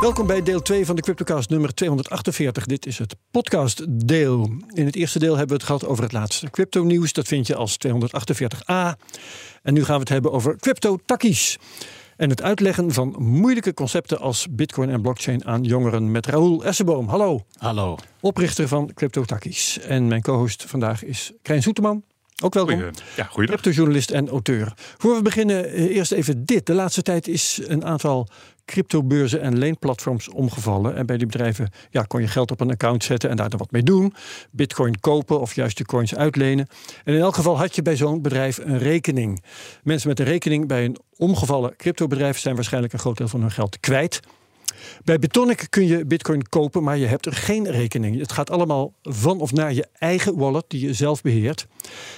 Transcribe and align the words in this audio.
Welkom 0.00 0.26
bij 0.26 0.42
deel 0.42 0.62
2 0.62 0.86
van 0.86 0.96
de 0.96 1.02
Cryptocast 1.02 1.50
nummer 1.50 1.74
248. 1.74 2.66
Dit 2.66 2.86
is 2.86 2.98
het 2.98 3.16
podcastdeel. 3.30 4.50
In 4.72 4.84
het 4.86 4.96
eerste 4.96 5.18
deel 5.18 5.36
hebben 5.36 5.48
we 5.48 5.54
het 5.54 5.62
gehad 5.62 5.86
over 5.86 6.02
het 6.02 6.12
laatste 6.12 6.50
crypto-nieuws. 6.50 7.12
Dat 7.12 7.26
vind 7.26 7.46
je 7.46 7.54
als 7.54 7.76
248a. 7.86 8.98
En 9.62 9.74
nu 9.74 9.84
gaan 9.84 9.94
we 9.94 10.00
het 10.00 10.08
hebben 10.08 10.32
over 10.32 10.56
crypto-takkies. 10.56 11.58
En 12.16 12.30
het 12.30 12.42
uitleggen 12.42 12.92
van 12.92 13.14
moeilijke 13.18 13.74
concepten 13.74 14.20
als 14.20 14.46
bitcoin 14.50 14.90
en 14.90 15.02
blockchain 15.02 15.44
aan 15.44 15.62
jongeren 15.62 16.10
met 16.10 16.26
Raoul 16.26 16.64
Esseboom. 16.64 17.08
Hallo. 17.08 17.44
Hallo. 17.56 17.96
Oprichter 18.20 18.68
van 18.68 18.90
crypto-takkies. 18.94 19.78
En 19.78 20.08
mijn 20.08 20.22
co-host 20.22 20.64
vandaag 20.66 21.04
is 21.04 21.32
Krijn 21.42 21.62
Soeterman. 21.62 22.04
Ook 22.42 22.54
welkom. 22.54 22.74
Goeie, 22.74 22.90
ja, 23.16 23.24
goeiedag. 23.24 23.60
Cryptojournalist 23.60 24.10
en 24.10 24.28
auteur. 24.28 24.72
Voor 24.98 25.14
we 25.14 25.22
beginnen, 25.22 25.64
eh, 25.64 25.96
eerst 25.96 26.12
even 26.12 26.44
dit. 26.44 26.66
De 26.66 26.72
laatste 26.72 27.02
tijd 27.02 27.28
is 27.28 27.60
een 27.66 27.84
aantal 27.84 28.28
cryptobeurzen 28.64 29.40
en 29.40 29.58
leenplatforms 29.58 30.28
omgevallen. 30.28 30.96
En 30.96 31.06
bij 31.06 31.16
die 31.16 31.26
bedrijven 31.26 31.70
ja, 31.90 32.02
kon 32.02 32.20
je 32.20 32.28
geld 32.28 32.50
op 32.50 32.60
een 32.60 32.70
account 32.70 33.04
zetten 33.04 33.30
en 33.30 33.36
daar 33.36 33.50
dan 33.50 33.58
wat 33.58 33.70
mee 33.70 33.82
doen. 33.82 34.14
Bitcoin 34.50 35.00
kopen 35.00 35.40
of 35.40 35.54
juist 35.54 35.78
de 35.78 35.84
coins 35.84 36.14
uitlenen. 36.14 36.66
En 37.04 37.14
in 37.14 37.20
elk 37.20 37.34
geval 37.34 37.58
had 37.58 37.74
je 37.74 37.82
bij 37.82 37.96
zo'n 37.96 38.22
bedrijf 38.22 38.58
een 38.58 38.78
rekening. 38.78 39.44
Mensen 39.82 40.08
met 40.08 40.18
een 40.18 40.26
rekening 40.26 40.68
bij 40.68 40.84
een 40.84 40.96
omgevallen 41.16 41.76
cryptobedrijf 41.76 42.38
zijn 42.38 42.54
waarschijnlijk 42.54 42.92
een 42.92 42.98
groot 42.98 43.16
deel 43.16 43.28
van 43.28 43.40
hun 43.40 43.50
geld 43.50 43.80
kwijt. 43.80 44.20
Bij 45.04 45.18
Bitonic 45.18 45.66
kun 45.70 45.86
je 45.86 46.04
bitcoin 46.04 46.48
kopen, 46.48 46.82
maar 46.82 46.96
je 46.96 47.06
hebt 47.06 47.26
er 47.26 47.32
geen 47.32 47.70
rekening. 47.70 48.18
Het 48.18 48.32
gaat 48.32 48.50
allemaal 48.50 48.92
van 49.02 49.40
of 49.40 49.52
naar 49.52 49.72
je 49.72 49.86
eigen 49.98 50.36
wallet 50.36 50.64
die 50.68 50.86
je 50.86 50.94
zelf 50.94 51.22
beheert. 51.22 51.66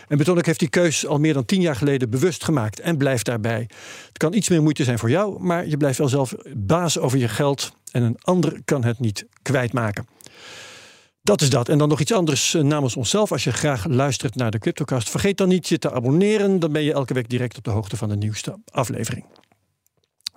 En 0.09 0.19
Bitonic 0.19 0.47
heeft 0.47 0.59
die 0.59 0.69
keus 0.69 1.07
al 1.07 1.19
meer 1.19 1.35
dan 1.35 1.45
tien 1.45 1.61
jaar 1.61 1.77
geleden 1.77 2.11
bewust 2.11 2.45
gemaakt 2.45 2.81
en 2.81 2.97
blijft 2.97 3.25
daarbij. 3.25 3.69
Het 4.09 4.19
kan 4.19 4.35
iets 4.35 4.49
meer 4.49 4.63
moeite 4.63 4.85
zijn 4.85 4.99
voor 4.99 5.11
jou, 5.11 5.43
maar 5.43 5.67
je 5.67 5.77
blijft 5.77 5.99
wel 5.99 6.09
zelf 6.09 6.35
baas 6.57 6.99
over 6.99 7.19
je 7.19 7.29
geld 7.29 7.73
en 7.91 8.03
een 8.03 8.19
ander 8.23 8.61
kan 8.65 8.85
het 8.85 8.99
niet 8.99 9.27
kwijtmaken. 9.43 10.07
Dat 11.27 11.41
is 11.41 11.51
dat. 11.51 11.69
En 11.69 11.79
dan 11.79 11.89
nog 11.89 12.01
iets 12.01 12.13
anders 12.13 12.55
eh, 12.55 12.63
namens 12.63 12.97
onszelf. 12.97 13.33
Als 13.33 13.45
je 13.45 13.53
graag 13.53 13.87
luistert 13.87 14.35
naar 14.35 14.51
de 14.51 14.59
Cryptocast, 14.59 15.11
vergeet 15.11 15.37
dan 15.37 15.49
niet 15.49 15.69
je 15.69 15.79
te 15.79 15.93
abonneren. 15.93 16.59
Dan 16.59 16.73
ben 16.73 16.83
je 16.83 16.93
elke 16.93 17.15
week 17.15 17.29
direct 17.29 17.57
op 17.57 17.65
de 17.65 17.71
hoogte 17.71 17.97
van 17.97 18.09
de 18.09 18.17
nieuwste 18.17 18.59
aflevering. 18.71 19.25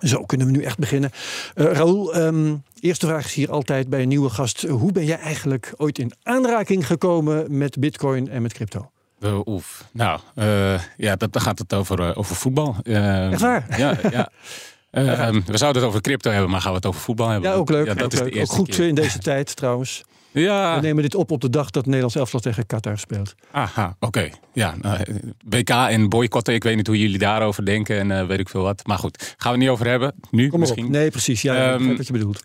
Zo 0.00 0.24
kunnen 0.24 0.46
we 0.46 0.52
nu 0.52 0.62
echt 0.62 0.78
beginnen. 0.78 1.10
Uh, 1.54 1.72
Raoul, 1.72 2.14
ehm, 2.14 2.54
eerste 2.80 3.06
vraag 3.06 3.24
is 3.24 3.34
hier 3.34 3.50
altijd 3.50 3.88
bij 3.88 4.02
een 4.02 4.08
nieuwe 4.08 4.30
gast. 4.30 4.62
Hoe 4.62 4.92
ben 4.92 5.04
jij 5.04 5.18
eigenlijk 5.18 5.72
ooit 5.76 5.98
in 5.98 6.12
aanraking 6.22 6.86
gekomen 6.86 7.58
met 7.58 7.78
bitcoin 7.78 8.28
en 8.28 8.42
met 8.42 8.52
crypto? 8.52 8.90
Uh, 9.20 9.40
oef. 9.46 9.84
Nou, 9.92 10.20
uh, 10.34 10.80
ja, 10.96 11.16
dat, 11.16 11.32
dan 11.32 11.42
gaat 11.42 11.58
het 11.58 11.74
over, 11.74 12.16
over 12.16 12.36
voetbal. 12.36 12.76
Echt 12.82 13.40
waar? 13.40 13.78
Ja, 13.78 13.96
ja. 14.10 14.30
Um, 14.92 15.42
we 15.46 15.56
zouden 15.56 15.82
het 15.82 15.90
over 15.90 16.00
crypto 16.00 16.30
hebben, 16.30 16.50
maar 16.50 16.60
gaan 16.60 16.70
we 16.70 16.76
het 16.76 16.86
over 16.86 17.00
voetbal 17.00 17.28
hebben? 17.28 17.50
Ja, 17.50 17.56
ook 17.56 17.70
leuk. 17.70 17.86
Ja, 17.86 17.94
dat 17.94 18.04
ook, 18.04 18.12
is 18.12 18.34
leuk. 18.34 18.42
ook 18.42 18.48
goed 18.48 18.68
keer. 18.68 18.86
in 18.86 18.94
deze 18.94 19.18
tijd 19.18 19.56
trouwens. 19.56 20.04
Ja. 20.32 20.74
We 20.74 20.80
nemen 20.80 21.02
dit 21.02 21.14
op 21.14 21.30
op 21.30 21.40
de 21.40 21.50
dag 21.50 21.64
dat 21.64 21.74
het 21.74 21.84
Nederlands 21.84 22.16
elftal 22.16 22.40
tegen 22.40 22.66
Qatar 22.66 22.98
speelt. 22.98 23.34
Aha, 23.50 23.96
oké. 24.00 24.28
Ja, 24.52 24.74
nou, 24.80 24.98
WK 25.44 25.68
en 25.70 26.08
boycotten, 26.08 26.54
ik 26.54 26.62
weet 26.62 26.76
niet 26.76 26.86
hoe 26.86 26.98
jullie 26.98 27.18
daarover 27.18 27.64
denken 27.64 27.98
en 27.98 28.10
uh, 28.10 28.26
weet 28.26 28.38
ik 28.38 28.48
veel 28.48 28.62
wat. 28.62 28.86
Maar 28.86 28.98
goed, 28.98 29.18
gaan 29.22 29.34
we 29.38 29.48
het 29.48 29.58
niet 29.58 29.68
over 29.68 29.86
hebben. 29.86 30.14
Nu 30.30 30.48
Kom 30.48 30.60
misschien. 30.60 30.84
op. 30.84 30.90
Nee, 30.90 31.10
precies. 31.10 31.42
Ja, 31.42 31.54
ik 31.54 31.60
Ehm, 31.60 31.72
begrijp 31.76 31.96
wat 31.96 32.06
je 32.06 32.12
bedoelt. 32.12 32.42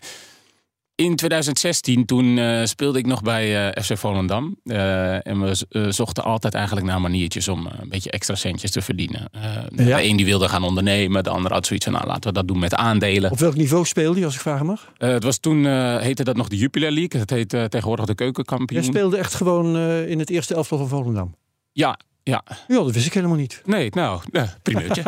In 0.96 1.16
2016, 1.16 2.04
toen 2.04 2.24
uh, 2.24 2.64
speelde 2.64 2.98
ik 2.98 3.06
nog 3.06 3.22
bij 3.22 3.74
uh, 3.76 3.82
FC 3.82 3.98
Volendam. 3.98 4.56
Uh, 4.64 5.26
en 5.26 5.40
we 5.40 5.92
zochten 5.92 6.24
altijd 6.24 6.54
eigenlijk 6.54 6.86
naar 6.86 7.00
maniertjes 7.00 7.48
om 7.48 7.66
een 7.66 7.88
beetje 7.88 8.10
extra 8.10 8.34
centjes 8.34 8.70
te 8.70 8.82
verdienen. 8.82 9.28
Ja. 9.32 9.68
De 9.70 10.02
een 10.02 10.16
die 10.16 10.26
wilde 10.26 10.48
gaan 10.48 10.62
ondernemen, 10.62 11.24
de 11.24 11.30
ander 11.30 11.52
had 11.52 11.66
zoiets 11.66 11.84
van, 11.84 11.94
nou 11.94 12.06
laten 12.06 12.28
we 12.28 12.32
dat 12.32 12.48
doen 12.48 12.58
met 12.58 12.74
aandelen. 12.74 13.30
Op 13.30 13.38
welk 13.38 13.54
niveau 13.54 13.84
speelde 13.84 14.18
je, 14.18 14.24
als 14.24 14.34
ik 14.34 14.40
vragen 14.40 14.66
mag? 14.66 14.92
het 14.98 15.24
was 15.24 15.38
toen, 15.38 15.64
heette 15.98 16.24
dat 16.24 16.36
nog 16.36 16.48
de 16.48 16.56
Jupiler 16.56 16.90
League. 16.90 17.20
Het 17.20 17.30
heet 17.30 17.48
tegenwoordig 17.48 18.06
de 18.06 18.14
keukenkampioen. 18.14 18.82
Jij 18.82 18.90
speelde 18.90 19.16
echt 19.16 19.34
gewoon 19.34 19.76
in 20.06 20.18
het 20.18 20.30
eerste 20.30 20.54
elftal 20.54 20.78
van 20.78 20.88
Volendam? 20.88 21.34
Ja, 21.72 21.98
ja. 22.30 22.42
Ja, 22.68 22.74
dat 22.74 22.92
wist 22.92 23.06
ik 23.06 23.14
helemaal 23.14 23.36
niet. 23.36 23.62
Nee, 23.64 23.90
nou, 23.90 24.20
primeurtje. 24.62 25.02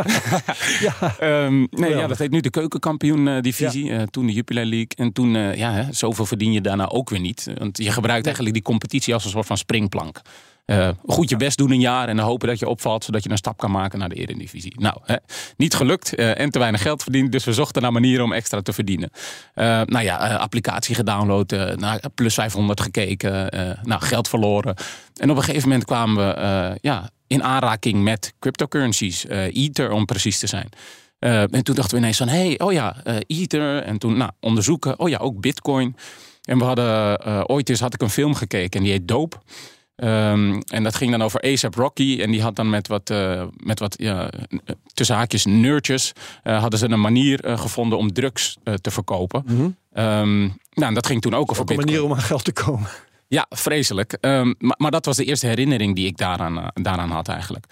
ja. 0.86 1.16
Um, 1.44 1.68
nee, 1.70 1.90
ja, 1.90 2.06
dat 2.06 2.18
heet 2.18 2.30
nu 2.30 2.40
de 2.40 2.50
keukenkampioen-divisie. 2.50 3.84
Ja. 3.84 4.00
Uh, 4.00 4.02
toen 4.02 4.26
de 4.26 4.32
Jupiler 4.32 4.64
League. 4.64 4.90
En 4.96 5.12
toen, 5.12 5.34
uh, 5.34 5.54
ja, 5.54 5.72
hè, 5.72 5.92
zoveel 5.92 6.26
verdien 6.26 6.52
je 6.52 6.60
daarna 6.60 6.88
ook 6.88 7.10
weer 7.10 7.20
niet. 7.20 7.50
Want 7.58 7.78
je 7.78 7.90
gebruikt 7.90 8.24
eigenlijk 8.24 8.54
die 8.54 8.64
competitie 8.64 9.14
als 9.14 9.24
een 9.24 9.30
soort 9.30 9.46
van 9.46 9.56
springplank. 9.56 10.20
Uh, 10.70 10.88
goed 11.06 11.28
je 11.28 11.36
best 11.36 11.58
doen 11.58 11.70
een 11.70 11.80
jaar 11.80 12.08
en 12.08 12.16
dan 12.16 12.26
hopen 12.26 12.48
dat 12.48 12.58
je 12.58 12.68
opvalt, 12.68 13.04
zodat 13.04 13.22
je 13.22 13.30
een 13.30 13.36
stap 13.36 13.58
kan 13.58 13.70
maken 13.70 13.98
naar 13.98 14.08
de 14.08 14.14
Eredivisie. 14.14 14.74
Nou, 14.80 14.96
hè, 15.02 15.16
niet 15.56 15.74
gelukt 15.74 16.18
uh, 16.18 16.40
en 16.40 16.50
te 16.50 16.58
weinig 16.58 16.82
geld 16.82 17.02
verdiend, 17.02 17.32
dus 17.32 17.44
we 17.44 17.52
zochten 17.52 17.82
naar 17.82 17.92
manieren 17.92 18.24
om 18.24 18.32
extra 18.32 18.60
te 18.60 18.72
verdienen. 18.72 19.10
Uh, 19.54 19.64
nou 19.84 20.04
ja, 20.04 20.16
applicatie 20.36 20.94
gedownload, 20.94 21.50
naar 21.76 22.00
plus 22.14 22.34
500 22.34 22.80
gekeken, 22.80 23.50
nou, 23.82 24.02
geld 24.02 24.28
verloren. 24.28 24.74
En 25.16 25.30
op 25.30 25.36
een 25.36 25.42
gegeven 25.42 25.68
moment 25.68 25.86
kwamen 25.86 26.16
we 26.26 26.78
ja, 26.80 27.10
in 27.26 27.42
aanraking 27.42 28.02
met 28.02 28.34
cryptocurrencies, 28.38 29.26
Ether 29.28 29.90
om 29.90 30.04
precies 30.04 30.38
te 30.38 30.46
zijn. 30.46 30.68
en 31.18 31.64
toen 31.64 31.74
dachten 31.74 31.94
we 31.94 32.00
ineens 32.00 32.16
van, 32.16 32.28
hey, 32.28 32.58
oh 32.58 32.72
ja, 32.72 32.96
Ether. 33.26 33.82
En 33.82 33.98
toen 33.98 34.16
nou, 34.16 34.30
onderzoeken, 34.40 34.98
oh 34.98 35.08
ja, 35.08 35.18
ook 35.18 35.40
Bitcoin. 35.40 35.96
En 36.42 36.58
we 36.58 36.64
hadden, 36.64 37.48
ooit 37.48 37.68
eens 37.68 37.80
had 37.80 37.94
ik 37.94 38.02
een 38.02 38.10
film 38.10 38.34
gekeken 38.34 38.78
en 38.78 38.84
die 38.84 38.92
heet 38.92 39.08
Dope. 39.08 39.36
Um, 40.04 40.62
en 40.62 40.82
dat 40.82 40.94
ging 40.94 41.10
dan 41.10 41.22
over 41.22 41.41
ASAP 41.41 41.75
Rocky. 41.75 42.19
En 42.22 42.31
die 42.31 42.42
had 42.42 42.56
dan 42.56 42.70
met 42.70 42.88
wat, 42.88 43.10
uh, 43.10 43.42
met 43.56 43.78
wat 43.78 43.94
ja, 43.98 44.31
tussen 44.94 45.16
haakjes 45.16 45.44
nerdjes... 45.44 46.12
Uh, 46.44 46.60
hadden 46.60 46.78
ze 46.78 46.91
een 46.91 47.00
manier 47.00 47.47
uh, 47.47 47.59
gevonden 47.59 47.98
om 47.98 48.12
drugs 48.12 48.56
te 48.81 48.91
verkopen. 48.91 49.42
Mm 49.47 49.56
-hmm. 49.56 50.04
um, 50.04 50.58
nou, 50.72 50.94
dat 50.94 51.06
ging 51.06 51.20
toen 51.20 51.34
ook 51.34 51.50
over 51.50 51.62
ook 51.62 51.70
een 51.70 51.76
Bitcoin. 51.76 51.97
manier 51.97 52.10
om 52.10 52.16
aan 52.19 52.25
geld 52.25 52.44
te 52.44 52.53
komen. 52.53 52.88
Ja, 53.28 53.47
vreselijk. 53.48 54.16
Um, 54.20 54.54
maar, 54.58 54.76
maar, 54.78 54.91
dat 54.91 55.04
was 55.04 55.16
de 55.16 55.25
eerste 55.25 55.47
herinnering 55.47 55.94
die 55.94 56.06
ik 56.06 56.16
daaraan, 56.16 56.70
daaraan 56.75 57.10
had 57.10 57.28
eigenlijk. 57.28 57.66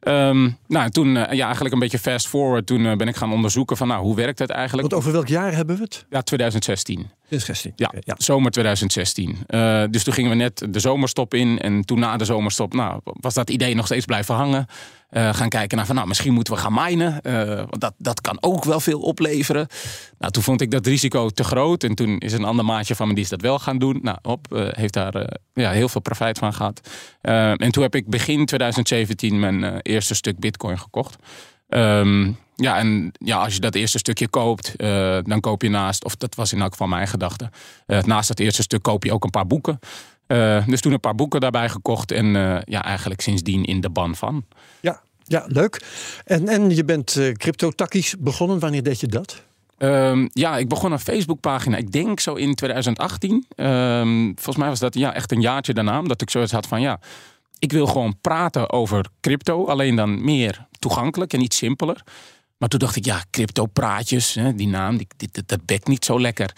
Um, 0.00 0.56
nou, 0.66 0.90
toen 0.90 1.06
uh, 1.06 1.32
ja, 1.32 1.44
eigenlijk 1.44 1.74
een 1.74 1.80
beetje 1.80 1.98
fast 1.98 2.28
forward. 2.28 2.66
Toen 2.66 2.80
uh, 2.80 2.96
ben 2.96 3.08
ik 3.08 3.16
gaan 3.16 3.32
onderzoeken 3.32 3.76
van 3.76 3.88
nou, 3.88 4.02
hoe 4.02 4.16
werkt 4.16 4.38
het 4.38 4.50
eigenlijk. 4.50 4.88
Want 4.90 5.00
over 5.02 5.12
welk 5.12 5.28
jaar 5.28 5.54
hebben 5.54 5.76
we 5.76 5.82
het? 5.82 6.06
Ja, 6.10 6.22
2016. 6.22 7.10
2016. 7.38 7.72
Ja, 7.76 7.92
ja. 8.00 8.14
zomer 8.18 8.50
2016. 8.50 9.38
Uh, 9.48 9.84
dus 9.90 10.04
toen 10.04 10.14
gingen 10.14 10.30
we 10.30 10.36
net 10.36 10.66
de 10.68 10.80
zomerstop 10.80 11.34
in. 11.34 11.58
En 11.58 11.84
toen 11.84 11.98
na 11.98 12.16
de 12.16 12.24
zomerstop 12.24 12.74
nou, 12.74 13.00
was 13.04 13.34
dat 13.34 13.50
idee 13.50 13.74
nog 13.74 13.86
steeds 13.86 14.04
blijven 14.04 14.34
hangen. 14.34 14.66
Uh, 15.10 15.34
gaan 15.34 15.48
kijken 15.48 15.76
naar 15.76 15.86
van 15.86 15.94
nou, 15.94 16.08
misschien 16.08 16.32
moeten 16.32 16.54
we 16.54 16.60
gaan 16.60 16.74
minen. 16.74 17.20
Uh, 17.22 17.56
want 17.56 17.80
dat, 17.80 17.94
dat 17.98 18.20
kan 18.20 18.36
ook 18.40 18.64
wel 18.64 18.80
veel 18.80 19.00
opleveren. 19.00 19.66
Nou, 20.18 20.32
toen 20.32 20.42
vond 20.42 20.60
ik 20.60 20.70
dat 20.70 20.86
risico 20.86 21.28
te 21.28 21.44
groot. 21.44 21.84
En 21.84 21.94
toen 21.94 22.18
is 22.18 22.32
een 22.32 22.44
ander 22.44 22.64
maatje 22.64 22.94
van 22.94 23.08
me 23.08 23.14
die 23.14 23.22
is 23.22 23.28
dat 23.30 23.40
wel 23.40 23.58
gaan 23.58 23.78
doen. 23.78 23.98
Nou, 24.02 24.18
op, 24.22 24.46
uh, 24.52 24.68
heeft 24.70 24.92
daar 24.92 25.38
ja, 25.52 25.70
heel 25.70 25.88
veel 25.88 26.00
profijt 26.00 26.38
van 26.38 26.52
gehad. 26.54 26.88
en 27.20 27.70
toen 27.70 27.82
heb 27.82 27.94
ik 27.94 28.08
begin 28.08 28.46
2017 28.46 29.40
mijn 29.40 29.80
eerste 29.80 30.14
stuk 30.14 30.38
bitcoin 30.38 30.78
gekocht. 30.78 31.16
Um, 31.68 32.36
ja, 32.54 32.78
en 32.78 33.12
ja, 33.18 33.36
als 33.36 33.54
je 33.54 33.60
dat 33.60 33.74
eerste 33.74 33.98
stukje 33.98 34.28
koopt, 34.28 34.74
uh, 34.76 35.18
dan 35.22 35.40
koop 35.40 35.62
je 35.62 35.68
naast, 35.68 36.04
of 36.04 36.16
dat 36.16 36.34
was 36.34 36.52
in 36.52 36.60
elk 36.60 36.70
geval 36.70 36.86
mijn 36.86 37.08
gedachte, 37.08 37.50
uh, 37.86 38.02
naast 38.02 38.28
dat 38.28 38.38
eerste 38.38 38.62
stuk 38.62 38.82
koop 38.82 39.04
je 39.04 39.12
ook 39.12 39.24
een 39.24 39.30
paar 39.30 39.46
boeken. 39.46 39.78
Uh, 40.26 40.66
dus 40.66 40.80
toen 40.80 40.92
een 40.92 41.00
paar 41.00 41.14
boeken 41.14 41.40
daarbij 41.40 41.68
gekocht 41.68 42.10
en 42.10 42.26
ja, 42.64 42.84
eigenlijk 42.84 43.20
sindsdien 43.20 43.64
in 43.64 43.80
de 43.80 43.90
ban 43.90 44.16
van. 44.16 44.44
Ja, 44.80 45.02
ja 45.24 45.44
leuk. 45.46 45.82
En, 46.24 46.48
en 46.48 46.74
je 46.76 46.84
bent 46.84 47.20
crypto-takkies 47.36 48.14
begonnen. 48.18 48.58
Wanneer 48.58 48.82
deed 48.82 49.00
je 49.00 49.06
dat? 49.06 49.42
Um, 49.82 50.28
ja, 50.32 50.56
ik 50.56 50.68
begon 50.68 50.92
een 50.92 50.98
Facebookpagina. 50.98 51.76
Ik 51.76 51.92
denk 51.92 52.20
zo 52.20 52.34
in 52.34 52.54
2018. 52.54 53.46
Um, 53.56 54.32
volgens 54.34 54.56
mij 54.56 54.68
was 54.68 54.78
dat 54.78 54.94
ja, 54.94 55.14
echt 55.14 55.32
een 55.32 55.40
jaartje 55.40 55.74
daarna. 55.74 55.98
Omdat 55.98 56.22
ik 56.22 56.30
zoiets 56.30 56.52
had 56.52 56.66
van 56.66 56.80
ja, 56.80 57.00
ik 57.58 57.72
wil 57.72 57.86
gewoon 57.86 58.16
praten 58.20 58.70
over 58.70 59.06
crypto. 59.20 59.66
Alleen 59.66 59.96
dan 59.96 60.24
meer 60.24 60.66
toegankelijk 60.78 61.32
en 61.32 61.40
iets 61.40 61.56
simpeler. 61.56 62.02
Maar 62.62 62.70
toen 62.70 62.80
dacht 62.80 62.96
ik, 62.96 63.04
ja, 63.04 63.24
crypto-praatjes, 63.30 64.34
hè, 64.34 64.54
die 64.54 64.68
naam, 64.68 64.96
die, 64.96 65.06
die, 65.16 65.28
dat, 65.32 65.48
dat 65.48 65.64
bekt 65.64 65.88
niet 65.88 66.04
zo 66.04 66.20
lekker. 66.20 66.52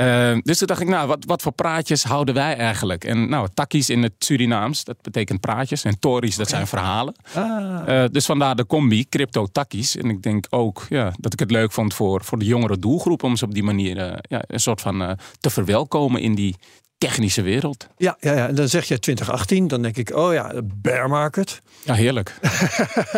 Uh, 0.00 0.36
dus 0.42 0.58
toen 0.58 0.66
dacht 0.66 0.80
ik, 0.80 0.88
nou, 0.88 1.08
wat, 1.08 1.24
wat 1.24 1.42
voor 1.42 1.52
praatjes 1.52 2.04
houden 2.04 2.34
wij 2.34 2.56
eigenlijk? 2.56 3.04
En 3.04 3.28
nou, 3.28 3.48
takkies 3.54 3.90
in 3.90 4.02
het 4.02 4.12
Surinaams, 4.18 4.84
dat 4.84 5.02
betekent 5.02 5.40
praatjes. 5.40 5.84
En 5.84 5.98
tories, 5.98 6.36
dat 6.36 6.48
zijn 6.48 6.66
verhalen. 6.66 7.14
Ah. 7.34 7.82
Uh, 7.88 8.04
dus 8.10 8.26
vandaar 8.26 8.56
de 8.56 8.66
combi, 8.66 9.08
crypto-takkies. 9.08 9.96
En 9.96 10.10
ik 10.10 10.22
denk 10.22 10.46
ook 10.50 10.86
ja, 10.88 11.12
dat 11.18 11.32
ik 11.32 11.38
het 11.38 11.50
leuk 11.50 11.72
vond 11.72 11.94
voor, 11.94 12.24
voor 12.24 12.38
de 12.38 12.44
jongere 12.44 12.78
doelgroep... 12.78 13.22
om 13.22 13.36
ze 13.36 13.44
op 13.44 13.54
die 13.54 13.62
manier 13.62 13.96
uh, 13.96 14.16
ja, 14.20 14.42
een 14.46 14.60
soort 14.60 14.80
van 14.80 15.18
te 15.40 15.50
verwelkomen 15.50 16.20
in 16.20 16.34
die 16.34 16.56
technische 16.98 17.42
wereld. 17.42 17.86
Ja, 17.96 18.16
ja, 18.20 18.32
ja, 18.32 18.48
en 18.48 18.54
dan 18.54 18.68
zeg 18.68 18.88
je 18.88 18.98
2018, 18.98 19.68
dan 19.68 19.82
denk 19.82 19.96
ik, 19.96 20.14
oh 20.14 20.32
ja, 20.32 20.52
bear 20.64 21.08
market. 21.08 21.62
Ja, 21.84 21.94
heerlijk. 21.94 22.38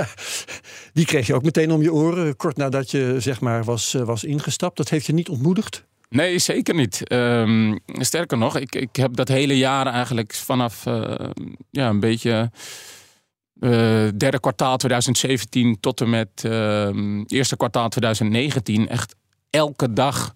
Die 0.92 1.04
kreeg 1.04 1.26
je 1.26 1.34
ook 1.34 1.42
meteen 1.42 1.70
om 1.70 1.82
je 1.82 1.92
oren, 1.92 2.36
kort 2.36 2.56
nadat 2.56 2.90
je 2.90 3.16
zeg 3.18 3.40
maar 3.40 3.64
was, 3.64 3.94
eh, 3.94 4.02
was 4.02 4.24
ingestapt. 4.24 4.76
Dat 4.76 4.88
heeft 4.88 5.06
je 5.06 5.12
niet 5.12 5.28
ontmoedigd? 5.28 5.86
Nee, 6.08 6.38
zeker 6.38 6.74
niet. 6.74 7.08
Ehm, 7.08 7.76
sterker 7.86 8.38
nog, 8.38 8.56
ik, 8.56 8.74
ik 8.74 8.96
heb 8.96 9.16
dat 9.16 9.28
hele 9.28 9.56
jaar 9.58 9.86
eigenlijk 9.86 10.34
vanaf 10.34 10.86
uh, 10.86 11.14
ja, 11.70 11.88
een 11.88 12.00
beetje 12.00 12.50
uh, 13.60 13.70
derde 14.16 14.40
kwartaal 14.40 14.76
2017 14.76 15.80
tot 15.80 16.00
en 16.00 16.10
met 16.10 16.28
uh, 16.46 16.88
eerste 17.26 17.56
kwartaal 17.56 17.88
2019 17.88 18.88
echt 18.88 19.14
elke 19.50 19.92
dag 19.92 20.32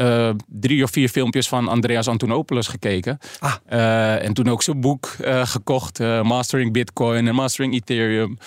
uh, 0.00 0.30
drie 0.46 0.82
of 0.82 0.90
vier 0.90 1.08
filmpjes 1.08 1.48
van 1.48 1.68
Andreas 1.68 2.08
Antonopoulos 2.08 2.68
gekeken. 2.68 3.18
Ah. 3.38 3.54
Uh, 3.70 4.24
en 4.24 4.32
toen 4.32 4.48
ook 4.48 4.62
zijn 4.62 4.80
boek 4.80 5.16
uh, 5.20 5.46
gekocht, 5.46 5.98
Mastering 6.22 6.72
Bitcoin 6.72 7.28
en 7.28 7.34
Mastering 7.34 7.74
Ethereum. 7.74 8.38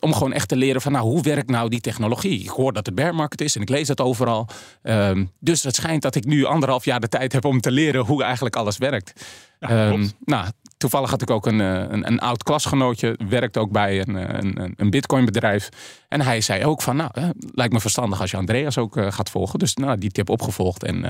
om 0.00 0.12
gewoon 0.12 0.32
echt 0.32 0.48
te 0.48 0.56
leren 0.56 0.80
van 0.80 0.92
nou, 0.92 1.04
hoe 1.04 1.22
werkt 1.22 1.50
nou 1.50 1.68
die 1.68 1.80
technologie? 1.80 2.40
Ik 2.40 2.48
hoor 2.48 2.72
dat 2.72 2.86
het 2.86 2.94
bear 2.94 3.14
market 3.14 3.40
is 3.40 3.56
en 3.56 3.62
ik 3.62 3.68
lees 3.68 3.86
dat 3.86 4.00
overal. 4.00 4.48
Ehm, 4.82 5.24
dus 5.40 5.62
het 5.62 5.74
schijnt 5.74 6.02
dat 6.02 6.14
ik 6.14 6.24
nu 6.24 6.44
anderhalf 6.44 6.84
jaar 6.84 7.00
de 7.00 7.08
tijd 7.08 7.32
heb 7.32 7.44
om 7.44 7.60
te 7.60 7.70
leren 7.70 8.04
hoe 8.04 8.22
eigenlijk 8.22 8.56
alles 8.56 8.78
werkt. 8.78 9.12
Ja, 9.60 9.88
um, 9.88 10.10
nou, 10.24 10.46
toevallig 10.78 11.10
had 11.10 11.22
ik 11.22 11.30
ook 11.30 11.46
een, 11.46 11.58
een, 11.58 12.06
een 12.06 12.18
oud 12.18 12.42
klasgenootje, 12.42 13.18
werkt 13.28 13.56
ook 13.56 13.70
bij 13.70 14.00
een, 14.00 14.14
een, 14.44 14.74
een 14.76 14.90
bitcoin 14.90 15.24
bedrijf. 15.24 15.68
En 16.08 16.20
hij 16.20 16.40
zei 16.40 16.64
ook 16.64 16.82
van, 16.82 16.96
nou, 16.96 17.10
lijkt 17.52 17.72
me 17.72 17.80
verstandig 17.80 18.20
als 18.20 18.30
je 18.30 18.36
Andreas 18.36 18.78
ook 18.78 18.96
uh, 18.96 19.12
gaat 19.12 19.30
volgen. 19.30 19.58
Dus 19.58 19.74
nou, 19.74 19.98
die 19.98 20.10
tip 20.10 20.28
opgevolgd 20.30 20.84
en 20.84 21.04
uh, 21.04 21.08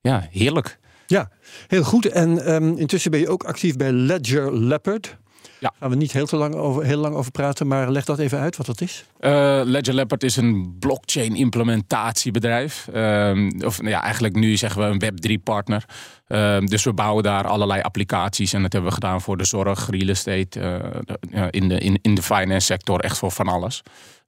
ja, 0.00 0.28
heerlijk. 0.30 0.78
Ja, 1.06 1.30
heel 1.66 1.82
goed. 1.82 2.06
En 2.06 2.54
um, 2.54 2.76
intussen 2.76 3.10
ben 3.10 3.20
je 3.20 3.28
ook 3.28 3.44
actief 3.44 3.76
bij 3.76 3.92
Ledger 3.92 4.58
Leopard. 4.58 5.18
Ja. 5.60 5.72
Gaan 5.78 5.90
we 5.90 5.96
niet 5.96 6.12
heel, 6.12 6.26
te 6.26 6.36
lang 6.36 6.54
over, 6.54 6.84
heel 6.84 6.98
lang 6.98 7.14
over 7.14 7.30
praten, 7.30 7.66
maar 7.66 7.90
leg 7.90 8.04
dat 8.04 8.18
even 8.18 8.38
uit 8.38 8.56
wat 8.56 8.66
dat 8.66 8.80
is. 8.80 9.04
Uh, 9.20 9.60
Ledger 9.64 9.94
Leopard 9.94 10.22
is 10.22 10.36
een 10.36 10.76
blockchain 10.78 11.34
implementatiebedrijf. 11.34 12.88
Uh, 12.94 13.48
of 13.64 13.86
ja, 13.86 14.02
eigenlijk 14.02 14.34
nu 14.34 14.56
zeggen 14.56 14.82
we 14.82 15.06
een 15.06 15.38
Web3 15.38 15.42
partner. 15.42 15.84
Uh, 16.32 16.58
dus 16.58 16.84
we 16.84 16.92
bouwen 16.92 17.22
daar 17.22 17.46
allerlei 17.46 17.80
applicaties. 17.80 18.52
En 18.52 18.62
dat 18.62 18.72
hebben 18.72 18.90
we 18.90 18.96
gedaan 18.96 19.20
voor 19.20 19.36
de 19.36 19.44
zorg, 19.44 19.90
real 19.90 20.08
estate, 20.08 20.60
uh, 21.30 21.46
in, 21.50 21.68
de, 21.68 21.78
in, 21.78 21.98
in 22.02 22.14
de 22.14 22.22
finance 22.22 22.66
sector, 22.66 23.00
echt 23.00 23.18
voor 23.18 23.30
van 23.30 23.48
alles. 23.48 23.82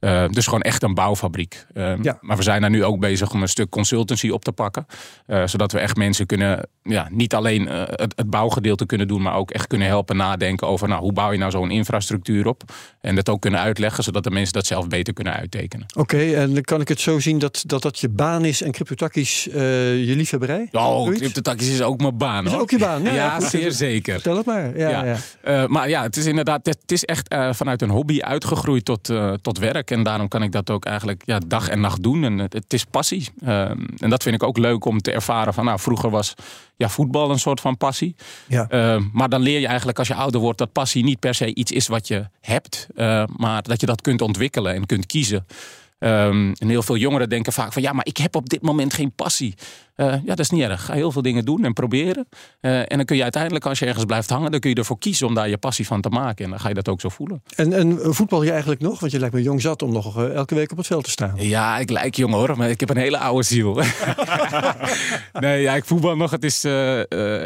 Uh, 0.05 0.25
dus 0.29 0.45
gewoon 0.45 0.61
echt 0.61 0.83
een 0.83 0.95
bouwfabriek. 0.95 1.67
Uh, 1.75 1.95
ja. 2.03 2.19
Maar 2.21 2.37
we 2.37 2.43
zijn 2.43 2.61
daar 2.61 2.71
nu 2.71 2.85
ook 2.85 3.01
bezig 3.01 3.33
om 3.33 3.43
een 3.43 3.49
stuk 3.49 3.71
consultancy 3.71 4.29
op 4.29 4.45
te 4.45 4.53
pakken. 4.53 4.87
Uh, 5.27 5.47
zodat 5.47 5.73
we 5.73 5.79
echt 5.79 5.97
mensen 5.97 6.27
kunnen, 6.27 6.69
ja, 6.83 7.09
niet 7.11 7.35
alleen 7.35 7.67
het, 7.67 8.13
het, 8.17 8.31
bouwgedeelte 8.31 8.87
kunnen 8.87 9.09
doen, 9.09 9.23
maar 9.23 9.35
ook 9.35 9.51
echt 9.51 9.67
kunnen 9.67 9.89
helpen 9.89 10.17
nadenken 10.17 10.67
over 10.67 10.89
nou, 10.89 11.01
hoe 11.01 11.13
bouw 11.13 11.33
je 11.33 11.39
nou 11.39 11.51
zo'n 11.51 11.71
infrastructuur 11.71 12.47
op. 12.47 12.63
En 13.01 13.15
dat 13.15 13.29
ook 13.29 13.41
kunnen 13.41 13.61
uitleggen, 13.61 14.05
zodat 14.05 14.25
de 14.25 14.31
mensen 14.31 14.53
dat 14.53 14.67
zelf 14.67 14.89
beter 14.89 15.15
kunnen 15.15 15.33
uittekenen. 15.33 15.87
Oké, 15.97 16.01
okay, 16.01 16.35
en 16.35 16.55
dan 16.55 16.63
kan 16.63 16.81
ik 16.81 16.89
het 16.89 17.01
zo 17.01 17.19
zien 17.19 17.39
dat 17.39 17.63
dat, 17.67 17.83
dat 17.83 17.99
je 17.99 18.09
baan 18.09 18.45
is 18.45 18.63
en 18.63 18.73
CryptoTakkies 18.73 19.45
je 19.45 20.13
liefhebberij? 20.17 20.69
Oh, 20.73 21.15
CryptoTakkies 21.15 21.69
is 21.69 21.83
ook 21.83 21.92
mijn 22.01 22.17
baan. 22.17 22.47
Is 22.47 22.55
ook 22.55 22.71
je 22.71 22.79
baan? 22.79 23.03
Ja, 23.03 23.13
ja 23.13 23.41
zeer 23.41 23.73
zeker. 23.73 24.13
Vertel 24.13 24.37
het 24.37 24.47
maar. 24.47 24.79
Ja, 24.79 24.89
ja. 24.89 25.17
ja. 25.45 25.67
maar 25.67 25.89
ja, 25.89 26.03
het 26.03 26.17
is 26.17 26.27
inderdaad, 26.27 26.67
het 26.67 26.93
is 26.93 27.05
echt 27.05 27.35
vanuit 27.51 27.83
een 27.83 27.91
hobby 27.91 28.21
uitgegroeid 28.21 28.85
tot, 28.85 29.13
tot 29.43 29.59
werk. 29.59 29.91
En 29.91 30.03
daarom 30.03 30.29
kan 30.29 30.43
ik 30.43 30.53
dat 30.53 30.71
ook 30.71 30.85
eigenlijk 30.85 31.23
ja, 31.25 31.39
dag 31.47 31.69
en 31.69 31.81
nacht 31.81 32.03
doen. 32.03 32.25
En 32.25 32.39
het, 32.39 32.53
het 32.53 32.73
is 32.73 32.85
passie. 32.85 33.29
En 33.45 34.11
dat 34.11 34.23
vind 34.23 34.35
ik 34.35 34.43
ook 34.43 34.59
leuk 34.59 34.85
om 34.85 35.01
te 35.01 35.13
ervaren. 35.13 35.55
Van, 35.55 35.65
nou, 35.65 35.81
vroeger 35.81 36.11
was 36.11 36.35
ja, 36.77 36.89
voetbal 36.89 37.31
een 37.31 37.39
soort 37.39 37.61
van 37.61 37.77
passie. 37.77 38.17
Ja. 38.47 38.99
Maar 39.13 39.29
dan 39.29 39.43
leer 39.43 39.61
je 39.61 39.67
eigenlijk 39.67 39.99
als 39.99 40.09
je 40.09 40.15
ouder 40.15 40.41
wordt 40.41 40.59
dat 40.59 40.73
passie 40.73 41.05
niet 41.05 41.21
per 41.21 41.35
se 41.35 41.55
iets 41.55 41.73
is 41.73 41.87
wat 41.87 42.09
je 42.09 42.29
hebt. 42.41 42.87
Maar 43.37 43.63
dat 43.63 43.81
je 43.81 43.87
dat 43.87 44.01
kunt 44.01 44.21
ontwikkelen 44.21 44.75
en 44.75 44.87
kunt 44.87 45.07
kiezen. 45.07 45.47
Um, 46.05 46.53
en 46.53 46.69
heel 46.69 46.83
veel 46.83 46.97
jongeren 46.97 47.29
denken 47.29 47.53
vaak 47.53 47.73
van 47.73 47.83
ja, 47.83 47.93
maar 47.93 48.07
ik 48.07 48.17
heb 48.17 48.37
op 48.37 48.49
dit 48.49 48.63
moment 48.63 48.95
geen 48.95 49.13
passie. 49.15 49.55
Uh, 49.97 50.07
ja, 50.07 50.21
dat 50.25 50.39
is 50.39 50.51
niet 50.51 50.63
erg. 50.63 50.85
Ga 50.85 50.93
heel 50.95 51.13
veel 51.13 51.23
dingen 51.23 51.45
doen 51.45 51.65
en 51.65 51.73
proberen. 51.73 52.29
Uh, 52.61 52.79
en 52.79 52.97
dan 52.97 53.05
kun 53.05 53.17
je 53.17 53.23
uiteindelijk, 53.23 53.67
als 53.67 53.79
je 53.79 53.87
ergens 53.87 54.05
blijft 54.05 54.31
hangen, 54.31 54.51
dan 54.51 54.61
kun 54.61 54.71
je 54.71 54.77
ervoor 54.77 54.99
kiezen 54.99 55.27
om 55.27 55.35
daar 55.35 55.49
je 55.49 55.59
passie 55.59 55.87
van 55.87 56.01
te 56.01 56.09
maken. 56.09 56.45
En 56.45 56.51
dan 56.51 56.61
ga 56.61 56.69
je 56.69 56.75
dat 56.75 56.89
ook 56.89 57.01
zo 57.01 57.09
voelen. 57.09 57.43
En, 57.57 57.73
en 57.73 58.15
voetbal 58.15 58.43
je 58.43 58.51
eigenlijk 58.51 58.81
nog? 58.81 59.01
Want 59.01 59.13
je 59.13 59.19
lijkt 59.19 59.35
me 59.35 59.43
jong 59.43 59.61
zat 59.61 59.83
om 59.83 59.93
nog 59.93 60.19
uh, 60.19 60.35
elke 60.35 60.55
week 60.55 60.71
op 60.71 60.77
het 60.77 60.87
veld 60.87 61.05
te 61.05 61.11
staan. 61.11 61.35
Ja, 61.37 61.79
ik 61.79 61.91
lijk 61.91 62.15
jong 62.15 62.33
hoor, 62.35 62.57
maar 62.57 62.71
ik 62.71 62.81
heb 62.81 62.91
een 62.91 62.97
hele 62.97 63.19
oude 63.19 63.43
ziel. 63.43 63.75
nee, 65.33 65.63
ja, 65.63 65.75
ik 65.75 65.85
voetbal 65.85 66.17
nog. 66.17 66.31
Het 66.31 66.45
is, 66.45 66.61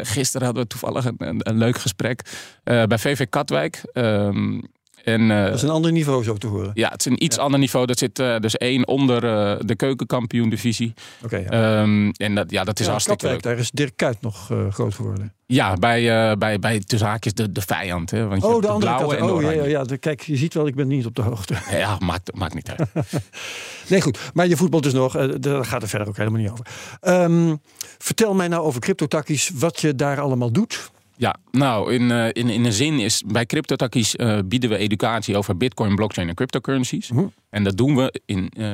gisteren 0.07 0.45
hadden 0.45 0.63
we 0.63 0.67
toevallig 0.67 1.05
een, 1.05 1.15
een, 1.17 1.39
een 1.43 1.57
leuk 1.57 1.77
gesprek 1.77 2.21
bij 2.63 2.97
VV 2.97 3.25
Katwijk. 3.29 3.81
Um, 3.93 4.61
en, 5.03 5.21
uh, 5.21 5.43
dat 5.43 5.53
is 5.53 5.61
een 5.61 5.69
ander 5.69 5.91
niveau 5.91 6.23
zo 6.23 6.33
te 6.33 6.47
horen. 6.47 6.71
Ja, 6.73 6.89
het 6.89 6.99
is 6.99 7.05
een 7.05 7.23
iets 7.23 7.35
ja. 7.35 7.41
ander 7.41 7.59
niveau. 7.59 7.85
Dat 7.85 7.97
zit 7.97 8.19
uh, 8.19 8.37
dus 8.39 8.57
één 8.57 8.87
onder 8.87 9.23
uh, 9.23 9.59
de 9.59 9.75
keukenkampioen 9.75 10.49
divisie. 10.49 10.93
Oké. 11.23 11.45
Okay, 11.47 11.81
um, 11.81 12.11
en 12.11 12.35
dat, 12.35 12.51
ja, 12.51 12.63
dat 12.63 12.79
is 12.79 12.85
ja, 12.85 12.91
hartstikke 12.91 13.21
Katwijk, 13.21 13.45
leuk. 13.45 13.53
Daar 13.53 13.63
is 13.63 13.71
Dirk 13.71 13.95
Kuyt 13.95 14.21
nog 14.21 14.51
groot 14.69 14.93
geworden. 14.93 15.33
Ja, 15.45 15.73
bij, 15.73 16.37
bij, 16.37 16.59
bij 16.59 16.79
tussen 16.79 17.07
haakjes 17.07 17.33
de, 17.33 17.51
de 17.51 17.61
vijand. 17.61 18.11
Hè? 18.11 18.27
Want 18.27 18.41
je 18.41 18.47
oh, 18.47 18.61
de, 18.61 18.67
andere 18.67 18.95
blauwe 18.95 19.17
kant. 19.17 19.29
en 19.29 19.35
oh, 19.35 19.49
de 19.49 19.55
ja, 19.55 19.63
ja, 19.63 19.83
ja. 19.89 19.97
Kijk, 19.99 20.21
je 20.21 20.35
ziet 20.35 20.53
wel, 20.53 20.67
ik 20.67 20.75
ben 20.75 20.87
niet 20.87 21.05
op 21.05 21.15
de 21.15 21.21
hoogte. 21.21 21.55
Ja, 21.71 21.97
maakt, 21.99 22.35
maakt 22.35 22.53
niet 22.53 22.69
uit. 22.69 22.89
nee, 23.89 24.01
goed. 24.01 24.19
Maar 24.33 24.47
je 24.47 24.57
voetbal 24.57 24.81
dus 24.81 24.93
nog. 24.93 25.37
daar 25.39 25.65
gaat 25.65 25.81
er 25.81 25.87
verder 25.87 26.07
ook 26.07 26.17
helemaal 26.17 26.41
niet 26.41 26.49
over. 26.49 26.65
Um, 27.01 27.61
vertel 27.97 28.33
mij 28.33 28.47
nou 28.47 28.63
over 28.63 28.81
CryptoTakkies, 28.81 29.51
wat 29.53 29.79
je 29.79 29.95
daar 29.95 30.19
allemaal 30.19 30.51
doet. 30.51 30.91
Ja, 31.17 31.35
nou, 31.51 31.93
in, 31.93 32.01
uh, 32.01 32.25
in, 32.25 32.49
in 32.49 32.65
een 32.65 32.73
zin 32.73 32.99
is 32.99 33.23
bij 33.25 33.45
CryptoTakkies 33.45 34.15
uh, 34.15 34.39
bieden 34.45 34.69
we 34.69 34.77
educatie 34.77 35.37
over 35.37 35.57
Bitcoin, 35.57 35.95
blockchain 35.95 36.29
en 36.29 36.35
cryptocurrencies. 36.35 37.11
Mm 37.11 37.17
-hmm. 37.17 37.33
En 37.49 37.63
dat 37.63 37.77
doen 37.77 37.95
we 37.95 38.21
in, 38.25 38.51
uh, 38.57 38.69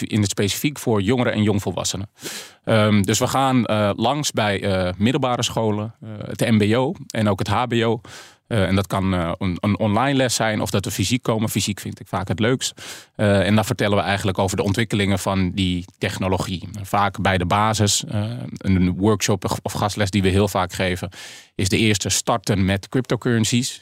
in 0.00 0.20
het 0.20 0.30
specifiek 0.30 0.78
voor 0.78 1.02
jongeren 1.02 1.32
en 1.32 1.42
jongvolwassenen. 1.42 2.10
Um, 2.64 3.02
dus 3.02 3.18
we 3.18 3.26
gaan 3.26 3.62
langs 3.96 4.32
bij 4.32 4.94
middelbare 4.98 5.42
scholen, 5.42 5.94
het 6.04 6.40
MBO 6.40 6.94
en 7.06 7.28
ook 7.28 7.38
het 7.38 7.48
HBO. 7.48 8.00
Uh, 8.48 8.66
en 8.66 8.74
dat 8.74 8.86
kan 8.86 9.14
uh, 9.14 9.32
een, 9.38 9.56
een, 9.60 9.78
online 9.78 10.16
les 10.16 10.34
zijn 10.34 10.60
of 10.60 10.70
dat 10.70 10.84
we 10.84 10.90
fysiek 10.90 11.22
komen. 11.22 11.48
Fysiek 11.48 11.80
vind 11.80 12.00
ik 12.00 12.06
vaak 12.06 12.28
het 12.28 12.38
leukst. 12.38 12.82
Uh, 13.16 13.46
en 13.46 13.54
dan 13.54 13.64
vertellen 13.64 13.96
we 13.96 14.02
eigenlijk 14.02 14.38
over 14.38 14.56
de 14.56 14.62
ontwikkelingen 14.62 15.18
van 15.18 15.50
die 15.50 15.84
technologie. 15.98 16.68
Vaak 16.82 17.20
bij 17.20 17.38
de 17.38 17.46
basis, 17.46 18.04
een 18.56 18.96
workshop 18.96 19.58
of 19.62 19.72
gastles 19.72 20.10
die 20.10 20.22
we 20.22 20.28
heel 20.28 20.48
vaak 20.48 20.72
geven, 20.72 21.10
is 21.54 21.68
de 21.68 21.76
eerste 21.76 22.08
starten 22.08 22.64
met 22.64 22.88
cryptocurrencies 22.88 23.80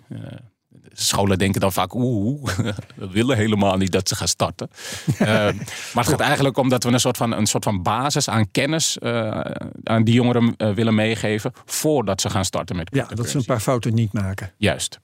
scholen 1.03 1.39
denken 1.39 1.61
dan 1.61 1.73
vaak, 1.73 1.95
oeh, 1.95 2.45
we 2.95 3.11
willen 3.11 3.37
helemaal 3.37 3.77
niet 3.77 3.93
dat 3.93 4.09
ze 4.09 4.17
gaan 4.17 4.29
starten. 4.29 4.71
uh, 5.13 5.19
maar 5.95 6.05
het 6.05 6.09
gaat 6.09 6.21
eigenlijk 6.21 6.57
om 6.57 6.69
dat 6.69 6.85
we 6.85 6.91
een 6.91 7.01
soort 7.01 7.17
van, 7.17 7.33
een 7.33 7.47
soort 7.47 7.65
van 7.65 7.83
basis 7.83 8.29
aan 8.29 8.51
kennis 8.51 8.97
uh, 9.03 9.41
aan 9.85 10.05
die 10.05 10.15
jongeren 10.15 10.55
uh, 10.59 10.75
willen 10.75 10.95
meegeven 10.95 11.53
voordat 11.65 12.21
ze 12.21 12.31
gaan 12.31 12.45
starten 12.45 12.77
met 12.77 12.89
Ja, 12.93 13.07
dat 13.15 13.29
ze 13.29 13.39
een 13.39 13.45
paar 13.45 13.61
fouten 13.61 13.95
niet 13.95 14.13
maken. 14.13 14.53
Juist. 14.57 15.01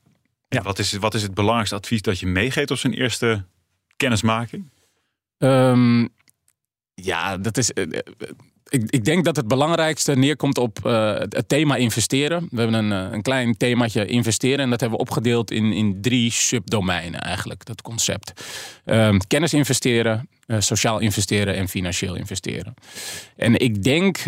Ja. 0.49 0.63
Wat, 0.63 0.79
is, 0.79 0.93
wat 0.93 1.15
is 1.15 1.23
het 1.23 1.35
belangrijkste 1.35 1.77
advies 1.77 2.03
dat 2.03 2.19
je 2.19 2.27
meegeeft 2.27 2.71
op 2.71 2.79
zijn 2.79 2.93
eerste 2.93 3.45
kennismaking? 3.97 4.71
Um, 5.39 6.09
ja, 6.95 7.37
dat 7.37 7.59
is 7.59 7.73
ik, 8.73 8.91
ik, 8.91 9.05
denk 9.05 9.25
dat 9.25 9.37
het 9.37 9.49
belangrijkste 9.49 10.15
neerkomt 10.15 10.59
op 10.59 10.79
uh, 10.87 11.15
het, 11.19 11.49
thema 11.49 11.77
investeren. 11.77 12.47
We 12.51 12.61
hebben 12.61 12.85
een, 12.85 13.07
uh, 13.07 13.13
een 13.13 13.23
klein 13.23 13.57
themaatje 13.57 14.07
investeren 14.07 14.59
en 14.59 14.71
dat 14.71 14.81
hebben 14.81 14.99
we 14.99 15.05
opgedeeld 15.05 15.51
in, 15.51 15.73
in 15.73 15.99
drie 16.01 16.31
subdomeinen 16.31 17.21
eigenlijk, 17.21 17.65
dat 17.65 17.83
concept. 17.83 18.33
Um, 18.85 19.27
kennis 19.27 19.55
investeren, 19.55 20.29
uh, 20.47 20.61
sociaal 20.61 20.99
investeren 20.99 21.55
en 21.55 21.69
financieel 21.69 22.15
investeren. 22.15 22.75
En 23.37 23.59
ik 23.59 23.83
denk 23.83 24.19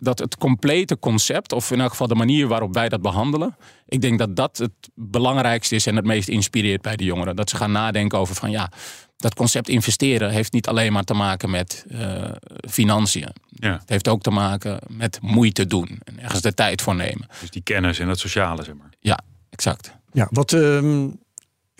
dat 0.00 0.18
het 0.18 0.36
complete 0.36 0.98
concept, 0.98 1.52
of 1.52 1.70
in 1.70 1.80
elk 1.80 1.90
geval 1.90 2.06
de 2.06 2.14
manier 2.14 2.48
waarop 2.48 2.74
wij 2.74 2.88
dat 2.88 3.02
behandelen, 3.02 3.56
ik 3.88 4.00
denk 4.00 4.18
dat 4.18 4.36
dat 4.36 4.58
het 4.58 4.90
belangrijkste 4.94 5.74
is 5.74 5.86
en 5.86 5.96
het 5.96 6.04
meest 6.04 6.28
inspireert 6.28 6.82
bij 6.82 6.96
de 6.96 7.04
jongeren. 7.04 7.36
Dat 7.36 7.50
ze 7.50 7.56
gaan 7.56 7.72
nadenken 7.72 8.18
over 8.18 8.34
van 8.34 8.50
ja, 8.50 8.70
dat 9.16 9.34
concept 9.34 9.68
investeren 9.68 10.30
heeft 10.30 10.52
niet 10.52 10.66
alleen 10.66 10.92
maar 10.92 11.04
te 11.04 11.14
maken 11.14 11.50
met 11.50 11.84
uh, 11.88 12.30
financiën. 12.70 13.32
Ja. 13.48 13.72
Het 13.72 13.88
heeft 13.88 14.08
ook 14.08 14.22
te 14.22 14.30
maken 14.30 14.78
met 14.88 15.18
moeite 15.22 15.66
doen 15.66 16.00
en 16.04 16.20
ergens 16.20 16.40
de 16.40 16.54
tijd 16.54 16.82
voor 16.82 16.94
nemen. 16.94 17.28
Dus 17.40 17.50
die 17.50 17.62
kennis 17.62 17.98
en 17.98 18.08
het 18.08 18.18
sociale, 18.18 18.64
zeg 18.64 18.74
maar. 18.74 18.90
Ja, 19.00 19.18
exact. 19.50 19.92
Ja, 20.12 20.28
wat 20.30 20.52
um, 20.52 21.18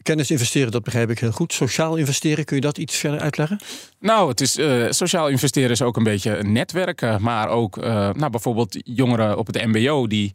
kennis 0.02 0.30
investeren, 0.30 0.70
dat 0.70 0.82
begrijp 0.82 1.10
ik 1.10 1.18
heel 1.18 1.32
goed. 1.32 1.52
Sociaal 1.52 1.96
investeren, 1.96 2.44
kun 2.44 2.56
je 2.56 2.62
dat 2.62 2.78
iets 2.78 2.96
verder 2.96 3.20
uitleggen? 3.20 3.60
Nou, 3.98 4.28
het 4.28 4.40
is, 4.40 4.56
uh, 4.56 4.90
sociaal 4.90 5.28
investeren 5.28 5.70
is 5.70 5.82
ook 5.82 5.96
een 5.96 6.02
beetje 6.02 6.42
netwerken, 6.42 7.22
maar 7.22 7.48
ook 7.48 7.76
uh, 7.76 7.84
nou, 8.12 8.30
bijvoorbeeld 8.30 8.76
jongeren 8.84 9.38
op 9.38 9.46
het 9.46 9.66
MBO 9.66 10.06
die 10.06 10.32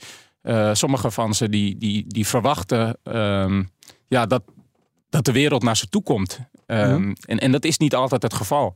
sommige 0.73 1.11
van 1.11 1.33
ze 1.33 1.49
die, 1.49 1.77
die, 1.77 2.05
die 2.07 2.27
verwachten 2.27 2.97
um, 3.03 3.69
ja, 4.07 4.25
dat, 4.25 4.43
dat 5.09 5.25
de 5.25 5.31
wereld 5.31 5.63
naar 5.63 5.77
ze 5.77 5.87
toe 5.87 6.03
komt. 6.03 6.39
Um, 6.71 7.01
mm. 7.01 7.15
en, 7.25 7.39
en 7.39 7.51
dat 7.51 7.65
is 7.65 7.77
niet 7.77 7.95
altijd 7.95 8.23
het 8.23 8.33
geval. 8.33 8.73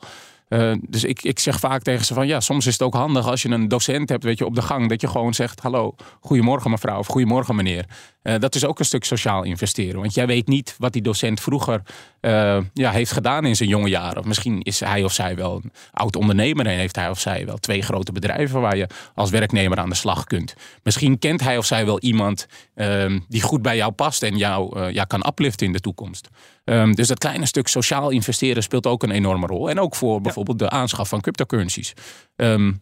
Uh, 0.50 0.74
dus 0.82 1.04
ik, 1.04 1.24
ik 1.24 1.40
zeg 1.40 1.60
vaak 1.60 1.82
tegen 1.82 2.06
ze 2.06 2.14
van 2.14 2.28
ja, 2.28 2.40
soms 2.40 2.66
is 2.66 2.74
het 2.74 2.82
ook 2.82 2.94
handig 2.94 3.28
als 3.28 3.42
je 3.42 3.50
een 3.50 3.68
docent 3.68 4.10
hebt, 4.10 4.24
weet 4.24 4.38
je, 4.38 4.46
op 4.46 4.56
de 4.56 4.62
gang, 4.62 4.90
dat 4.90 5.02
je 5.02 5.08
gewoon 5.08 5.34
zegt: 5.34 5.60
Hallo, 5.60 5.96
goedemorgen 6.20 6.72
mevrouw 6.72 7.00
of 7.00 7.08
goedemorgen 7.08 7.56
meneer. 7.56 7.86
Uh, 8.24 8.36
dat 8.40 8.56
is 8.56 8.66
ook 8.66 8.80
een 8.80 8.86
stuk 8.86 9.04
sociaal 9.04 9.44
investeren. 9.44 10.00
Want 10.00 10.14
jij 10.14 10.28
weet 10.28 10.48
niet 10.48 10.76
wat 10.78 10.94
die 10.94 11.02
docent 11.02 11.40
vroeger 11.40 11.82
uh, 12.22 12.58
ja, 12.74 12.92
heeft 12.92 13.12
gedaan 13.12 13.46
in 13.46 13.56
zijn 13.56 13.70
jonge 13.70 13.90
jaren. 13.90 14.18
Of 14.18 14.26
misschien 14.26 14.62
is 14.62 14.80
hij 14.80 15.04
of 15.04 15.14
zij 15.14 15.36
wel 15.36 15.56
een 15.64 15.72
oud 15.92 16.16
ondernemer 16.16 16.66
en 16.66 16.78
heeft 16.78 16.96
hij 16.96 17.10
of 17.10 17.20
zij 17.20 17.46
wel 17.46 17.58
twee 17.58 17.82
grote 17.82 18.12
bedrijven 18.12 18.62
waar 18.62 18.78
je 18.78 18.88
als 19.16 19.30
werknemer 19.30 19.78
aan 19.78 19.90
de 19.90 19.96
slag 19.96 20.24
kunt. 20.24 20.56
Misschien 20.84 21.20
kent 21.20 21.42
hij 21.42 21.58
of 21.58 21.66
zij 21.66 21.86
wel 21.86 22.00
iemand 22.00 22.48
ehm, 22.76 23.20
die 23.28 23.42
goed 23.42 23.62
bij 23.62 23.76
jou 23.76 23.92
past 23.92 24.24
en 24.24 24.38
jou 24.38 24.92
ja, 24.92 25.04
kan 25.04 25.28
upliften 25.28 25.68
in 25.68 25.74
de 25.74 25.80
toekomst. 25.80 26.30
Um, 26.66 26.96
dus 26.96 27.08
dat 27.08 27.18
kleine 27.18 27.46
stuk 27.46 27.68
sociaal 27.68 28.10
investeren 28.10 28.64
speelt 28.64 28.88
ook 28.88 29.04
een 29.04 29.12
enorme 29.12 29.48
rol. 29.48 29.70
En 29.70 29.80
ook 29.80 29.96
voor 29.96 30.22
de 30.58 30.70
aanschaf 30.70 31.10
van 31.10 31.22
cryptocurrencies. 31.22 31.94
Um, 32.36 32.82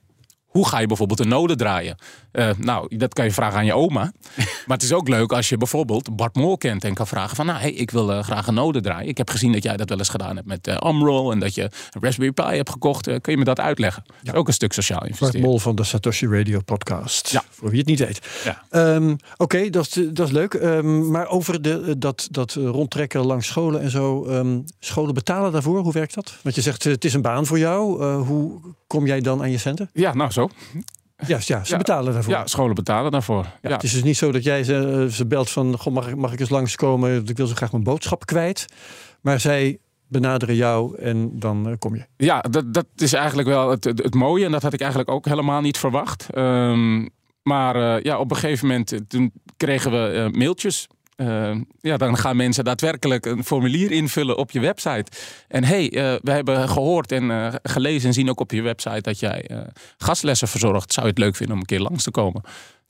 hoe 0.54 0.68
ga 0.68 0.80
je 0.80 0.88
bijvoorbeeld 0.88 1.20
een 1.20 1.28
node 1.28 1.56
draaien? 1.56 1.96
Uh, 2.32 2.50
nou, 2.58 2.98
dat 2.98 3.14
kan 3.14 3.26
je 3.26 3.32
vragen 3.32 3.58
aan 3.58 3.66
je 3.66 3.74
oma. 3.74 4.12
maar 4.68 4.78
het 4.78 4.84
is 4.84 4.94
ook 4.94 5.08
leuk 5.08 5.32
als 5.32 5.50
je 5.50 5.58
bijvoorbeeld 5.58 6.16
Bart 6.16 6.36
Moor 6.36 6.58
kent 6.58 6.84
en 6.84 6.94
kan 6.94 7.08
vragen 7.08 7.36
van... 7.36 7.46
nou, 7.46 7.60
hey, 7.60 7.72
ik 7.72 7.92
wil 7.92 8.12
uh, 8.12 8.24
graag 8.24 8.48
een 8.48 8.54
node 8.54 8.82
draaien. 8.82 9.08
Ik 9.08 9.18
heb 9.18 9.30
gezien 9.30 9.52
dat 9.52 9.64
jij 9.64 9.78
dat 9.78 9.90
wel 9.90 9.98
eens 9.98 10.10
gedaan 10.10 10.36
hebt 10.36 10.48
met 10.48 10.68
uh, 10.68 10.76
Amroll... 10.76 11.32
en 11.32 11.40
dat 11.40 11.56
je 11.56 11.62
een 11.62 12.02
Raspberry 12.02 12.32
Pi 12.32 12.44
hebt 12.44 12.70
gekocht. 12.70 13.04
kun 13.04 13.32
je 13.32 13.38
me 13.38 13.44
dat 13.44 13.60
uitleggen? 13.60 14.04
Ja. 14.22 14.34
ook 14.34 14.48
een 14.48 14.54
stuk 14.54 14.74
sociaal 14.74 15.06
investeren. 15.06 15.32
Bart 15.32 15.44
Mol 15.44 15.60
van 15.60 15.76
de 15.76 15.84
Satoshi 15.84 16.28
Radio 16.28 16.60
podcast. 16.66 17.30
Ja. 17.30 17.44
Voor 17.50 17.70
wie 17.70 17.80
het 17.80 17.88
niet 17.88 18.00
weet. 18.00 18.22
Ja. 18.44 18.94
Um, 18.96 19.12
Oké, 19.12 19.22
okay, 19.38 19.70
dat, 19.70 20.00
dat 20.12 20.28
is 20.28 20.34
leuk. 20.34 20.54
Um, 20.54 21.12
maar 21.12 21.28
over 21.28 21.62
de, 21.62 21.96
dat, 21.98 22.28
dat 22.32 22.54
rondtrekken 22.54 23.26
langs 23.26 23.48
scholen 23.48 23.82
en 23.82 23.90
zo... 23.90 24.26
Um, 24.28 24.64
scholen 24.80 25.14
betalen 25.14 25.52
daarvoor, 25.52 25.80
hoe 25.80 25.94
werkt 25.94 26.14
dat? 26.14 26.38
Want 26.42 26.56
je 26.56 26.62
zegt, 26.62 26.84
het 26.84 27.06
is 27.06 27.14
een 27.14 27.22
baan 27.22 27.46
voor 27.46 27.60
jou. 27.60 28.04
hoe 28.04 28.62
kom 28.94 29.06
jij 29.06 29.22
dan 29.22 29.42
aan 29.42 29.52
je 29.52 29.58
centen? 29.58 29.90
Ja, 29.94 30.14
nou 30.14 30.32
zo. 30.32 30.50
Ja, 31.28 31.38
ja, 31.42 31.64
ze 31.64 31.78
betalen 31.78 32.14
daarvoor. 32.14 32.34
Ja, 32.34 32.48
scholen 32.48 32.76
betalen 32.76 33.12
daarvoor. 33.12 33.46
Ja, 33.62 33.70
Het 33.70 33.84
is 33.84 33.92
dus 33.92 34.04
niet 34.04 34.18
zo 34.18 34.32
dat 34.32 34.44
jij 34.44 34.64
ze, 34.64 35.08
ze 35.12 35.26
belt 35.26 35.50
van... 35.50 35.78
Goh, 35.78 35.94
mag, 35.94 36.08
ik, 36.08 36.16
mag 36.16 36.34
ik 36.34 36.40
eens 36.40 36.50
langskomen? 36.50 37.28
Ik 37.28 37.38
wil 37.38 37.48
zo 37.48 37.56
graag 37.56 37.72
mijn 37.72 37.84
boodschap 37.84 38.26
kwijt. 38.26 38.66
Maar 39.22 39.40
zij 39.40 39.78
benaderen 40.08 40.56
jou 40.56 40.98
en 40.98 41.40
dan 41.40 41.70
uh, 41.70 41.74
kom 41.80 41.96
je. 41.96 42.06
Ja, 42.18 42.42
dat, 42.42 42.74
dat 42.74 42.86
is 42.96 43.14
eigenlijk 43.14 43.48
wel 43.48 43.70
het, 43.70 43.84
het, 43.84 44.04
het, 44.04 44.14
mooie. 44.14 44.46
En 44.46 44.52
dat 44.52 44.62
had 44.62 44.74
ik 44.74 44.80
eigenlijk 44.80 45.10
ook 45.10 45.26
helemaal 45.26 45.62
niet 45.62 45.78
verwacht. 45.78 46.28
Um, 46.38 47.10
maar 47.44 47.76
uh, 47.76 48.04
ja, 48.04 48.20
op 48.20 48.32
een 48.32 48.38
gegeven 48.38 48.68
moment 48.68 49.00
toen 49.08 49.32
kregen 49.58 49.92
we 49.92 50.14
uh, 50.14 50.38
mailtjes 50.40 50.88
uh, 51.18 51.56
ja, 51.82 51.98
dan 51.98 52.18
gaan 52.18 52.36
mensen 52.36 52.64
daadwerkelijk 52.64 53.26
een 53.26 53.44
formulier 53.44 53.92
invullen 53.92 54.38
op 54.38 54.52
je 54.52 54.60
website. 54.60 55.12
En 55.48 55.64
hey, 55.64 55.92
uh, 55.92 56.14
we 56.22 56.32
hebben 56.32 56.70
gehoord 56.70 57.12
en 57.12 57.24
uh, 57.24 57.54
gelezen 57.64 58.08
en 58.08 58.14
zien 58.14 58.30
ook 58.30 58.40
op 58.40 58.52
je 58.52 58.62
website 58.62 59.02
dat 59.02 59.20
jij 59.20 59.50
gastlessen 59.98 60.48
verzorgt. 60.48 60.94
Zou 60.94 61.06
je 61.06 61.12
het 61.12 61.22
leuk 61.22 61.36
vinden 61.36 61.56
om 61.56 61.62
een 61.62 61.68
keer 61.68 61.80
langs 61.80 62.04
te 62.04 62.12
komen? 62.12 62.44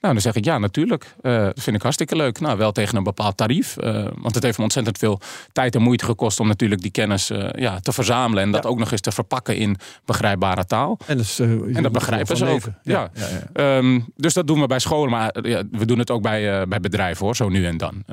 Nou, 0.04 0.16
dan 0.16 0.24
zeg 0.24 0.36
ik 0.36 0.46
ja, 0.46 0.58
natuurlijk. 0.58 1.16
Uh, 1.22 1.44
dat 1.44 1.60
vind 1.60 1.76
ik 1.76 1.82
hartstikke 1.82 2.16
leuk. 2.16 2.40
Nou, 2.40 2.58
wel 2.58 2.72
tegen 2.72 2.98
een 2.98 3.04
bepaald 3.04 3.38
tarief. 3.38 3.76
Uh, 3.80 4.08
want 4.16 4.36
het 4.36 4.44
heeft 4.44 4.58
me 4.58 4.64
ontzettend 4.64 4.98
veel 4.98 5.20
tijd 5.52 5.76
en 5.76 5.82
moeite 5.82 6.06
gekost 6.06 6.40
om 6.40 6.48
natuurlijk 6.48 6.82
die 6.82 6.92
kennis 6.92 7.32
uh, 7.32 7.50
ja, 7.52 7.80
te 7.80 7.92
verzamelen. 7.92 8.44
En 8.44 8.52
dat 8.52 8.66
ook 8.66 8.80
nog 8.80 8.92
eens 8.92 9.02
te 9.02 9.12
verpakken 9.12 9.58
in 9.58 9.78
begrijpbare 10.06 10.66
taal. 10.66 10.98
En, 11.06 11.18
dus, 11.18 11.40
en 11.40 11.84
dat 11.84 11.92
begrijpen 11.92 12.38
ze 12.38 12.46
ook. 12.46 12.62
Ja. 12.84 13.12
um, 13.54 14.06
dus 14.16 14.34
dat 14.34 14.48
doen 14.48 14.60
we 14.60 14.68
bij 14.68 14.80
scholen. 14.80 15.10
Maar 15.10 15.32
we 15.72 15.86
doen 15.86 16.00
het 16.00 16.12
ook 16.12 16.22
bij, 16.22 16.68
bij 16.68 16.80
bedrijven 16.80 17.26
hoor, 17.26 17.36
zo 17.36 17.50
nu 17.50 17.66
en 17.66 17.78
dan. 17.78 18.04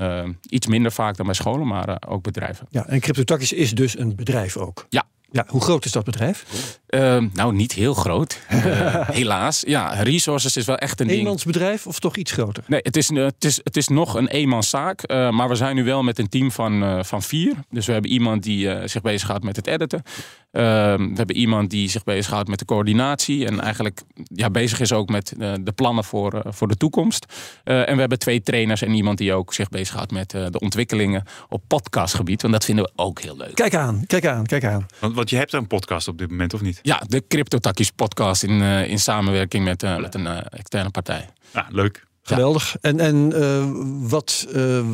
iets 0.49 0.67
minder 0.67 0.93
vaak 0.93 1.17
dan 1.17 1.27
bij 1.27 1.35
scholen, 1.35 1.67
maar 1.67 2.03
ook 2.09 2.23
bedrijven. 2.23 2.67
Ja, 2.71 2.87
en 2.87 3.01
CryptoTakis 3.01 3.53
is 3.53 3.75
dus 3.75 3.99
een 3.99 4.17
bedrijf 4.17 4.57
ook. 4.57 4.87
Ja, 4.89 5.05
ja, 5.33 5.45
hoe 5.49 5.61
groot 5.61 5.85
is 5.85 5.93
dat 5.93 6.05
bedrijf? 6.05 6.45
Uh, 6.91 7.23
nou, 7.33 7.55
niet 7.55 7.73
heel 7.73 7.95
groot. 7.95 8.41
Uh, 8.53 9.09
helaas. 9.21 9.63
Ja, 9.67 9.89
Resources 10.03 10.57
is 10.57 10.65
wel 10.65 10.77
echt 10.77 11.01
een 11.01 11.07
ding. 11.07 11.19
Eenmansbedrijf 11.19 11.87
of 11.87 11.99
toch 11.99 12.17
iets 12.17 12.33
groter? 12.33 12.65
Nee, 12.67 12.81
het 12.83 12.97
is, 12.97 13.09
het 13.09 13.45
is, 13.45 13.61
het 13.65 13.77
is 13.77 13.89
nog 13.89 14.15
een 14.15 14.29
eenmanszaak. 14.29 15.11
Uh, 15.11 15.31
maar 15.31 15.49
we 15.49 15.55
zijn 15.55 15.75
nu 15.75 15.85
wel 15.85 16.03
met 16.03 16.19
een 16.19 16.29
team 16.29 16.51
van, 16.51 17.05
van 17.05 17.23
vier. 17.23 17.55
Dus 17.71 17.87
we 17.87 17.93
hebben 17.93 18.11
iemand 18.11 18.43
die 18.43 18.89
zich 18.89 19.03
bezighoudt 19.03 19.45
met 19.45 19.57
het 19.57 19.67
editen. 19.67 20.03
Ehm, 20.53 21.09
we 21.09 21.15
hebben 21.15 21.37
iemand 21.37 21.71
die 21.71 21.89
zich 21.89 22.05
bezighoudt 22.05 22.49
met 22.49 22.59
de 22.59 22.65
coördinatie. 22.65 23.47
En 23.47 23.61
eigenlijk 23.61 24.01
ja, 24.25 24.51
bezig 24.51 24.81
is 24.81 24.93
ook 24.93 25.09
met 25.09 25.35
de 25.39 25.73
plannen 25.75 26.05
voor, 26.05 26.43
voor 26.47 26.69
de 26.69 26.77
toekomst. 26.77 27.27
en 27.65 27.95
we 27.95 28.01
hebben 28.01 28.19
twee 28.19 28.43
trainers 28.43 28.83
en 28.83 28.95
iemand 28.95 29.19
die 29.19 29.33
ook 29.33 29.55
zich 29.55 29.69
bezighoudt 29.69 30.13
met 30.13 30.31
de 30.31 30.59
ontwikkelingen 30.59 31.23
op 31.49 31.63
podcastgebied. 31.67 32.43
Want 32.43 32.55
dat 32.55 32.65
vinden 32.65 32.85
we 32.85 32.91
ook 32.97 33.21
heel 33.21 33.37
leuk. 33.37 33.55
Kijk 33.55 33.75
aan, 33.75 34.05
kijk 34.07 34.27
aan, 34.27 34.47
kijk 34.47 34.65
aan. 34.65 34.87
Want, 34.99 35.20
want 35.21 35.33
je 35.33 35.39
hebt 35.39 35.53
een 35.53 35.67
podcast 35.67 36.09
op 36.09 36.19
dit 36.19 36.31
moment, 36.31 36.55
of 36.55 36.61
niet? 36.61 36.79
Ja, 36.83 37.03
de 37.09 37.25
CryptoTakkies 37.29 37.91
podcast 37.91 38.43
in, 38.43 38.51
uh, 38.51 38.89
in 38.89 38.99
samenwerking 38.99 39.65
met, 39.65 39.83
uh, 39.83 39.99
met 39.99 40.15
een 40.15 40.25
uh, 40.25 40.39
externe 40.51 40.91
partij. 40.91 41.29
Ja, 41.53 41.67
leuk. 41.71 42.07
Geweldig. 42.23 42.73
Ja. 42.73 42.79
En, 42.81 43.01
en 43.01 44.09
wat, 44.09 44.47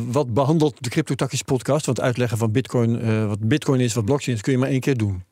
wat 0.07 0.33
behandelt 0.33 0.83
de 0.83 0.89
CryptoTakkies 0.89 1.41
podcast? 1.41 1.85
Want 1.85 2.01
uitleggen 2.01 2.37
van 2.37 2.51
Bitcoin, 2.51 3.27
wat 3.27 3.39
Bitcoin 3.39 3.79
is, 3.79 3.93
wat 3.93 4.05
blockchain 4.05 4.37
is, 4.37 4.43
kun 4.43 4.51
je 4.51 4.57
maar 4.57 4.69
één 4.69 4.79
keer 4.79 4.97
doen. 4.97 5.23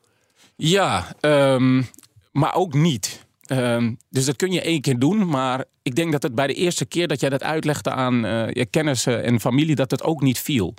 Ja, 0.56 1.14
um, 1.20 1.86
maar 2.32 2.54
ook 2.54 2.74
niet. 2.74 3.26
Um, 3.52 3.98
dus 4.10 4.24
dat 4.24 4.36
kun 4.36 4.52
je 4.52 4.60
één 4.60 4.80
keer 4.80 4.98
doen, 4.98 5.28
maar 5.28 5.64
ik 5.82 5.94
denk 5.94 6.12
dat 6.12 6.22
het 6.22 6.34
bij 6.34 6.46
de 6.46 6.54
eerste 6.54 6.86
keer 6.86 7.08
dat 7.08 7.20
jij 7.20 7.30
dat 7.30 7.42
uitlegde 7.42 7.90
aan 7.90 8.20
je 8.52 8.66
kennissen 8.70 9.24
en 9.24 9.40
familie, 9.40 9.74
dat 9.74 9.90
het 9.90 10.02
ook 10.02 10.22
niet 10.22 10.38
viel. 10.38 10.74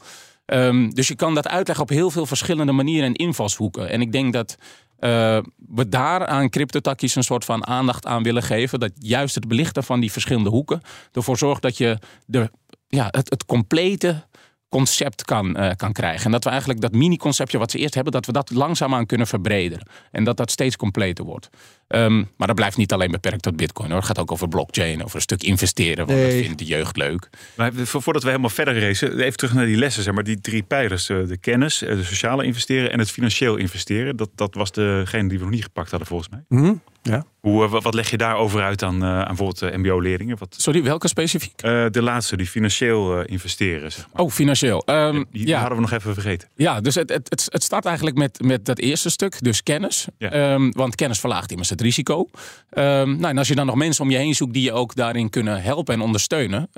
Um, 0.53 0.93
dus 0.93 1.07
je 1.07 1.15
kan 1.15 1.33
dat 1.35 1.47
uitleggen 1.47 1.83
op 1.83 1.89
heel 1.89 2.11
veel 2.11 2.25
verschillende 2.25 2.71
manieren 2.71 3.07
en 3.07 3.13
invalshoeken. 3.13 3.89
En 3.89 4.01
ik 4.01 4.11
denk 4.11 4.33
dat 4.33 4.57
uh, 4.99 5.39
we 5.67 5.89
daar 5.89 6.25
aan 6.25 6.49
cryptotakkies 6.49 7.15
een 7.15 7.23
soort 7.23 7.45
van 7.45 7.67
aandacht 7.67 8.05
aan 8.05 8.23
willen 8.23 8.43
geven. 8.43 8.79
Dat 8.79 8.91
juist 8.95 9.35
het 9.35 9.47
belichten 9.47 9.83
van 9.83 9.99
die 9.99 10.11
verschillende 10.11 10.49
hoeken 10.49 10.81
ervoor 11.11 11.37
zorgt 11.37 11.61
dat 11.61 11.77
je 11.77 11.97
de, 12.25 12.51
ja, 12.87 13.07
het, 13.11 13.29
het 13.29 13.45
complete 13.45 14.25
concept 14.69 15.23
kan, 15.23 15.63
uh, 15.63 15.71
kan 15.75 15.93
krijgen. 15.93 16.25
En 16.25 16.31
dat 16.31 16.43
we 16.43 16.49
eigenlijk 16.49 16.81
dat 16.81 16.91
mini-conceptje 16.91 17.57
wat 17.57 17.71
ze 17.71 17.77
eerst 17.77 17.93
hebben, 17.93 18.13
dat 18.13 18.25
we 18.25 18.31
dat 18.31 18.51
langzaamaan 18.51 19.05
kunnen 19.05 19.27
verbreden. 19.27 19.87
En 20.11 20.23
dat 20.23 20.37
dat 20.37 20.51
steeds 20.51 20.75
completer 20.75 21.25
wordt. 21.25 21.49
Um, 21.87 22.29
maar 22.37 22.47
dat 22.47 22.55
blijft 22.55 22.77
niet 22.77 22.93
alleen 22.93 23.11
beperkt 23.11 23.41
tot 23.41 23.55
bitcoin 23.55 23.89
hoor. 23.89 23.97
Het 23.97 24.07
gaat 24.07 24.19
ook 24.19 24.31
over 24.31 24.47
blockchain, 24.47 25.03
over 25.03 25.15
een 25.15 25.21
stuk 25.21 25.43
investeren. 25.43 26.05
Want 26.05 26.19
nee. 26.19 26.35
dat 26.35 26.45
vindt 26.45 26.59
de 26.59 26.65
jeugd 26.65 26.97
leuk. 26.97 27.29
Maar 27.55 27.71
voordat 27.73 28.21
we 28.21 28.29
helemaal 28.29 28.49
verder 28.49 28.79
racen, 28.79 29.19
even 29.19 29.37
terug 29.37 29.53
naar 29.53 29.65
die 29.65 29.77
lessen. 29.77 30.03
Zeg 30.03 30.13
maar, 30.13 30.23
die 30.23 30.41
drie 30.41 30.63
pijlers. 30.63 31.09
Eh, 31.09 31.27
de 31.27 31.37
kennis, 31.37 31.77
de 31.77 32.03
sociale 32.03 32.45
investeren 32.45 32.91
en 32.91 32.99
het 32.99 33.11
financieel 33.11 33.55
investeren. 33.55 34.17
Dat, 34.17 34.29
dat 34.35 34.55
was 34.55 34.71
degene 34.71 35.29
die 35.29 35.37
we 35.37 35.43
nog 35.43 35.53
niet 35.53 35.63
gepakt 35.63 35.89
hadden 35.89 36.07
volgens 36.07 36.29
mij. 36.29 36.43
Mm 36.47 36.63
-hmm. 36.63 36.81
Ja. 37.07 37.25
Hoe, 37.39 37.63
eh, 37.63 37.81
wat 37.81 37.93
leg 37.93 38.09
je 38.09 38.17
daarover 38.17 38.61
uit 38.61 38.83
aan, 38.83 39.03
aan 39.03 39.25
bijvoorbeeld 39.25 39.77
mbo-leerlingen? 39.77 40.37
Sorry, 40.49 40.83
welke 40.83 41.07
specifiek? 41.07 41.63
Uh, 41.63 41.85
de 41.89 42.01
laatste, 42.01 42.37
die 42.37 42.47
financieel 42.47 43.21
investeren. 43.21 43.91
Zeg 43.91 44.07
maar. 44.13 44.21
Oh, 44.21 44.31
financieel. 44.31 44.83
Um, 44.85 45.25
die 45.31 45.47
ja. 45.47 45.59
hadden 45.59 45.77
we 45.77 45.83
nog 45.83 45.91
even 45.91 46.13
vergeten. 46.13 46.49
Ja, 46.55 46.81
dus 46.81 46.95
het, 46.95 47.09
het, 47.09 47.47
het 47.51 47.63
start 47.63 47.85
eigenlijk 47.85 48.17
met, 48.17 48.41
met 48.41 48.65
dat 48.65 48.79
eerste 48.79 49.09
stuk, 49.09 49.43
dus 49.43 49.63
kennis. 49.63 50.07
Ja. 50.17 50.53
Um, 50.53 50.71
want 50.71 50.95
kennis 50.95 51.19
verlaagt 51.19 51.51
immers 51.51 51.69
het 51.69 51.81
risico. 51.81 52.19
Um, 52.19 53.17
nou, 53.17 53.27
en 53.27 53.37
als 53.37 53.47
je 53.47 53.55
dan 53.55 53.65
nog 53.65 53.75
mensen 53.75 54.03
om 54.03 54.09
je 54.09 54.17
heen 54.17 54.35
zoekt 54.35 54.53
die 54.53 54.63
je 54.63 54.71
ook 54.71 54.95
daarin 54.95 55.29
kunnen 55.29 55.61
helpen 55.61 55.93
en 55.93 56.01
ondersteunen, 56.01 56.69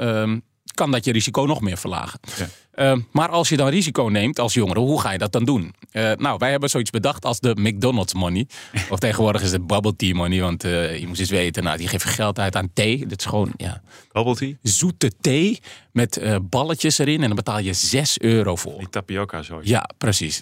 kan 0.74 0.92
dat 0.92 1.06
je 1.06 1.12
risico 1.12 1.46
nog 1.46 1.62
meer 1.62 1.78
verlagen. 1.78 2.20
Ja. 2.38 2.48
Uh, 2.80 2.94
maar 3.12 3.30
als 3.30 3.50
je 3.50 3.58
dan 3.58 3.68
risico 3.68 4.04
neemt 4.04 4.40
als 4.40 4.54
jongere, 4.54 4.80
hoe 4.80 5.02
ga 5.02 5.12
je 5.12 5.18
dat 5.18 5.32
dan 5.32 5.44
doen? 5.44 5.74
Uh, 5.92 6.12
nou, 6.12 6.38
wij 6.38 6.52
hebben 6.52 6.70
zoiets 6.70 6.90
bedacht 6.90 7.26
als 7.26 7.40
de 7.40 7.56
McDonald's 7.60 8.14
money. 8.14 8.48
of 8.90 9.00
tegenwoordig 9.00 9.42
is 9.42 9.52
het 9.52 9.68
bubble 9.68 9.96
tea 9.96 10.16
money. 10.16 10.42
Want 10.42 10.66
uh, 10.66 11.00
je 11.00 11.08
moet 11.08 11.20
eens 11.20 11.30
weten, 11.30 11.64
nou, 11.64 11.78
die 11.78 11.88
geven 11.88 12.10
geld 12.10 12.40
uit 12.40 12.56
aan 12.56 12.70
thee. 12.74 13.06
Dat 13.08 13.20
is 13.20 13.26
gewoon, 13.26 13.52
ja... 13.58 13.82
Bubble 14.12 14.36
tea? 14.36 14.54
Zoete 14.62 15.12
thee 15.22 15.60
met 15.92 16.22
balletjes 16.50 16.98
erin. 16.98 17.22
En 17.22 17.28
dan 17.28 17.36
betaal 17.36 17.60
je 17.60 17.74
6 17.74 18.20
euro 18.20 18.56
voor. 18.56 18.78
Die 18.78 18.90
tapioca 18.90 19.42
zo. 19.42 19.60
Ja, 19.64 19.90
precies. 19.98 20.42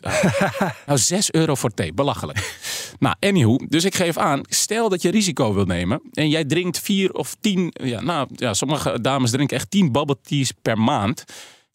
nou, 0.85 0.97
6 1.13 1.31
euro 1.31 1.55
voor 1.55 1.73
thee. 1.73 1.93
Belachelijk. 1.93 2.55
nou, 2.99 3.15
anywho. 3.19 3.57
Dus 3.67 3.83
ik 3.83 3.95
geef 3.95 4.17
aan, 4.17 4.41
stel 4.43 4.89
dat 4.89 5.01
je 5.01 5.11
risico 5.11 5.53
wil 5.53 5.65
nemen. 5.65 6.01
En 6.13 6.29
jij 6.29 6.45
drinkt 6.45 6.79
vier 6.79 7.13
of 7.13 7.35
tien... 7.41 7.73
Ja, 7.83 8.01
nou, 8.01 8.27
ja, 8.35 8.53
sommige 8.53 9.01
dames 9.01 9.31
drinken 9.31 9.57
echt 9.57 9.71
10 9.71 9.91
bubble 9.91 10.17
teas 10.21 10.51
per 10.61 10.77
maand. 10.77 11.25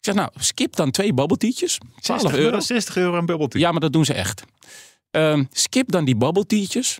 Ik 0.03 0.13
zeg, 0.13 0.17
nou, 0.17 0.29
skip 0.35 0.75
dan 0.75 0.91
twee 0.91 1.13
babbeltietjes. 1.13 1.77
12 1.99 2.33
euro. 2.33 2.59
60 2.59 2.97
euro 2.97 3.17
aan 3.17 3.25
babbeltie. 3.25 3.59
Ja, 3.59 3.71
maar 3.71 3.79
dat 3.79 3.93
doen 3.93 4.05
ze 4.05 4.13
echt. 4.13 4.43
Um, 5.11 5.47
skip 5.51 5.91
dan 5.91 6.05
die 6.05 6.15
babbeltietjes. 6.15 6.97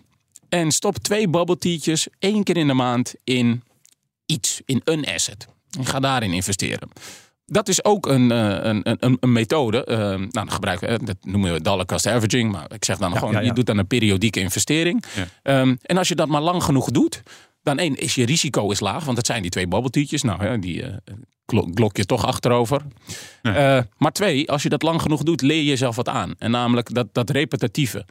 En 0.48 0.72
stop 0.72 0.98
twee 0.98 1.28
babbeltietjes 1.28 2.06
één 2.18 2.42
keer 2.42 2.56
in 2.56 2.66
de 2.66 2.74
maand 2.74 3.14
in 3.24 3.62
iets, 4.26 4.60
in 4.64 4.80
een 4.84 5.06
asset. 5.06 5.46
En 5.78 5.86
ga 5.86 6.00
daarin 6.00 6.32
investeren. 6.32 6.88
Dat 7.46 7.68
is 7.68 7.84
ook 7.84 8.06
een, 8.06 8.30
een, 8.30 8.80
een, 8.82 9.16
een 9.20 9.32
methode. 9.32 9.86
Uh, 9.88 9.96
nou, 9.96 10.28
dan 10.30 10.50
gebruiken 10.50 10.88
we, 10.88 11.04
dat 11.04 11.16
noemen 11.22 11.52
we 11.52 11.60
dollar 11.60 11.86
cost 11.86 12.06
averaging. 12.06 12.52
Maar 12.52 12.72
ik 12.72 12.84
zeg 12.84 12.98
dan 12.98 13.12
Ja, 13.12 13.18
gewoon, 13.18 13.32
ja, 13.32 13.40
ja. 13.40 13.46
je 13.46 13.52
doet 13.52 13.66
dan 13.66 13.78
een 13.78 13.86
periodieke 13.86 14.40
investering. 14.40 15.04
Um, 15.42 15.78
en 15.82 15.98
als 15.98 16.08
je 16.08 16.14
dat 16.14 16.28
maar 16.28 16.42
lang 16.42 16.62
genoeg 16.62 16.90
doet, 16.90 17.22
dan 17.64 17.78
één, 17.78 17.94
is 17.94 18.14
je 18.14 18.26
risico 18.26 18.70
is 18.70 18.80
laag. 18.80 19.04
Want 19.04 19.16
dat 19.16 19.26
zijn 19.26 19.42
die 19.42 19.50
twee 19.50 19.66
babbeltietjes. 19.66 20.22
Nou, 20.22 20.44
ja, 20.44 20.56
die 20.56 20.82
uh, 20.82 21.62
glok 21.74 21.96
je 21.96 22.04
toch 22.04 22.26
achterover. 22.26 22.82
Uh, 23.42 23.80
maar 23.96 24.12
twee, 24.12 24.50
als 24.50 24.62
je 24.62 24.68
dat 24.68 24.82
lang 24.82 25.02
genoeg 25.02 25.22
doet, 25.22 25.40
leer 25.42 25.56
je 25.56 25.64
jezelf 25.64 25.96
wat 25.96 26.08
aan. 26.08 26.34
En 26.38 26.50
namelijk 26.50 26.94
dat, 26.94 27.06
dat 27.12 27.30
repetitieve. 27.30 28.06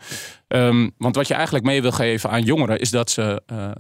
Um, 0.48 0.92
want 0.98 1.16
wat 1.16 1.28
je 1.28 1.34
eigenlijk 1.34 1.66
mee 1.66 1.82
wil 1.82 1.92
geven 1.92 2.30
aan 2.30 2.44
jongeren... 2.44 2.80
is 2.80 2.90
dat 2.90 3.12
ze 3.12 3.42
uh, 3.52 3.72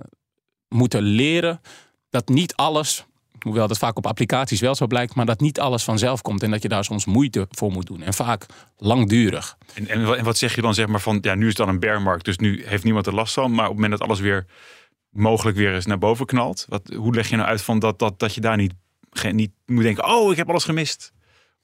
moeten 0.67 1.01
leren 1.01 1.61
dat 2.09 2.27
niet 2.27 2.55
alles 2.55 3.05
hoewel 3.43 3.67
dat 3.67 3.77
vaak 3.77 3.97
op 3.97 4.07
applicaties 4.07 4.59
wel 4.59 4.75
zo 4.75 4.87
blijkt, 4.87 5.15
maar 5.15 5.25
dat 5.25 5.39
niet 5.39 5.59
alles 5.59 5.83
vanzelf 5.83 6.21
komt 6.21 6.43
en 6.43 6.51
dat 6.51 6.61
je 6.61 6.67
daar 6.67 6.83
soms 6.83 7.05
moeite 7.05 7.47
voor 7.49 7.71
moet 7.71 7.85
doen. 7.85 8.01
En 8.01 8.13
vaak 8.13 8.45
langdurig. 8.77 9.57
En, 9.73 9.87
en 9.87 10.23
wat 10.23 10.37
zeg 10.37 10.55
je 10.55 10.61
dan 10.61 10.73
zeg 10.73 10.87
maar 10.87 11.01
van, 11.01 11.17
ja, 11.21 11.35
nu 11.35 11.41
is 11.41 11.47
het 11.47 11.57
dan 11.57 11.69
een 11.69 11.79
bearmarkt, 11.79 12.25
dus 12.25 12.37
nu 12.37 12.63
heeft 12.65 12.83
niemand 12.83 13.07
er 13.07 13.13
last 13.13 13.33
van, 13.33 13.51
maar 13.51 13.63
op 13.63 13.71
het 13.71 13.81
moment 13.81 13.99
dat 13.99 14.07
alles 14.07 14.19
weer 14.19 14.45
mogelijk 15.13 15.57
weer 15.57 15.73
eens 15.73 15.85
naar 15.85 15.97
boven 15.97 16.25
knalt, 16.25 16.65
wat, 16.69 16.93
hoe 16.95 17.15
leg 17.15 17.29
je 17.29 17.35
nou 17.35 17.47
uit 17.47 17.61
van 17.61 17.79
dat, 17.79 17.99
dat, 17.99 18.19
dat 18.19 18.35
je 18.35 18.41
daar 18.41 18.57
niet, 18.57 18.73
niet 19.31 19.51
moet 19.65 19.83
denken, 19.83 20.05
oh, 20.05 20.31
ik 20.31 20.37
heb 20.37 20.49
alles 20.49 20.63
gemist? 20.63 21.13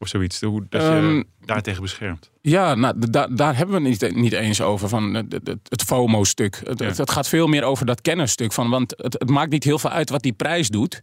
Of 0.02 0.08
zoiets, 0.08 0.42
hoe 0.42 0.66
dat 0.70 0.82
je 0.82 0.88
um, 0.88 1.24
daar 1.46 1.62
tegen 1.62 1.82
beschermt. 1.82 2.32
Ja, 2.42 2.76
nou, 2.76 3.10
daar 3.36 3.58
hebben 3.58 3.84
we 3.84 3.90
het 3.90 4.02
niet, 4.02 4.16
niet 4.16 4.34
eens 4.34 4.62
over, 4.62 4.90
van 4.90 5.14
het, 5.14 5.58
het 5.64 5.84
FOMO-stuk. 5.84 6.62
Het, 6.64 6.98
het, 6.98 7.12
gaat 7.12 7.28
veel 7.28 7.48
meer 7.48 7.64
over 7.64 7.86
dat 7.86 8.02
kennisstuk. 8.02 8.54
Van, 8.54 8.70
want 8.70 8.94
het, 8.98 9.14
het, 9.14 9.30
maakt 9.30 9.52
niet 9.52 9.64
heel 9.64 9.80
veel 9.80 9.90
uit 9.90 10.10
wat 10.10 10.22
die 10.22 10.34
prijs 10.34 10.68
doet. 10.68 11.00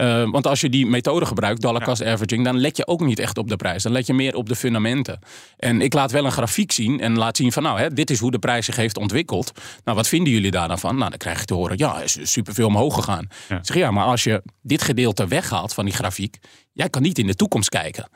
Uh, 0.00 0.30
want 0.30 0.46
als 0.46 0.60
je 0.60 0.68
die 0.68 0.86
methode 0.86 1.26
gebruikt, 1.26 1.60
dollar 1.60 1.84
cost 1.84 2.04
averaging, 2.04 2.44
dan 2.44 2.58
let 2.58 2.76
je 2.76 2.86
ook 2.86 3.00
niet 3.00 3.18
echt 3.18 3.38
op 3.38 3.48
de 3.48 3.56
prijs. 3.56 3.82
Dan 3.82 3.92
let 3.92 4.06
je 4.06 4.14
meer 4.14 4.34
op 4.34 4.48
de 4.48 4.56
fundamenten. 4.56 5.18
En 5.56 5.80
ik 5.80 5.92
laat 5.92 6.10
wel 6.10 6.24
een 6.24 6.32
grafiek 6.32 6.72
zien 6.72 7.00
en 7.00 7.18
laat 7.18 7.36
zien 7.36 7.52
van 7.52 7.62
nou, 7.62 7.80
hè, 7.80 7.90
dit 7.90 8.10
is 8.10 8.18
hoe 8.18 8.30
de 8.30 8.38
prijs 8.38 8.64
zich 8.64 8.76
heeft 8.76 8.98
ontwikkeld. 8.98 9.52
Nou, 9.84 9.96
wat 9.96 10.08
vinden 10.08 10.32
jullie 10.32 10.50
daar 10.50 10.68
dan 10.68 10.78
van? 10.78 10.96
Nou, 10.96 11.10
dan 11.10 11.18
krijg 11.18 11.40
je 11.40 11.44
te 11.44 11.54
horen, 11.54 11.78
ja, 11.78 12.00
is 12.00 12.18
superveel 12.22 12.66
omhoog 12.66 12.94
gegaan. 12.94 13.28
Ja. 13.48 13.56
Ik 13.56 13.66
zeg 13.66 13.76
ja, 13.76 13.90
maar 13.90 14.04
als 14.04 14.24
je 14.24 14.42
dit 14.62 14.82
gedeelte 14.82 15.26
weghaalt 15.26 15.74
van 15.74 15.84
die 15.84 15.94
grafiek, 15.94 16.38
jij 16.72 16.88
kan 16.88 17.02
niet 17.02 17.18
in 17.18 17.26
de 17.26 17.34
toekomst 17.34 17.68
kijken. 17.68 18.08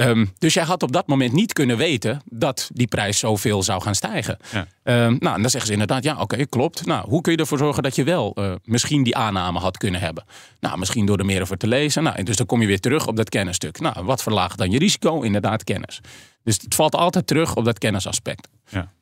Um, 0.00 0.32
dus 0.38 0.54
jij 0.54 0.64
had 0.64 0.82
op 0.82 0.92
dat 0.92 1.06
moment 1.06 1.32
niet 1.32 1.52
kunnen 1.52 1.76
weten 1.76 2.22
dat 2.24 2.70
die 2.72 2.86
prijs 2.86 3.18
zoveel 3.18 3.62
zou 3.62 3.82
gaan 3.82 3.94
stijgen. 3.94 4.38
Ja. 4.52 4.60
Um, 5.06 5.16
nou, 5.20 5.34
en 5.34 5.40
dan 5.40 5.50
zeggen 5.50 5.66
ze 5.66 5.72
inderdaad, 5.72 6.04
ja, 6.04 6.20
oké, 6.20 6.46
klopt. 6.46 6.86
Nou, 6.86 7.08
hoe 7.08 7.20
kun 7.20 7.32
je 7.32 7.38
ervoor 7.38 7.58
zorgen 7.58 7.82
dat 7.82 7.94
je 7.96 8.04
wel 8.04 8.36
uh, 8.38 8.52
misschien 8.64 9.02
die 9.02 9.16
aanname 9.16 9.58
had 9.58 9.76
kunnen 9.76 10.00
hebben? 10.00 10.24
Nou, 10.60 10.78
misschien 10.78 11.06
door 11.06 11.18
er 11.18 11.24
meer 11.24 11.42
over 11.42 11.56
te 11.56 11.66
lezen. 11.66 12.02
Nou, 12.02 12.22
dus 12.22 12.36
dan 12.36 12.46
kom 12.46 12.60
je 12.60 12.66
weer 12.66 12.80
terug 12.80 13.06
op 13.06 13.16
dat 13.16 13.28
kennisstuk. 13.28 13.80
Nou, 13.80 14.04
wat 14.04 14.22
verlaagt 14.22 14.58
dan 14.58 14.70
je 14.70 14.78
risico? 14.78 15.20
Inderdaad, 15.20 15.64
kennis. 15.64 16.00
Dus 16.42 16.58
het 16.60 16.74
valt 16.74 16.94
altijd 16.94 17.26
terug 17.26 17.56
op 17.56 17.64
dat 17.64 17.78
kennisaspect. 17.78 18.48
Ja, 18.68 18.92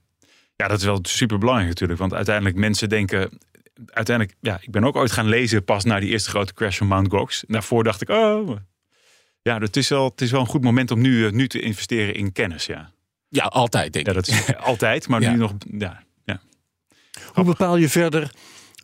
ja 0.56 0.68
dat 0.68 0.78
is 0.78 0.84
wel 0.84 0.98
super 1.02 1.38
belangrijk 1.38 1.68
natuurlijk. 1.68 1.98
Want 2.00 2.14
uiteindelijk 2.14 2.56
mensen 2.56 2.88
denken, 2.88 3.38
uiteindelijk, 3.86 4.36
ja, 4.40 4.58
ik 4.60 4.70
ben 4.70 4.84
ook 4.84 4.96
ooit 4.96 5.12
gaan 5.12 5.28
lezen 5.28 5.64
pas 5.64 5.84
na 5.84 6.00
die 6.00 6.10
eerste 6.10 6.30
grote 6.30 6.54
crash 6.54 6.78
van 6.78 6.86
Mount 6.86 7.10
Gox. 7.10 7.44
Daarvoor 7.46 7.84
dacht 7.84 8.02
ik, 8.02 8.08
oh, 8.08 8.56
ja, 9.42 9.58
het 9.58 9.76
is 9.76 9.88
wel, 9.88 10.04
het 10.04 10.20
is 10.20 10.30
wel 10.30 10.40
een 10.40 10.46
goed 10.46 10.62
moment 10.62 10.90
om 10.90 11.00
nu, 11.00 11.26
eh, 11.26 11.32
nu 11.32 11.48
te 11.48 11.60
investeren 11.60 12.14
in 12.14 12.32
kennis, 12.32 12.66
ja. 12.66 12.92
Ja, 13.28 13.44
altijd 13.44 13.92
denk 13.92 14.06
ik. 14.06 14.14
Ja, 14.14 14.20
dat 14.20 14.28
is 14.28 14.56
altijd, 14.70 15.08
maar 15.08 15.20
nu 15.20 15.36
nog, 15.36 15.52
ja, 15.78 16.02
ja. 16.24 16.40
Hoe 17.32 17.44
bepaal 17.44 17.76
je 17.76 17.88
verder 17.88 18.30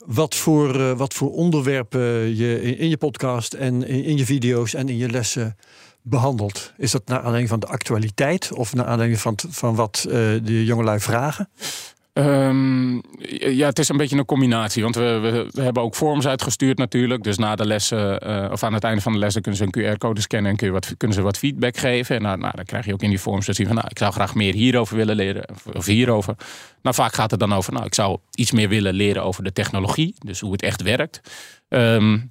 wat 0.06 0.34
voor, 0.34 0.76
uh, 0.76 0.92
wat 0.92 1.14
voor 1.14 1.32
onderwerpen 1.32 2.36
je 2.36 2.62
in, 2.62 2.78
in, 2.78 2.88
je 2.88 2.96
podcast 2.96 3.52
en 3.52 3.86
in, 3.86 4.04
in 4.04 4.16
je 4.16 4.24
video's 4.24 4.74
en 4.74 4.88
in 4.88 4.96
je 4.96 5.10
lessen 5.10 5.56
behandelt? 6.02 6.72
Is 6.76 6.90
dat 6.90 7.06
naar 7.06 7.18
aanleiding 7.18 7.48
van 7.48 7.60
de 7.60 7.66
actualiteit 7.66 8.52
of 8.52 8.74
naar 8.74 8.86
aanleiding 8.86 9.20
van, 9.20 9.38
van 9.48 9.74
wat 9.74 10.04
uh, 10.06 10.12
de 10.42 10.64
jongelui 10.64 11.00
vragen? 11.00 11.48
Um, 12.18 13.02
ja, 13.38 13.66
het 13.66 13.78
is 13.78 13.88
een 13.88 13.96
beetje 13.96 14.16
een 14.16 14.24
combinatie. 14.24 14.82
Want 14.82 14.94
we, 14.94 15.48
we, 15.52 15.62
hebben 15.62 15.82
ook 15.82 15.94
forms 15.94 16.26
uitgestuurd 16.26 16.78
natuurlijk. 16.78 17.22
Dus 17.22 17.38
na 17.38 17.54
de 17.54 17.66
lessen, 17.66 18.28
uh, 18.28 18.50
of 18.50 18.62
aan 18.62 18.72
het 18.72 18.84
einde 18.84 19.00
van 19.00 19.12
de 19.12 19.18
lessen 19.18 19.42
kunnen 19.42 19.60
ze 19.60 19.68
een 19.70 19.94
QR-code 19.94 20.20
scannen 20.20 20.56
en 20.56 20.72
wat, 20.72 20.94
kunnen 20.96 21.16
ze 21.16 21.22
wat 21.22 21.38
feedback 21.38 21.76
geven. 21.76 22.16
En 22.16 22.22
nou, 22.22 22.38
nou, 22.38 22.52
dan 22.56 22.64
krijg 22.64 22.86
je 22.86 22.92
ook 22.92 23.02
in 23.02 23.08
die 23.08 23.18
forms 23.18 23.44
te 23.44 23.52
zien 23.52 23.66
van 23.66 23.74
nou, 23.74 23.88
ik 23.90 23.98
zou 23.98 24.12
graag 24.12 24.34
meer 24.34 24.54
hierover 24.54 24.96
willen 24.96 25.16
leren. 25.16 25.44
Of, 25.72 25.86
hierover. 25.86 26.34
Nou, 26.82 26.94
vaak 26.94 27.14
gaat 27.14 27.30
het 27.30 27.40
dan 27.40 27.52
over, 27.52 27.72
nou, 27.72 27.84
ik 27.84 27.94
zou 27.94 28.18
iets 28.34 28.52
meer 28.52 28.68
willen 28.68 28.94
leren 28.94 29.24
over 29.24 29.44
de 29.44 29.52
technologie. 29.52 30.14
Dus 30.18 30.40
hoe 30.40 30.52
het 30.52 30.62
echt 30.62 30.82
werkt. 30.82 31.20
Um, 31.68 32.28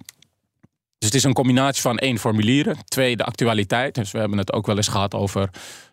dus 0.98 1.12
het 1.12 1.13
is 1.13 1.24
een 1.24 1.34
combinatie 1.34 1.82
van 1.82 1.98
één, 1.98 2.18
formulieren. 2.18 2.78
Twee, 2.86 3.16
de 3.16 3.24
actualiteit. 3.24 3.96
Dus 3.96 4.12
we 4.12 4.20
hebben 4.20 4.38
het 4.38 4.54
ook 4.54 4.66
wel 4.66 4.75
eens 4.75 4.88
gehad 4.88 5.13
over 5.13 5.50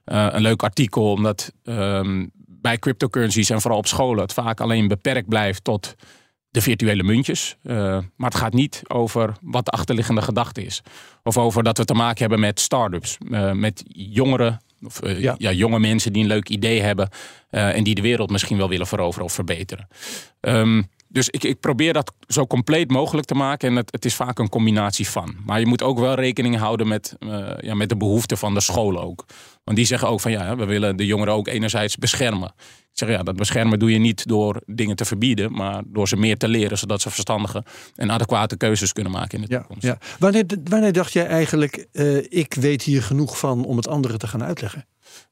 uh, 0.07 0.27
een 0.31 0.43
leuk 0.43 0.63
artikel. 0.63 1.11
Omdat 1.11 1.53
um, 1.65 2.31
bij 2.61 2.79
cryptocurrencies 2.79 3.51
en 3.51 3.61
vooral 3.61 3.79
op 3.79 3.87
scholen 3.87 4.23
het 4.23 4.33
vaak 4.33 4.61
alleen 4.61 4.89
beperkt 4.89 5.29
blijft 5.29 5.65
tot 5.65 5.95
de 6.51 6.61
virtuele 6.61 7.03
muntjes. 7.03 7.57
Uh, 7.63 7.75
maar 8.17 8.31
het 8.31 8.39
gaat 8.39 8.53
niet 8.53 8.83
over 8.89 9.33
wat 9.41 9.65
de 9.65 9.71
achterliggende 9.71 10.23
gedachte 10.23 10.65
is. 10.65 10.83
Of 11.23 11.39
over 11.39 11.63
dat 11.63 11.79
we 11.79 11.85
te 11.85 11.95
maken 11.95 12.21
hebben 12.21 12.41
met 12.41 12.61
start-ups. 12.61 13.19
Uh, 13.21 13.53
met 13.53 13.83
jongeren, 13.89 14.61
of 14.83 15.05
uh, 15.05 15.21
ja. 15.21 15.35
ja. 15.39 15.53
jonge 15.53 15.79
mensen 15.79 16.13
die 16.13 16.23
een 16.23 16.29
leuk 16.29 16.49
idee 16.49 16.81
hebben. 16.81 17.09
en 17.51 17.85
die 17.85 17.95
de 17.95 18.03
wereld 18.03 18.31
misschien 18.31 18.57
wel 18.57 18.69
willen 18.69 18.87
veroveren 18.87 19.25
of 19.25 19.33
verbeteren. 19.33 19.89
Um, 20.41 20.89
dus 21.13 21.29
ik, 21.29 21.45
ik, 21.45 21.61
probeer 21.61 21.93
dat 21.93 22.13
zo 22.27 22.47
compleet 22.47 22.91
mogelijk 22.91 23.27
te 23.27 23.35
maken. 23.35 23.69
En 23.69 23.77
het, 23.77 23.93
het, 23.93 24.05
is 24.05 24.15
vaak 24.15 24.39
een 24.39 24.49
combinatie 24.49 25.09
van. 25.09 25.37
Maar 25.45 25.61
je 25.61 25.67
moet 25.67 25.83
ook 25.83 25.99
wel 25.99 26.15
rekening 26.15 26.57
houden 26.57 26.89
met, 26.89 27.17
uh, 27.19 27.51
ja, 27.61 27.75
met 27.75 27.89
de 27.89 27.97
behoeften 27.97 28.39
van 28.39 28.55
de 28.55 28.61
scholen 28.61 29.03
ook. 29.03 29.25
Want 29.65 29.77
die 29.77 29.87
zeggen 29.87 30.09
ook 30.09 30.21
van 30.21 30.31
ja, 30.31 30.57
we 30.57 30.65
willen 30.65 30.97
de 30.97 31.07
jongeren 31.07 31.35
ook 31.35 31.49
enerzijds 31.49 31.97
beschermen. 31.97 32.53
Ik 32.93 33.07
zeg 33.07 33.09
ja, 33.09 33.23
dat 33.23 33.37
beschermen 33.37 33.79
doe 33.79 33.93
je 33.93 33.99
niet 33.99 34.29
door 34.29 34.63
dingen 34.67 34.97
te 34.97 35.05
verbieden, 35.05 35.53
maar 35.53 35.83
door 35.87 36.09
ze 36.09 36.17
meer 36.17 36.37
te 36.37 36.49
leren, 36.49 36.79
zodat 36.79 37.01
ze 37.01 37.11
verstandige 37.11 37.65
en 37.95 38.11
adequate 38.11 38.57
keuzes 38.57 38.93
kunnen 38.93 39.13
maken 39.13 39.39
in 39.39 39.45
de 39.45 39.57
toekomst. 39.57 39.83
Ja. 39.83 39.99
Wanneer, 40.19 40.45
wanneer 40.65 40.93
dacht 40.93 41.13
jij 41.13 41.27
eigenlijk, 41.27 41.87
uh, 41.93 42.17
ik 42.29 42.55
weet 42.55 42.83
hier 42.83 43.03
genoeg 43.03 43.39
van 43.39 43.65
om 43.65 43.77
het 43.77 43.89
anderen 43.89 44.19
te 44.19 44.27
gaan 44.27 44.45
uitleggen? 44.45 44.87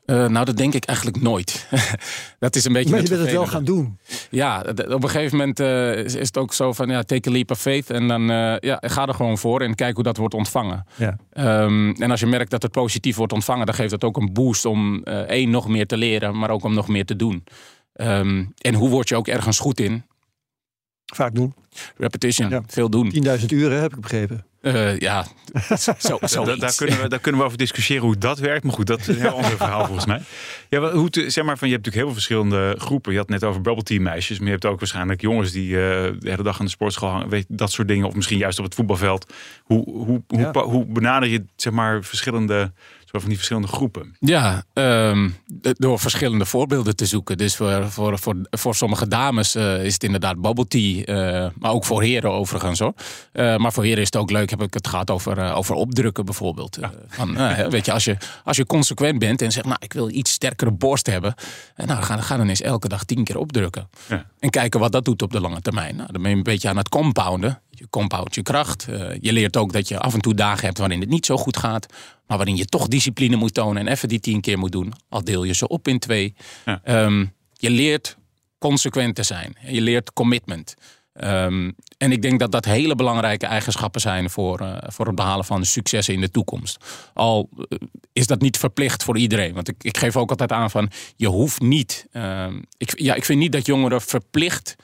Uh, 0.07 0.27
nou, 0.27 0.45
dat 0.45 0.57
denk 0.57 0.75
ik 0.75 0.85
eigenlijk 0.85 1.23
nooit. 1.23 1.69
dat 2.39 2.57
is 2.57 2.65
een 2.65 2.73
beetje. 2.73 2.91
Maar 2.91 3.03
je 3.03 3.09
wilt 3.09 3.21
het 3.21 3.31
wel 3.31 3.47
gaan 3.47 3.65
doen. 3.65 3.99
Ja, 4.31 4.65
op 4.89 5.03
een 5.03 5.11
gegeven 5.11 5.39
moment 5.39 5.61
uh, 5.61 5.97
is, 5.97 6.15
is, 6.15 6.27
het 6.27 6.37
ook 6.37 6.53
zo 6.53 6.73
van 6.73 6.89
ja, 6.89 7.03
take 7.03 7.29
a 7.29 7.33
leap 7.33 7.51
of 7.51 7.61
faith. 7.61 7.91
En 7.91 8.09
dan 8.09 8.31
uh, 8.31 8.57
ja, 8.59 8.79
ga 8.81 9.07
er 9.07 9.15
gewoon 9.15 9.39
voor 9.39 9.61
en 9.61 9.75
kijk 9.75 9.95
hoe 9.95 10.05
dat 10.05 10.17
wordt 10.17 10.35
ontvangen. 10.35 10.87
Ja. 10.95 11.17
Um, 11.63 11.95
en 11.95 12.11
als 12.11 12.21
je 12.21 12.27
merkt 12.27 12.51
dat 12.51 12.63
het 12.63 12.73
positief 12.73 13.17
wordt 13.17 13.33
ontvangen, 13.33 13.67
dan 13.67 13.75
geeft 13.75 13.91
dat 13.91 14.05
ook 14.05 14.17
een 14.17 14.33
boost 14.33 14.65
om 14.65 15.03
één 15.05 15.51
nog 15.51 15.69
meer 15.69 15.87
te 15.87 15.97
leren, 15.97 16.39
maar 16.39 16.51
ook 16.51 16.65
om 16.65 16.75
nog 16.75 16.89
meer 16.89 17.05
te 17.05 17.17
doen. 17.17 17.45
Um, 17.95 18.53
en 18.59 18.75
hoe 18.75 18.89
word 18.89 19.09
je 19.09 19.17
ook 19.17 19.29
ergens 19.29 19.59
goed 19.59 19.81
in? 19.81 20.03
Vaak 21.15 21.35
doen. 21.35 21.55
Repetition, 21.97 22.51
ja. 22.51 22.63
veel 22.67 22.91
doen. 22.91 23.13
10.000 23.39 23.45
uren 23.47 23.81
heb 23.81 23.93
ik 23.93 24.01
begrepen. 24.01 24.47
Uh, 24.63 24.99
ja, 24.99 25.27
zo, 25.99 26.19
zo 26.23 26.45
da, 26.45 26.57
daar, 26.57 26.75
kunnen 26.75 27.01
we, 27.01 27.09
daar 27.09 27.19
kunnen 27.19 27.41
we 27.41 27.47
over 27.47 27.59
discussiëren 27.59 28.05
hoe 28.05 28.19
dat 28.19 28.39
werkt. 28.39 28.65
Maar 28.65 28.73
goed, 28.73 28.87
dat 28.87 29.01
is 29.01 29.07
een 29.07 29.21
heel 29.21 29.31
ander 29.31 29.57
verhaal 29.57 29.85
volgens 29.85 30.07
mij. 30.07 30.21
Ja, 30.69 30.93
hoe 30.93 31.11
te, 31.11 31.31
zeg 31.31 31.45
maar 31.45 31.59
van, 31.59 31.69
je 31.69 31.75
hebt 31.75 31.87
natuurlijk 31.87 31.95
heel 31.95 32.05
veel 32.05 32.13
verschillende 32.13 32.75
groepen. 32.79 33.13
Je 33.13 33.19
had 33.19 33.29
net 33.29 33.45
over 33.45 33.61
bubble 33.61 33.83
team 33.83 34.03
meisjes. 34.03 34.39
Maar 34.39 34.47
je 34.47 34.53
hebt 34.53 34.67
ook 34.67 34.79
waarschijnlijk 34.79 35.21
jongens 35.21 35.53
die 35.53 35.69
uh, 35.69 35.77
de 35.77 36.17
hele 36.21 36.43
dag 36.43 36.59
aan 36.59 36.65
de 36.65 36.71
sportschool 36.71 37.09
hangen. 37.09 37.29
Weet, 37.29 37.47
dat 37.49 37.71
soort 37.73 37.89
dingen. 37.89 38.07
Of 38.07 38.15
misschien 38.15 38.39
juist 38.39 38.59
op 38.59 38.65
het 38.65 38.75
voetbalveld. 38.75 39.33
Hoe, 39.63 39.85
hoe, 39.85 40.23
ja. 40.29 40.53
hoe, 40.53 40.63
hoe 40.63 40.87
benader 40.87 41.29
je 41.29 41.45
zeg 41.57 41.73
maar 41.73 42.05
verschillende 42.05 42.73
zo 43.11 43.19
van 43.19 43.29
die 43.29 43.37
verschillende 43.37 43.69
groepen. 43.69 44.17
Ja, 44.19 44.65
um, 44.73 45.37
door 45.63 45.99
verschillende 45.99 46.45
voorbeelden 46.45 46.97
te 46.97 47.07
zoeken. 47.07 47.37
Dus 47.37 47.57
voor, 47.57 47.91
voor, 47.91 48.19
voor, 48.19 48.37
voor 48.51 48.75
sommige 48.75 49.09
dames 49.09 49.57
uh, 49.57 49.85
is 49.85 49.93
het 49.93 50.05
inderdaad 50.05 50.41
bubble 50.41 50.67
tea. 50.67 51.07
Uh, 51.07 51.51
maar 51.59 51.71
ook 51.71 51.85
voor 51.85 52.03
heren 52.03 52.31
overigens 52.31 52.79
hoor. 52.79 52.93
Uh, 53.33 53.57
maar 53.57 53.73
voor 53.73 53.85
heren 53.85 53.99
is 53.99 54.07
het 54.07 54.17
ook 54.17 54.31
leuk, 54.31 54.51
heb 54.51 54.63
ik 54.63 54.75
het 54.75 54.87
gehad 54.87 55.11
over, 55.11 55.53
over 55.53 55.75
opdrukken 55.75 56.25
bijvoorbeeld. 56.25 56.77
Ja. 56.81 56.93
Van, 57.09 57.35
weet 57.71 57.85
je, 57.85 57.93
als 57.93 58.05
je, 58.05 58.17
als 58.45 58.57
je 58.57 58.67
consequent 58.67 59.19
bent 59.19 59.43
en 59.43 59.53
zegt, 59.53 59.67
nou 59.67 59.79
ik 59.81 59.93
wil 59.93 60.11
iets 60.11 60.33
sterkere 60.33 60.71
borst 60.71 61.07
hebben. 61.07 61.35
Nou, 61.77 62.03
ga, 62.03 62.21
ga 62.21 62.37
dan 62.37 62.49
eens 62.49 62.63
elke 62.63 62.89
dag 62.89 63.05
tien 63.05 63.25
keer 63.25 63.39
opdrukken. 63.39 63.89
Ja. 64.09 64.27
En 64.39 64.51
kijken 64.51 64.81
wat 64.81 64.93
dat 64.93 65.05
doet 65.05 65.23
op 65.23 65.33
de 65.33 65.41
lange 65.41 65.61
termijn. 65.61 65.97
Nou, 65.97 66.13
dan 66.13 66.23
ben 66.23 66.31
je 66.31 66.37
een 66.37 66.43
beetje 66.43 66.69
aan 66.69 66.77
het 66.77 66.89
compounden. 66.89 67.61
Je 67.79 67.87
compound 67.91 68.35
je 68.35 68.43
kracht. 68.43 68.87
je 69.21 69.33
leert 69.33 69.57
ook 69.57 69.73
dat 69.73 69.89
je 69.89 69.99
af 69.99 70.15
en 70.15 70.21
toe 70.21 70.35
dagen 70.35 70.65
hebt 70.65 70.79
waarin 70.79 71.01
het 71.01 71.09
niet 71.09 71.27
zo 71.27 71.37
goed 71.37 71.57
gaat. 71.57 71.87
Maar 72.27 72.37
waarin 72.37 72.57
je 72.57 72.65
toch 72.65 72.89
discipline 72.89 73.37
moet 73.37 73.55
tonen 73.55 73.87
en 73.87 73.93
even 73.93 74.09
die 74.09 74.21
tien 74.21 74.41
keer 74.41 74.59
moet 74.59 74.73
doen. 74.73 74.93
Al 75.09 75.25
deel 75.25 75.45
je 75.45 75.55
ze 75.55 75.69
op 75.69 75.89
in 75.89 75.99
twee. 75.99 76.35
Ja. 76.65 76.81
Um, 77.05 77.33
je 77.53 77.71
leert 77.71 78.17
consequent 78.59 79.15
te 79.15 79.23
zijn. 79.23 79.57
Je 79.67 79.81
leert 79.81 80.13
commitment. 80.13 80.75
Um, 81.13 81.75
en 81.99 82.13
ik 82.13 82.23
denk 82.23 82.41
dat 82.41 82.53
dat 82.53 82.65
hele 82.65 82.95
belangrijke 82.95 83.47
eigenschappen 83.47 84.01
zijn 84.01 84.31
voor, 84.31 84.61
uh, 84.61 84.77
voor 84.87 85.07
het 85.07 85.15
behalen 85.15 85.45
van 85.45 85.65
successen 85.65 86.15
in 86.15 86.21
de 86.21 86.31
toekomst. 86.31 86.85
Al 87.15 87.49
uh, 87.57 87.79
is 88.13 88.27
dat 88.27 88.41
niet 88.41 88.57
verplicht 88.57 89.05
voor 89.05 89.19
iedereen. 89.19 89.55
Want 89.55 89.69
ik, 89.69 89.77
ik 89.83 89.97
geef 89.97 90.17
ook 90.17 90.31
altijd 90.31 90.53
aan 90.53 90.71
van 90.71 90.91
je 91.17 91.27
hoeft 91.27 91.61
niet. 91.61 92.07
Uh, 92.13 92.47
ik, 92.77 93.01
ja, 93.01 93.15
ik 93.15 93.25
vind 93.25 93.39
niet 93.39 93.53
dat 93.53 93.67
jongeren 93.67 94.01
verplicht 94.01 94.77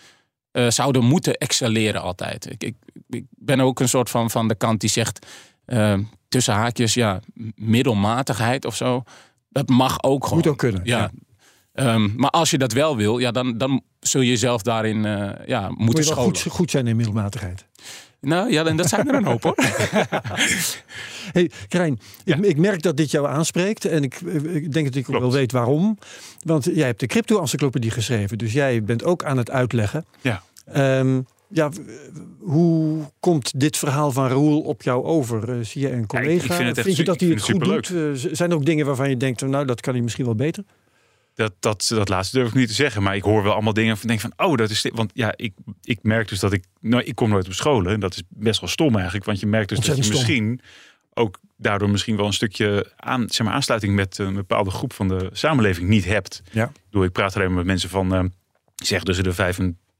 uh, 0.54 0.70
zouden 0.70 1.04
moeten 1.04 1.34
excelleren 1.34 2.00
altijd. 2.02 2.50
Ik, 2.50 2.62
ik, 2.62 2.76
ik 3.08 3.24
ben 3.30 3.60
ook 3.60 3.80
een 3.80 3.88
soort 3.88 4.10
van 4.10 4.30
van 4.30 4.48
de 4.48 4.54
kant 4.54 4.80
die 4.80 4.90
zegt 4.90 5.26
tussen 6.28 6.54
haakjes, 6.54 6.94
ja, 6.94 7.20
middelmatigheid 7.54 8.64
of 8.64 8.76
zo. 8.76 9.02
Dat 9.48 9.68
mag 9.68 10.02
ook 10.02 10.24
gewoon. 10.24 10.38
Moet 10.38 10.46
ook 10.46 10.58
kunnen. 10.58 10.80
Ja. 10.84 11.10
Ehm, 11.72 12.14
maar 12.16 12.30
als 12.30 12.50
je 12.50 12.58
dat 12.58 12.72
wel 12.72 12.96
wil, 12.96 13.18
ja, 13.18 13.30
dan, 13.30 13.58
dan 13.58 13.82
zul 14.00 14.20
je 14.20 14.28
jezelf 14.28 14.62
daarin 14.62 15.04
eh, 15.04 15.46
ja, 15.46 15.68
Moet 15.68 15.78
moeten 15.78 16.02
je 16.02 16.08
wel 16.08 16.18
scholen. 16.18 16.40
goed, 16.40 16.52
goed 16.52 16.70
zijn 16.70 16.86
in 16.86 16.96
middelmatigheid. 16.96 17.66
Nou 18.24 18.50
ja, 18.50 18.64
en 18.64 18.76
dat 18.76 18.88
zijn 18.88 19.08
er 19.08 19.14
een 19.14 19.24
hoop 19.24 19.42
hoor. 19.42 19.56
Hey, 21.32 21.50
Krijn, 21.68 22.00
ik, 22.24 22.36
ik 22.36 22.56
merk 22.56 22.82
dat 22.82 22.96
dit 22.96 23.10
jou 23.10 23.26
aanspreekt. 23.26 23.84
En 23.84 24.02
ik, 24.02 24.20
ik 24.44 24.72
denk 24.72 24.86
dat 24.86 24.94
ik 24.94 25.10
ook 25.10 25.20
wel 25.20 25.32
weet 25.32 25.52
waarom. 25.52 25.98
Want 26.42 26.64
jij 26.64 26.86
hebt 26.86 27.00
de 27.00 27.06
crypto-encyclopedie 27.06 27.90
geschreven. 27.90 28.38
Dus 28.38 28.52
jij 28.52 28.82
bent 28.82 29.04
ook 29.04 29.24
aan 29.24 29.36
het 29.36 29.50
uitleggen. 29.50 30.04
Ja. 30.20 30.42
Ehm, 30.64 31.20
ja, 31.48 31.70
hoe 32.38 32.98
komt 33.20 33.60
dit 33.60 33.76
verhaal 33.76 34.12
van 34.12 34.28
Raoul 34.28 34.60
op 34.60 34.82
jou 34.82 35.04
over? 35.04 35.50
Eh, 35.50 35.56
zie 35.64 35.80
je 35.80 35.92
een 35.92 36.00
ik 36.02 36.06
collega? 36.06 36.54
vind 36.54 36.68
het 36.76 36.86
echt 36.86 36.96
je 36.96 37.04
dat 37.04 37.20
hij 37.20 37.28
het 37.28 37.42
goed 37.42 37.64
doet? 37.64 37.90
Eh, 37.90 38.02
zijn 38.32 38.50
er 38.50 38.56
ook 38.56 38.64
dingen 38.64 38.86
waarvan 38.86 39.08
je 39.08 39.16
denkt, 39.16 39.46
nou, 39.46 39.66
dat 39.66 39.80
kan 39.80 39.94
hij 39.94 40.02
misschien 40.02 40.24
wel 40.24 40.34
beter? 40.34 40.64
Dat, 41.34 41.52
dat, 41.60 41.86
dat 41.88 42.08
laatste 42.08 42.36
durf 42.36 42.48
ik 42.48 42.54
niet 42.54 42.68
te 42.68 42.74
zeggen. 42.74 43.02
Maar 43.02 43.16
ik 43.16 43.22
hoor 43.22 43.42
wel 43.42 43.52
allemaal 43.52 43.72
dingen 43.72 43.96
van 43.96 44.08
denk 44.08 44.20
van, 44.20 44.32
oh, 44.36 44.56
dat 44.56 44.70
is 44.70 44.82
dit. 44.82 44.96
Want 44.96 45.10
ja, 45.14 45.32
ik, 45.36 45.54
ik 45.82 45.98
merk 46.02 46.28
dus 46.28 46.40
dat 46.40 46.52
ik, 46.52 46.64
nou, 46.80 47.02
ik 47.02 47.14
kom 47.14 47.30
nooit 47.30 47.46
op 47.46 47.52
scholen. 47.52 47.92
En 47.92 48.00
dat 48.00 48.14
is 48.14 48.22
best 48.28 48.60
wel 48.60 48.68
stom 48.68 48.94
eigenlijk. 48.94 49.24
Want 49.24 49.40
je 49.40 49.46
merkt 49.46 49.68
dus 49.68 49.78
dat 49.78 49.96
je 49.96 50.02
stom. 50.02 50.16
misschien 50.16 50.60
ook 51.14 51.38
daardoor 51.56 51.90
misschien 51.90 52.16
wel 52.16 52.26
een 52.26 52.32
stukje 52.32 52.92
aan, 52.96 53.30
zeg 53.30 53.46
maar, 53.46 53.54
aansluiting 53.54 53.94
met 53.94 54.18
een 54.18 54.34
bepaalde 54.34 54.70
groep 54.70 54.92
van 54.92 55.08
de 55.08 55.28
samenleving 55.32 55.88
niet 55.88 56.04
hebt. 56.04 56.42
Ja. 56.50 56.64
Ik, 56.64 56.82
bedoel, 56.90 57.04
ik 57.04 57.12
praat 57.12 57.34
alleen 57.34 57.48
maar 57.48 57.56
met 57.56 57.66
mensen 57.66 57.88
van, 57.88 58.14
eh, 58.14 58.24
zeg 58.74 59.02
tussen 59.02 59.24
de 59.24 59.34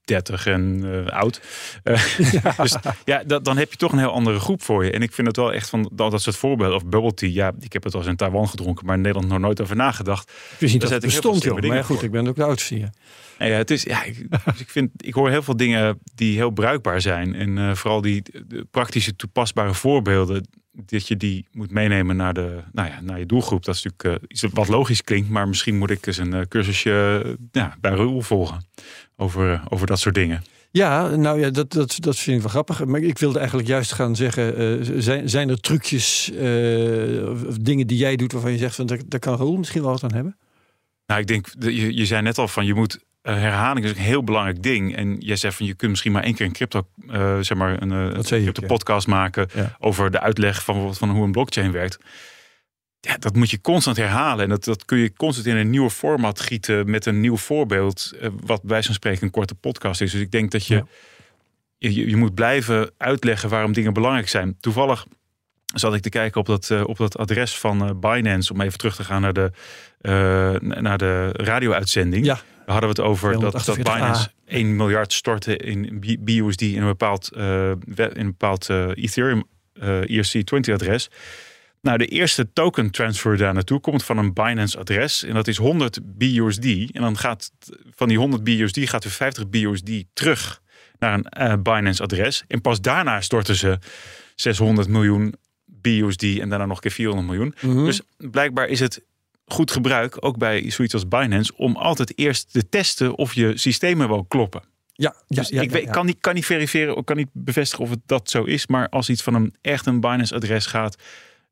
35 0.04 0.46
en 0.46 0.82
eh, 1.06 1.12
oud. 1.12 1.40
Eh, 1.82 2.56
dus 2.56 2.76
ja, 3.04 3.22
dat, 3.26 3.44
dan 3.44 3.56
heb 3.56 3.70
je 3.70 3.76
toch 3.76 3.92
een 3.92 3.98
heel 3.98 4.12
andere 4.12 4.40
groep 4.40 4.62
voor 4.62 4.84
je. 4.84 4.90
En 4.90 5.02
ik 5.02 5.12
vind 5.12 5.26
het 5.26 5.36
wel 5.36 5.52
echt 5.52 5.68
van 5.68 5.90
dat, 5.92 6.10
dat 6.10 6.22
soort 6.22 6.36
voorbeelden. 6.36 6.76
Of 6.76 6.86
bubble 6.86 7.14
tea. 7.14 7.28
Ja, 7.28 7.52
ik 7.60 7.72
heb 7.72 7.84
het 7.84 7.94
al 7.94 8.00
eens 8.00 8.08
in 8.08 8.16
Taiwan 8.16 8.48
gedronken, 8.48 8.86
maar 8.86 8.94
in 8.94 9.00
Nederland 9.00 9.30
nog 9.30 9.38
nooit 9.38 9.60
over 9.60 9.76
nagedacht. 9.76 10.32
Niet 10.58 10.70
Daar 10.70 10.80
dat 10.80 10.90
het 10.90 11.00
bestond, 11.00 11.42
joh. 11.42 11.60
Maar 11.60 11.76
ja, 11.76 11.82
goed, 11.82 11.96
voor. 11.96 12.04
ik 12.04 12.10
ben 12.10 12.28
ook 12.28 12.36
de 12.36 12.44
oudste 12.44 12.74
hier. 12.74 12.90
Ja, 13.38 13.46
ja, 13.46 13.56
het 13.56 13.70
is, 13.70 13.82
ja, 13.82 14.04
ik, 14.04 14.26
dus 14.30 14.60
ik, 14.60 14.70
vind, 14.70 14.90
ik 14.96 15.14
hoor 15.14 15.30
heel 15.30 15.42
veel 15.42 15.56
dingen 15.56 15.98
die 16.14 16.36
heel 16.36 16.50
bruikbaar 16.50 17.00
zijn. 17.00 17.34
En 17.34 17.58
eh, 17.58 17.74
vooral 17.74 18.00
die 18.00 18.22
de 18.46 18.66
praktische 18.70 19.16
toepasbare 19.16 19.74
voorbeelden. 19.74 20.48
Dat 20.72 21.08
je 21.08 21.16
die 21.16 21.46
moet 21.52 21.70
meenemen 21.70 22.16
naar, 22.16 22.34
de, 22.34 22.62
nou 22.72 22.88
ja, 22.88 23.00
naar 23.00 23.18
je 23.18 23.26
doelgroep. 23.26 23.64
Dat 23.64 23.74
is 23.74 23.82
natuurlijk 23.82 24.24
iets 24.28 24.44
wat 24.52 24.68
logisch 24.68 25.02
klinkt. 25.02 25.28
Maar 25.28 25.48
misschien 25.48 25.78
moet 25.78 25.90
ik 25.90 26.06
eens 26.06 26.16
een 26.16 26.48
cursusje 26.48 27.36
ja, 27.52 27.76
bij 27.80 27.94
Ruel 27.94 28.20
volgen. 28.20 28.66
Over, 29.16 29.62
over 29.68 29.86
dat 29.86 29.98
soort 30.00 30.14
dingen. 30.14 30.42
Ja, 30.70 31.08
nou 31.16 31.40
ja, 31.40 31.50
dat, 31.50 31.72
dat, 31.72 31.96
dat 32.00 32.16
vind 32.16 32.36
ik 32.36 32.42
wel 32.42 32.50
grappig. 32.50 32.84
Maar 32.84 33.00
ik 33.00 33.18
wilde 33.18 33.38
eigenlijk 33.38 33.68
juist 33.68 33.92
gaan 33.92 34.16
zeggen: 34.16 34.56
eh, 34.56 34.88
zijn, 34.98 35.28
zijn 35.28 35.48
er 35.48 35.60
trucjes 35.60 36.30
eh, 36.32 37.28
of, 37.30 37.42
of 37.44 37.56
dingen 37.58 37.86
die 37.86 37.98
jij 37.98 38.16
doet 38.16 38.32
waarvan 38.32 38.52
je 38.52 38.58
zegt 38.58 38.74
van 38.74 38.86
daar, 38.86 38.98
daar 39.06 39.20
kan 39.20 39.36
Raoul 39.36 39.56
misschien 39.56 39.82
wel 39.82 39.90
wat 39.90 40.02
aan 40.02 40.12
hebben? 40.14 40.36
Nou, 41.06 41.20
ik 41.20 41.26
denk, 41.26 41.46
de- 41.60 41.74
je, 41.74 41.94
je 41.96 42.06
zei 42.06 42.22
net 42.22 42.38
al 42.38 42.48
van 42.48 42.66
je 42.66 42.74
moet. 42.74 42.98
eh, 43.22 43.34
herhaling 43.34 43.84
is 43.84 43.90
een 43.90 43.96
heel 43.96 44.24
belangrijk 44.24 44.62
ding. 44.62 44.96
En 44.96 45.16
jij 45.18 45.36
zegt 45.36 45.56
van 45.56 45.66
je 45.66 45.74
kunt 45.74 45.90
misschien 45.90 46.12
maar 46.12 46.22
één 46.22 46.34
keer 46.34 46.46
een 46.46 46.52
crypto, 46.52 46.86
zeg 47.40 47.54
maar, 47.54 47.82
een, 47.82 47.92
ook, 48.16 48.22
crypto 48.24 48.60
ja. 48.60 48.66
podcast 48.66 49.06
maken 49.06 49.48
Ja. 49.54 49.76
over 49.78 50.10
de 50.10 50.20
uitleg 50.20 50.54
van, 50.54 50.64
bijvoorbeeld 50.74 50.98
van 50.98 51.10
hoe 51.10 51.24
een 51.24 51.32
blockchain 51.32 51.72
werkt. 51.72 51.98
Ja, 53.04 53.16
dat 53.18 53.34
moet 53.34 53.50
je 53.50 53.60
constant 53.60 53.96
herhalen. 53.96 54.44
En 54.44 54.48
dat, 54.50 54.64
dat 54.64 54.84
kun 54.84 54.98
je 54.98 55.12
constant 55.12 55.46
in 55.46 55.56
een 55.56 55.70
nieuw 55.70 55.90
format 55.90 56.40
gieten 56.40 56.90
met 56.90 57.06
een 57.06 57.20
nieuw 57.20 57.36
voorbeeld. 57.36 58.12
eh, 58.20 58.28
wat 58.44 58.62
bij 58.62 58.82
zo'n 58.82 58.94
spreken 58.94 59.22
een 59.22 59.30
korte 59.30 59.54
podcast 59.54 60.00
is. 60.00 60.12
Dus 60.12 60.20
ik 60.20 60.30
denk 60.30 60.50
dat 60.50 60.66
je, 60.66 60.74
Ja. 60.74 61.88
je, 61.90 62.08
je 62.08 62.16
moet 62.16 62.34
blijven 62.34 62.90
uitleggen 62.98 63.48
waarom 63.48 63.72
dingen 63.72 63.92
belangrijk 63.92 64.28
zijn. 64.28 64.56
Toevallig 64.60 65.06
zat 65.74 65.94
ik 65.94 66.02
te 66.02 66.08
kijken 66.08 66.40
op 66.40 66.46
dat, 66.46 66.70
eh, 66.70 66.82
op 66.86 66.96
dat 66.96 67.16
adres 67.18 67.58
van 67.58 67.88
eh, 67.88 67.90
Binance. 67.96 68.52
Om 68.52 68.60
even 68.60 68.78
terug 68.78 68.96
te 68.96 69.04
gaan 69.04 69.20
naar 69.20 69.32
de, 69.32 69.50
naar 70.80 70.98
de 70.98 71.28
radio-uitzending. 71.32 72.24
Ja. 72.24 72.34
Daar 72.34 72.42
hadden 72.74 72.94
we 72.94 73.00
het 73.02 73.10
over 73.10 73.32
dat, 73.40 73.52
dat 73.52 73.62
248a. 73.78 73.82
Binance 73.94 74.28
1 74.46 74.76
miljard 74.76 75.12
stortte 75.12 75.56
in 75.56 76.04
BUSD 76.20 76.60
in 76.62 76.80
een 76.80 76.86
bepaald, 76.86 77.28
we- 77.32 77.78
in 78.14 78.20
een 78.20 78.26
bepaald 78.26 78.68
eh, 78.68 78.88
Ethereum 78.94 79.44
eh 79.72 80.00
ERC20-adres. 80.00 81.08
Nou, 81.84 81.98
de 81.98 82.06
eerste 82.06 82.52
token 82.52 82.90
transfer 82.90 83.36
daar 83.36 83.54
naartoe 83.54 83.80
komt 83.80 84.04
van 84.04 84.18
een 84.18 84.32
Binance 84.32 84.78
adres. 84.78 85.22
En 85.22 85.34
dat 85.34 85.48
is 85.48 85.56
100 85.56 85.98
BUSD. 86.02 86.64
En 86.64 87.00
dan 87.00 87.16
gaat 87.16 87.50
van 87.94 88.08
die 88.08 88.18
100 88.18 88.44
BUSD 88.44 88.78
gaat 88.78 89.04
er 89.04 89.10
50 89.10 89.48
BUSD 89.48 89.90
terug 90.12 90.62
naar 90.98 91.14
een 91.14 91.24
eh, 91.24 91.54
Binance 91.62 92.02
adres. 92.02 92.44
En 92.48 92.60
pas 92.60 92.80
daarna 92.80 93.20
storten 93.20 93.56
ze 93.56 93.78
600 94.34 94.88
miljoen 94.88 95.34
BUSD 95.64 96.22
en 96.22 96.48
daarna 96.48 96.66
nog 96.66 96.76
een 96.76 96.82
keer 96.82 96.90
400 96.90 97.28
miljoen. 97.28 97.54
Mhm. 97.60 97.84
Dus 97.84 98.00
blijkbaar 98.16 98.68
is 98.68 98.80
het 98.80 99.04
goed 99.46 99.70
gebruik, 99.70 100.16
ook 100.24 100.38
bij 100.38 100.70
zoiets 100.70 100.94
als 100.94 101.08
Binance, 101.08 101.56
om 101.56 101.76
altijd 101.76 102.18
eerst 102.18 102.52
te 102.52 102.68
testen 102.68 103.14
of 103.14 103.34
je 103.34 103.56
systemen 103.56 104.08
wel 104.08 104.24
kloppen. 104.24 104.62
ja, 104.92 105.14
ja, 105.26 105.40
Dus 105.40 105.48
ja, 105.48 105.62
ik 105.62 105.70
weet, 105.70 105.90
kan, 105.90 106.06
niet, 106.06 106.20
kan 106.20 106.34
niet 106.34 106.46
verifiëren, 106.46 106.96
ik 106.96 107.04
kan 107.04 107.16
niet 107.16 107.30
bevestigen 107.32 107.84
of 107.84 107.90
het 107.90 108.00
dat 108.06 108.30
zo 108.30 108.44
is. 108.44 108.66
Maar 108.66 108.88
als 108.88 109.08
iets 109.08 109.22
van 109.22 109.34
een 109.34 109.54
echt 109.60 109.86
een 109.86 110.00
Binance-adres 110.00 110.66
gaat 110.66 110.96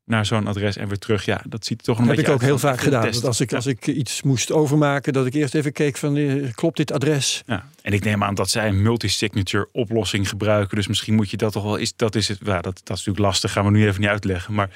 naar 0.05 0.25
zo'n 0.25 0.47
adres 0.47 0.77
en 0.77 0.87
weer 0.87 0.97
terug, 0.97 1.25
ja, 1.25 1.41
dat 1.49 1.65
ziet 1.65 1.83
toch 1.83 1.97
een 1.99 2.05
heb 2.05 2.15
beetje 2.15 2.31
ik 2.31 2.35
ook 2.37 2.41
heel 2.41 2.59
vaak 2.59 2.79
gedaan. 2.81 3.11
Dat 3.11 3.25
als 3.25 3.39
ik, 3.39 3.49
Ja. 3.49 3.55
als 3.55 3.65
ik 3.65 3.87
iets 3.87 4.21
moest 4.21 4.51
overmaken, 4.51 5.13
dat 5.13 5.25
ik 5.25 5.33
eerst 5.33 5.55
even 5.55 5.71
keek 5.71 5.97
van 5.97 6.15
eh, 6.15 6.51
klopt 6.53 6.77
dit 6.77 6.91
adres? 6.91 7.43
Ja. 7.45 7.69
En 7.81 7.93
ik 7.93 8.03
neem 8.03 8.23
aan 8.23 8.35
dat 8.35 8.49
zij 8.49 8.67
een 8.67 8.81
multi-signature 8.81 9.69
oplossing 9.71 10.29
gebruiken. 10.29 10.75
Dus 10.77 10.87
misschien 10.87 11.15
moet 11.15 11.29
je 11.29 11.37
dat 11.37 11.51
toch 11.51 11.63
wel. 11.63 11.75
Is, 11.75 11.95
dat, 11.95 12.15
is 12.15 12.27
het, 12.27 12.39
ja, 12.43 12.53
dat, 12.61 12.63
dat 12.63 12.81
is 12.83 12.87
natuurlijk 13.05 13.19
lastig, 13.25 13.51
gaan 13.51 13.65
we 13.65 13.71
nu 13.71 13.87
even 13.87 14.01
niet 14.01 14.09
uitleggen. 14.09 14.53
Maar 14.53 14.69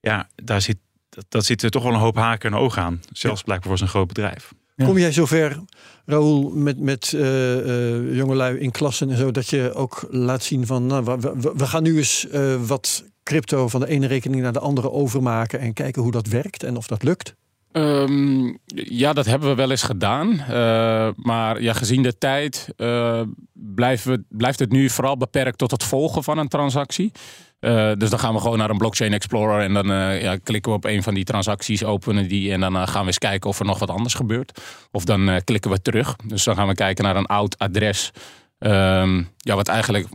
ja, 0.00 0.28
daar 0.44 0.60
zit, 0.62 0.76
dat, 1.08 1.24
dat 1.28 1.44
zit 1.44 1.62
er 1.62 1.70
toch 1.70 1.82
wel 1.82 1.92
een 1.92 1.98
hoop 1.98 2.16
haken 2.16 2.52
en 2.52 2.58
ogen 2.58 2.82
aan. 2.82 3.00
Zelfs 3.12 3.42
blijkbaar 3.42 3.68
voor 3.68 3.78
zo'n 3.78 3.88
groot 3.88 4.06
bedrijf. 4.08 4.52
Ja. 4.76 4.84
Kom 4.86 4.98
jij 4.98 5.12
zover, 5.12 5.58
Raoul, 6.06 6.50
met, 6.54 6.78
met 6.80 7.12
eh, 7.14 7.94
eh, 7.94 8.16
jongelui 8.16 8.58
in 8.58 8.70
klassen 8.70 9.10
en 9.10 9.16
zo, 9.16 9.30
dat 9.30 9.48
je 9.48 9.72
ook 9.74 10.06
laat 10.10 10.42
zien 10.42 10.66
van, 10.66 10.86
nou, 10.86 11.04
we, 11.04 11.16
we- 11.40 11.52
we 11.56 11.66
gaan 11.66 11.82
nu 11.82 11.96
eens 11.96 12.28
eh, 12.28 12.54
wat 12.66 13.04
crypto 13.28 13.68
van 13.68 13.80
de 13.80 13.88
ene 13.88 14.06
rekening 14.06 14.42
naar 14.42 14.52
de 14.52 14.58
andere 14.58 14.90
overmaken 14.90 15.60
en 15.60 15.72
kijken 15.72 16.02
hoe 16.02 16.10
dat 16.10 16.26
werkt 16.26 16.62
en 16.62 16.76
of 16.76 16.86
dat 16.86 17.02
lukt? 17.02 17.34
Ehm, 17.72 18.54
ja, 18.74 19.12
dat 19.12 19.26
hebben 19.26 19.48
we 19.48 19.54
wel 19.54 19.70
eens 19.70 19.82
gedaan. 19.82 20.40
Eh, 20.40 21.08
maar 21.14 21.62
ja, 21.62 21.72
gezien 21.72 22.02
de 22.02 22.18
tijd 22.18 22.68
blijven 23.52 24.12
we, 24.12 24.24
blijft 24.28 24.58
het 24.58 24.70
nu 24.70 24.90
vooral 24.90 25.16
beperkt 25.16 25.58
tot 25.58 25.70
het 25.70 25.84
volgen 25.84 26.24
van 26.24 26.38
een 26.38 26.48
transactie. 26.48 27.12
Eh, 27.60 27.92
dus 27.96 28.10
dan 28.10 28.18
gaan 28.18 28.34
we 28.34 28.40
gewoon 28.40 28.58
naar 28.58 28.70
een 28.70 28.78
blockchain 28.78 29.12
explorer 29.12 29.60
en 29.60 29.74
dan 29.74 29.86
ja, 30.20 30.36
klikken 30.36 30.72
we 30.72 30.78
op 30.78 30.84
een 30.84 31.02
van 31.02 31.14
die 31.14 31.24
transacties, 31.24 31.84
openen 31.84 32.28
die 32.28 32.52
en 32.52 32.60
dan 32.60 32.88
gaan 32.88 33.00
we 33.00 33.06
eens 33.06 33.18
kijken 33.18 33.50
of 33.50 33.58
er 33.58 33.66
nog 33.66 33.78
wat 33.78 33.90
anders 33.90 34.14
gebeurt. 34.14 34.60
Of 34.90 35.04
dan 35.04 35.40
klikken 35.44 35.70
we 35.70 35.82
terug. 35.82 36.16
Dus 36.16 36.44
dan 36.44 36.56
gaan 36.56 36.68
we 36.68 36.74
kijken 36.74 37.04
naar 37.04 37.16
een 37.16 37.26
oud 37.26 37.58
adres. 37.58 38.10
Ehm, 38.58 39.22
ja, 39.36 39.54
wat 39.54 39.68
eigenlijk, 39.68 40.06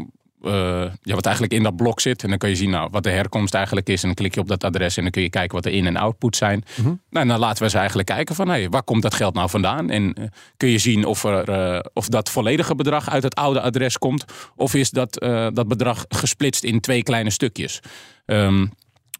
ja, 1.01 1.15
wat 1.15 1.25
eigenlijk 1.25 1.55
in 1.55 1.63
dat 1.63 1.75
blok 1.75 1.99
zit. 1.99 2.23
En 2.23 2.29
dan 2.29 2.37
kun 2.37 2.49
je 2.49 2.55
zien 2.55 2.69
nou, 2.69 2.89
wat 2.91 3.03
de 3.03 3.09
herkomst 3.09 3.53
eigenlijk 3.53 3.89
is. 3.89 4.01
En 4.01 4.07
dan 4.07 4.15
klik 4.15 4.33
je 4.33 4.39
op 4.39 4.47
dat 4.47 4.63
adres 4.63 4.97
en 4.97 5.03
dan 5.03 5.11
kun 5.11 5.21
je 5.21 5.29
kijken 5.29 5.55
wat 5.55 5.63
de 5.63 5.71
in- 5.71 5.85
en 5.87 5.97
output 5.97 6.35
zijn. 6.35 6.63
Nou, 6.83 6.97
en 7.09 7.27
dan 7.27 7.39
laten 7.39 7.63
we 7.63 7.69
ze 7.69 7.77
eigenlijk 7.77 8.07
kijken 8.07 8.35
van 8.35 8.47
hey, 8.47 8.69
waar 8.69 8.83
komt 8.83 9.01
dat 9.01 9.13
geld 9.13 9.33
nou 9.33 9.49
vandaan? 9.49 9.89
En 9.89 10.13
eh, 10.13 10.23
kun 10.57 10.69
je 10.69 10.77
zien 10.77 11.05
of, 11.05 11.23
er, 11.23 11.49
eh, 11.49 11.79
of 11.93 12.07
dat 12.07 12.29
volledige 12.29 12.75
bedrag 12.75 13.09
uit 13.09 13.23
het 13.23 13.35
oude 13.35 13.61
adres 13.61 13.97
komt. 13.97 14.25
Of 14.55 14.73
is 14.73 14.89
dat, 14.89 15.19
eh, 15.19 15.47
dat 15.53 15.67
bedrag 15.67 16.05
gesplitst 16.09 16.63
in 16.63 16.79
twee 16.79 17.03
kleine 17.03 17.29
stukjes. 17.29 17.79
Ehm, 18.25 18.65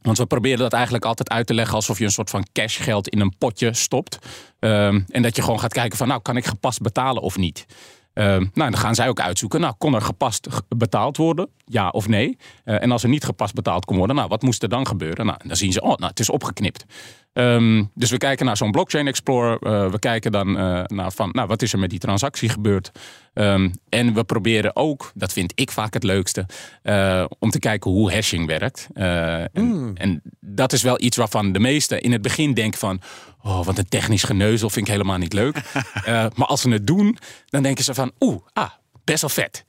want 0.01 0.17
we 0.17 0.25
proberen 0.25 0.59
dat 0.59 0.73
eigenlijk 0.73 1.05
altijd 1.05 1.29
uit 1.29 1.47
te 1.47 1.53
leggen 1.53 1.75
alsof 1.75 1.97
je 1.99 2.05
een 2.05 2.11
soort 2.11 2.29
van 2.29 2.47
cashgeld 2.53 3.07
in 3.07 3.19
een 3.19 3.35
potje 3.37 3.73
stopt. 3.73 4.17
Ehm, 4.59 5.01
en 5.07 5.21
dat 5.21 5.35
je 5.35 5.41
gewoon 5.41 5.59
gaat 5.59 5.73
kijken 5.73 5.97
van 5.97 6.07
nou 6.07 6.21
kan 6.21 6.37
ik 6.37 6.45
gepast 6.45 6.81
betalen 6.81 7.21
of 7.21 7.37
niet. 7.37 7.65
Ehm, 8.13 8.45
nou, 8.53 8.71
dan 8.71 8.77
gaan 8.77 8.95
zij 8.95 9.07
ook 9.09 9.19
uitzoeken. 9.19 9.59
Nou, 9.61 9.73
kon 9.77 9.93
er 9.93 10.01
gepast 10.01 10.47
betaald 10.77 11.17
worden? 11.17 11.49
Ja 11.65 11.89
of 11.89 12.07
nee? 12.07 12.37
Eh, 12.63 12.81
en 12.81 12.91
als 12.91 13.03
er 13.03 13.09
niet 13.09 13.23
gepast 13.23 13.53
betaald 13.53 13.85
kon 13.85 13.97
worden, 13.97 14.15
nou, 14.15 14.27
wat 14.27 14.41
moest 14.41 14.63
er 14.63 14.69
dan 14.69 14.87
gebeuren? 14.87 15.25
Nou, 15.25 15.37
dan 15.47 15.55
zien 15.55 15.71
ze, 15.71 15.81
oh, 15.81 15.95
nou, 15.95 16.05
het 16.09 16.19
is 16.19 16.29
opgeknipt. 16.29 16.85
Ehm, 17.33 17.83
dus 17.93 18.11
we 18.11 18.17
kijken 18.17 18.45
naar 18.45 18.57
zo'n 18.57 18.71
blockchain 18.71 19.07
explorer. 19.07 19.57
Eh, 19.59 19.91
we 19.91 19.99
kijken 19.99 20.31
dan 20.31 20.57
eh, 20.57 20.83
naar 20.83 21.11
van, 21.11 21.29
nou, 21.31 21.47
wat 21.47 21.61
is 21.61 21.73
er 21.73 21.79
met 21.79 21.89
die 21.89 21.99
transactie 21.99 22.49
gebeurd? 22.49 22.91
Ehm, 23.33 23.69
en 23.89 24.13
we 24.13 24.23
proberen 24.23 24.75
ook, 24.75 25.11
dat 25.15 25.33
vind 25.33 25.51
ik 25.55 25.71
vaak 25.71 25.93
het 25.93 26.03
leukste, 26.03 26.45
eh, 26.81 27.25
om 27.39 27.49
te 27.49 27.59
kijken 27.59 27.91
hoe 27.91 28.13
hashing 28.13 28.47
werkt. 28.47 28.87
En, 28.93 29.91
en 29.93 30.21
dat 30.39 30.73
is 30.73 30.81
wel 30.81 31.01
iets 31.01 31.17
waarvan 31.17 31.51
de 31.51 31.59
meesten 31.59 32.01
in 32.01 32.11
het 32.11 32.21
begin 32.21 32.53
denken 32.53 32.79
van, 32.79 33.01
oh, 33.41 33.65
wat 33.65 33.77
een 33.77 33.89
technisch 33.89 34.23
geneuzel, 34.23 34.69
vind 34.69 34.87
ik 34.87 34.91
helemaal 34.91 35.17
niet 35.17 35.33
leuk. 35.33 35.61
Maar 36.35 36.47
als 36.47 36.61
ze 36.61 36.69
het 36.69 36.87
doen, 36.87 37.17
dan 37.49 37.63
denken 37.63 37.83
ze 37.83 37.93
van, 37.93 38.11
oeh, 38.19 38.41
ah, 38.53 38.69
best 39.03 39.21
wel 39.21 39.29
vet. 39.29 39.65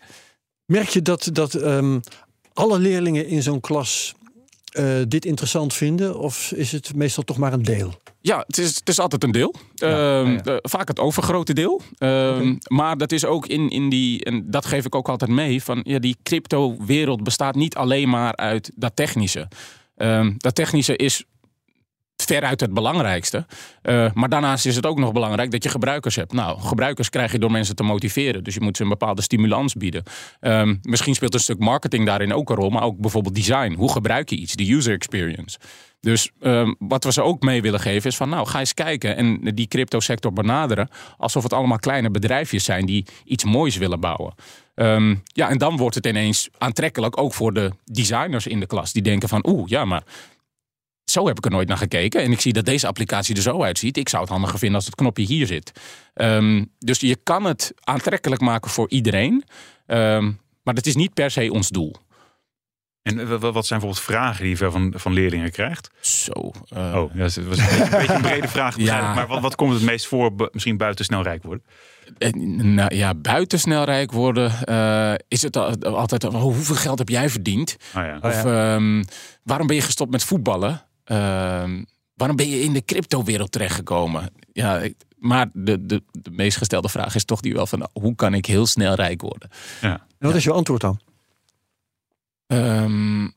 Merk 0.64 0.88
je 0.88 1.02
dat, 1.02 1.28
dat 1.32 1.54
ehm, 1.54 2.00
alle 2.52 2.78
leerlingen 2.78 3.26
in 3.26 3.42
zo'n 3.42 3.60
klas 3.60 4.14
eh, 4.74 4.84
dit 5.08 5.24
interessant 5.24 5.74
vinden? 5.74 6.18
Of 6.18 6.52
is 6.52 6.72
het 6.72 6.94
meestal 6.94 7.22
toch 7.22 7.36
maar 7.36 7.52
een 7.52 7.62
deel? 7.62 7.94
Ja, 8.20 8.44
het 8.46 8.58
is, 8.58 8.74
het 8.76 8.88
is 8.88 8.98
altijd 8.98 9.24
een 9.24 9.32
deel. 9.32 9.54
Ja, 9.74 9.86
Ehm, 10.20 10.30
ja, 10.30 10.40
ja. 10.44 10.52
eh, 10.52 10.56
vaak 10.62 10.88
het 10.88 10.98
overgrote 10.98 11.52
deel. 11.52 11.80
Ehm, 11.98 12.54
Maar 12.68 12.96
dat 12.96 13.12
is 13.12 13.24
ook 13.24 13.46
in, 13.46 13.68
in 13.70 13.88
die, 13.88 14.24
en 14.24 14.50
dat 14.50 14.66
geef 14.66 14.84
ik 14.84 14.94
ook 14.94 15.08
altijd 15.08 15.30
mee, 15.30 15.62
van 15.62 15.80
ja, 15.82 15.98
die 15.98 16.16
crypto-wereld 16.22 17.22
bestaat 17.24 17.54
niet 17.54 17.74
alleen 17.76 18.08
maar 18.08 18.36
uit 18.36 18.70
dat 18.74 18.96
technische. 18.96 19.48
Ehm, 19.96 20.32
dat 20.36 20.54
technische 20.54 20.96
is 20.96 21.24
veruit 22.24 22.60
het 22.60 22.74
belangrijkste. 22.74 23.46
Uh, 23.82 24.10
maar 24.12 24.28
daarnaast 24.28 24.66
is 24.66 24.76
het 24.76 24.86
ook 24.86 24.98
nog 24.98 25.12
belangrijk 25.12 25.50
dat 25.50 25.62
je 25.62 25.68
gebruikers 25.68 26.16
hebt. 26.16 26.32
Nou, 26.32 26.60
gebruikers 26.60 27.10
krijg 27.10 27.32
je 27.32 27.38
door 27.38 27.50
mensen 27.50 27.76
te 27.76 27.82
motiveren. 27.82 28.44
Dus 28.44 28.54
je 28.54 28.60
moet 28.60 28.76
ze 28.76 28.82
een 28.82 28.88
bepaalde 28.88 29.22
stimulans 29.22 29.74
bieden. 29.74 30.02
Um, 30.40 30.78
misschien 30.82 31.14
speelt 31.14 31.34
een 31.34 31.40
stuk 31.40 31.58
marketing 31.58 32.06
daarin 32.06 32.34
ook 32.34 32.50
een 32.50 32.56
rol. 32.56 32.70
Maar 32.70 32.82
ook 32.82 32.98
bijvoorbeeld 32.98 33.34
design. 33.34 33.74
Hoe 33.76 33.92
gebruik 33.92 34.30
je 34.30 34.36
iets? 34.36 34.52
De 34.52 34.72
user 34.72 34.94
experience. 34.94 35.58
Dus 36.04 36.30
um, 36.40 36.76
wat 36.78 37.04
we 37.04 37.12
ze 37.12 37.22
ook 37.22 37.42
mee 37.42 37.62
willen 37.62 37.80
geven 37.80 38.10
is 38.10 38.16
van 38.16 38.28
nou 38.28 38.46
ga 38.46 38.58
eens 38.58 38.74
kijken 38.74 39.16
en 39.16 39.40
die 39.54 39.66
crypto 39.66 40.00
sector 40.00 40.32
benaderen 40.32 40.88
alsof 41.18 41.42
het 41.42 41.52
allemaal 41.52 41.78
kleine 41.78 42.10
bedrijfjes 42.10 42.64
zijn 42.64 42.86
die 42.86 43.06
iets 43.24 43.44
moois 43.44 43.76
willen 43.76 44.00
bouwen. 44.00 44.34
Um, 44.74 45.22
ja, 45.24 45.48
en 45.48 45.58
dan 45.58 45.76
wordt 45.76 45.94
het 45.94 46.06
ineens 46.06 46.48
aantrekkelijk 46.58 47.20
ook 47.20 47.34
voor 47.34 47.52
de 47.52 47.70
designers 47.84 48.46
in 48.46 48.60
de 48.60 48.66
klas 48.66 48.92
die 48.92 49.02
denken 49.02 49.28
van 49.28 49.44
oeh 49.46 49.68
ja 49.68 49.84
maar 49.84 50.02
zo 51.14 51.26
heb 51.26 51.36
ik 51.36 51.44
er 51.44 51.50
nooit 51.50 51.68
naar 51.68 51.76
gekeken. 51.76 52.22
En 52.22 52.32
ik 52.32 52.40
zie 52.40 52.52
dat 52.52 52.64
deze 52.64 52.86
applicatie 52.86 53.36
er 53.36 53.42
zo 53.42 53.62
uitziet. 53.62 53.96
Ik 53.96 54.08
zou 54.08 54.22
het 54.22 54.32
handiger 54.32 54.58
vinden 54.58 54.76
als 54.76 54.86
het 54.86 54.94
knopje 54.94 55.24
hier 55.24 55.46
zit. 55.46 55.72
Um, 56.14 56.70
dus 56.78 57.00
je 57.00 57.16
kan 57.22 57.44
het 57.44 57.72
aantrekkelijk 57.80 58.40
maken 58.40 58.70
voor 58.70 58.90
iedereen. 58.90 59.44
Um, 59.86 60.40
maar 60.62 60.74
dat 60.74 60.86
is 60.86 60.94
niet 60.94 61.14
per 61.14 61.30
se 61.30 61.52
ons 61.52 61.68
doel. 61.68 61.94
En 63.02 63.16
wat 63.38 63.66
zijn 63.66 63.80
bijvoorbeeld 63.80 64.00
vragen 64.00 64.42
die 64.42 64.56
je 64.58 64.70
van, 64.70 64.92
van 64.96 65.12
leerlingen 65.12 65.50
krijgt? 65.50 65.90
Zo. 66.00 66.32
Uh... 66.76 66.96
Oh, 66.96 67.14
ja, 67.14 67.22
dat 67.22 67.34
was 67.34 67.58
een 67.58 67.90
beetje, 67.90 68.14
een 68.14 68.22
brede 68.22 68.48
vraag. 68.48 68.78
ja. 68.90 69.14
Maar 69.14 69.26
wat, 69.26 69.40
wat 69.40 69.54
komt 69.54 69.72
het 69.72 69.82
meest 69.82 70.06
voor, 70.06 70.50
misschien 70.52 70.76
buiten 70.76 71.04
snel 71.04 71.22
rijk 71.22 71.42
worden? 71.42 71.64
Eh, 72.18 72.32
nou 72.32 72.94
ja, 72.94 73.14
buiten 73.14 73.58
snel 73.58 73.84
rijk 73.84 74.12
worden 74.12 74.52
uh, 74.68 75.14
is 75.28 75.42
het 75.42 75.56
altijd... 75.84 76.24
Oh, 76.24 76.40
hoeveel 76.40 76.74
geld 76.74 76.98
heb 76.98 77.08
jij 77.08 77.28
verdiend? 77.28 77.76
Oh 77.96 78.02
ja. 78.02 78.18
Of 78.20 78.44
um, 78.44 79.04
waarom 79.42 79.66
ben 79.66 79.76
je 79.76 79.82
gestopt 79.82 80.10
met 80.10 80.24
voetballen? 80.24 80.82
Uh, 81.06 81.82
waarom 82.14 82.36
ben 82.36 82.48
je 82.48 82.60
in 82.60 82.72
de 82.72 82.84
crypto-wereld 82.84 83.52
terechtgekomen? 83.52 84.32
Ja, 84.52 84.88
maar 85.18 85.50
de, 85.52 85.86
de, 85.86 86.02
de 86.12 86.30
meest 86.30 86.56
gestelde 86.56 86.88
vraag 86.88 87.14
is 87.14 87.24
toch 87.24 87.40
die 87.40 87.54
wel 87.54 87.66
van... 87.66 87.88
hoe 87.92 88.14
kan 88.14 88.34
ik 88.34 88.46
heel 88.46 88.66
snel 88.66 88.94
rijk 88.94 89.20
worden? 89.20 89.48
Ja. 89.80 90.06
En 90.18 90.26
wat 90.26 90.34
is 90.34 90.44
je 90.44 90.52
antwoord 90.52 90.80
dan? 90.80 91.00
Um, 92.46 93.34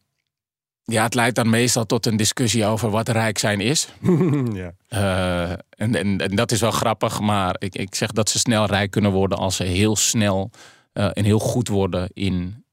ja, 0.84 1.04
het 1.04 1.14
leidt 1.14 1.36
dan 1.36 1.50
meestal 1.50 1.86
tot 1.86 2.06
een 2.06 2.18
discussie 2.18 2.66
over 2.66 2.90
wat 2.90 3.10
rijk 3.10 3.38
zijn 3.38 3.62
is. 3.62 3.88
ja. 4.54 4.72
Uh, 4.90 5.52
en, 5.70 5.96
en, 5.96 6.18
en, 6.18 6.36
dat 6.36 6.52
is 6.52 6.60
wel 6.60 6.72
grappig, 6.72 7.20
maar 7.20 7.56
ik, 7.60 7.76
ik 7.76 7.96
zeg 7.96 8.12
dat 8.12 8.30
ze 8.30 8.40
snel 8.40 8.66
rijk 8.66 8.92
kunnen 8.92 9.12
worden 9.12 9.38
als 9.38 9.56
ze 9.56 9.64
heel 9.64 9.96
snel 9.96 10.52
uh, 10.94 11.10
en 11.14 11.24
heel 11.24 11.40
goed 11.40 11.68
worden 11.68 12.10
in 12.14 12.64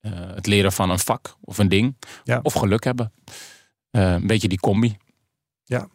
uh, 0.00 0.12
het 0.14 0.46
leren 0.46 0.72
van 0.72 0.90
een 0.90 0.98
vak 0.98 1.36
of 1.40 1.58
een 1.58 1.68
ding. 1.68 1.96
Ja. 2.24 2.40
Of 2.42 2.52
geluk 2.52 2.84
hebben. 2.84 3.12
Een 3.90 4.26
beetje 4.26 4.48
die 4.48 4.60
combi. 4.60 4.96
Ja. 5.64 5.88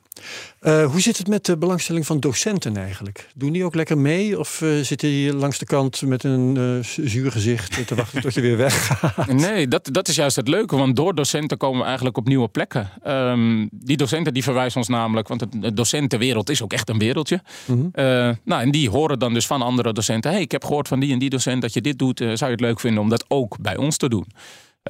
Uh, 0.61 0.85
hoe 0.91 1.01
zit 1.01 1.17
het 1.17 1.27
met 1.27 1.45
de 1.45 1.57
belangstelling 1.57 2.05
van 2.05 2.19
docenten 2.19 2.77
eigenlijk? 2.77 3.29
Doen 3.35 3.51
die 3.51 3.63
ook 3.63 3.75
lekker 3.75 3.97
mee? 3.97 4.39
Of 4.39 4.61
uh, 4.61 4.81
zitten 4.81 5.09
die 5.09 5.33
langs 5.33 5.57
de 5.57 5.65
kant 5.65 6.01
met 6.01 6.23
een 6.23 6.83
zuur 6.83 7.31
gezicht 7.31 7.87
te 7.87 7.95
wachten 7.95 8.21
tot 8.21 8.33
je 8.33 8.41
weer 8.41 8.57
weggaat? 8.57 9.27
Nee, 9.33 9.67
dat, 9.67 9.89
dat 9.91 10.07
is 10.07 10.15
juist 10.15 10.35
het 10.35 10.47
leuke. 10.47 10.75
Want 10.75 10.95
door 10.95 11.15
docenten 11.15 11.57
komen 11.57 11.79
we 11.79 11.85
eigenlijk 11.85 12.17
op 12.17 12.27
nieuwe 12.27 12.47
plekken. 12.47 12.89
Um, 13.07 13.69
die 13.71 13.97
docenten 13.97 14.33
die 14.33 14.43
verwijzen 14.43 14.77
ons 14.77 14.87
namelijk... 14.87 15.27
want 15.27 15.45
de 15.61 15.73
docentenwereld 15.73 16.49
is 16.49 16.61
ook 16.61 16.73
echt 16.73 16.89
een 16.89 16.97
wereldje. 16.97 17.41
Mm 17.65 17.91
-hmm. 17.93 18.37
nou, 18.43 18.61
en 18.61 18.71
die 18.71 18.89
horen 18.89 19.19
dan 19.19 19.33
dus 19.33 19.47
van 19.47 19.61
andere 19.61 19.93
docenten... 19.93 20.31
hey, 20.31 20.41
ik 20.41 20.51
heb 20.51 20.63
gehoord 20.63 20.87
van 20.87 20.99
die 20.99 21.13
en 21.13 21.19
die 21.19 21.29
docent 21.29 21.61
dat 21.61 21.73
je 21.73 21.81
dit 21.81 21.99
doet. 21.99 22.17
zou 22.17 22.37
je 22.37 22.45
het 22.45 22.59
leuk 22.59 22.79
vinden 22.79 23.01
om 23.01 23.09
dat 23.09 23.25
ook 23.27 23.57
bij 23.59 23.77
ons 23.77 23.97
te 23.97 24.09
doen? 24.09 24.25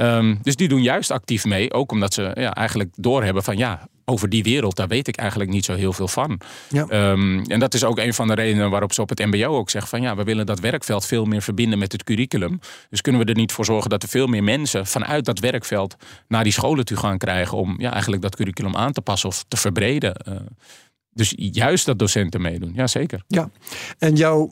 Um, 0.01 0.39
dus 0.41 0.55
die 0.55 0.67
doen 0.67 0.81
juist 0.81 1.11
actief 1.11 1.45
mee. 1.45 1.73
Ook 1.73 1.91
omdat 1.91 2.13
ze 2.13 2.31
ja, 2.33 2.53
eigenlijk 2.53 2.89
doorhebben 2.95 3.43
van 3.43 3.57
ja, 3.57 3.87
over 4.05 4.29
die 4.29 4.43
wereld, 4.43 4.75
daar 4.75 4.87
weet 4.87 5.07
ik 5.07 5.15
eigenlijk 5.15 5.49
niet 5.49 5.65
zo 5.65 5.73
heel 5.73 5.93
veel 5.93 6.07
van. 6.07 6.39
Ja. 6.69 7.11
Um, 7.11 7.43
en 7.43 7.59
dat 7.59 7.73
is 7.73 7.83
ook 7.83 7.97
een 7.97 8.13
van 8.13 8.27
de 8.27 8.33
redenen 8.33 8.69
waarop 8.69 8.93
ze 8.93 9.01
op 9.01 9.09
het 9.09 9.19
MBO 9.19 9.57
ook 9.57 9.69
zeggen 9.69 9.89
van 9.89 10.01
ja, 10.01 10.15
we 10.15 10.23
willen 10.23 10.45
dat 10.45 10.59
werkveld 10.59 11.05
veel 11.05 11.25
meer 11.25 11.41
verbinden 11.41 11.79
met 11.79 11.91
het 11.91 12.03
curriculum. 12.03 12.59
Dus 12.89 13.01
kunnen 13.01 13.21
we 13.21 13.27
er 13.27 13.35
niet 13.35 13.51
voor 13.51 13.65
zorgen 13.65 13.89
dat 13.89 14.03
er 14.03 14.09
veel 14.09 14.27
meer 14.27 14.43
mensen 14.43 14.85
vanuit 14.85 15.25
dat 15.25 15.39
werkveld 15.39 15.95
naar 16.27 16.43
die 16.43 16.53
scholen 16.53 16.85
toe 16.85 16.97
gaan 16.97 17.17
krijgen 17.17 17.57
om 17.57 17.75
ja, 17.77 17.91
eigenlijk 17.91 18.21
dat 18.21 18.35
curriculum 18.35 18.75
aan 18.75 18.91
te 18.91 19.01
passen 19.01 19.29
of 19.29 19.43
te 19.47 19.57
verbreden. 19.57 20.15
Uh, 20.29 20.35
dus 21.11 21.33
juist 21.35 21.85
dat 21.85 21.99
docenten 21.99 22.41
meedoen, 22.41 22.71
ja 22.73 22.87
zeker. 22.87 23.23
Ja, 23.27 23.49
en 23.97 24.15
jouw 24.15 24.51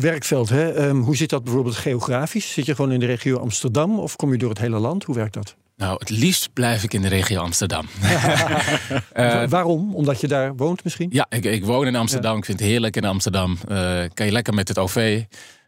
werkveld, 0.00 0.48
hè? 0.48 0.88
Um, 0.88 1.02
hoe 1.02 1.16
zit 1.16 1.30
dat 1.30 1.44
bijvoorbeeld 1.44 1.76
geografisch? 1.76 2.52
Zit 2.52 2.66
je 2.66 2.74
gewoon 2.74 2.92
in 2.92 3.00
de 3.00 3.06
regio 3.06 3.38
Amsterdam 3.38 3.98
of 3.98 4.16
kom 4.16 4.32
je 4.32 4.38
door 4.38 4.48
het 4.48 4.58
hele 4.58 4.78
land? 4.78 5.04
Hoe 5.04 5.14
werkt 5.14 5.34
dat? 5.34 5.56
Nou, 5.76 5.96
het 5.98 6.10
liefst 6.10 6.52
blijf 6.52 6.82
ik 6.82 6.94
in 6.94 7.02
de 7.02 7.08
regio 7.08 7.40
Amsterdam. 7.40 7.86
uh, 9.14 9.48
Waarom? 9.48 9.94
Omdat 9.94 10.20
je 10.20 10.28
daar 10.28 10.56
woont 10.56 10.84
misschien? 10.84 11.08
Ja, 11.12 11.26
ik, 11.28 11.44
ik 11.44 11.64
woon 11.64 11.86
in 11.86 11.96
Amsterdam. 11.96 12.32
Ja. 12.32 12.38
Ik 12.38 12.44
vind 12.44 12.60
het 12.60 12.68
heerlijk 12.68 12.96
in 12.96 13.04
Amsterdam. 13.04 13.58
Uh, 13.68 14.00
kan 14.14 14.26
je 14.26 14.32
lekker 14.32 14.54
met 14.54 14.68
het 14.68 14.78
OV. 14.78 15.22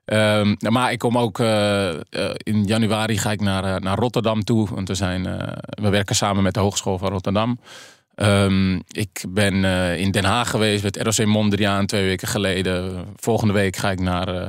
Um, 0.04 0.56
maar 0.68 0.92
ik 0.92 0.98
kom 0.98 1.18
ook 1.18 1.38
uh, 1.38 1.94
in 2.36 2.64
januari 2.64 3.18
ga 3.18 3.30
ik 3.30 3.40
naar, 3.40 3.80
naar 3.80 3.98
Rotterdam 3.98 4.44
toe. 4.44 4.68
Want 4.74 4.88
we, 4.88 4.94
zijn, 4.94 5.22
we 5.66 5.88
werken 5.88 6.16
samen 6.16 6.42
met 6.42 6.54
de 6.54 6.60
Hogeschool 6.60 6.98
van 6.98 7.10
Rotterdam. 7.10 7.58
Um, 8.22 8.82
ik 8.86 9.24
ben 9.28 9.54
uh, 9.54 9.98
in 9.98 10.10
Den 10.10 10.24
Haag 10.24 10.50
geweest 10.50 10.82
met 10.82 10.96
ROC 10.96 11.26
Mondriaan 11.26 11.86
twee 11.86 12.04
weken 12.04 12.28
geleden. 12.28 13.06
Volgende 13.16 13.52
week 13.52 13.76
ga 13.76 13.90
ik 13.90 14.00
naar 14.00 14.34
uh, 14.34 14.46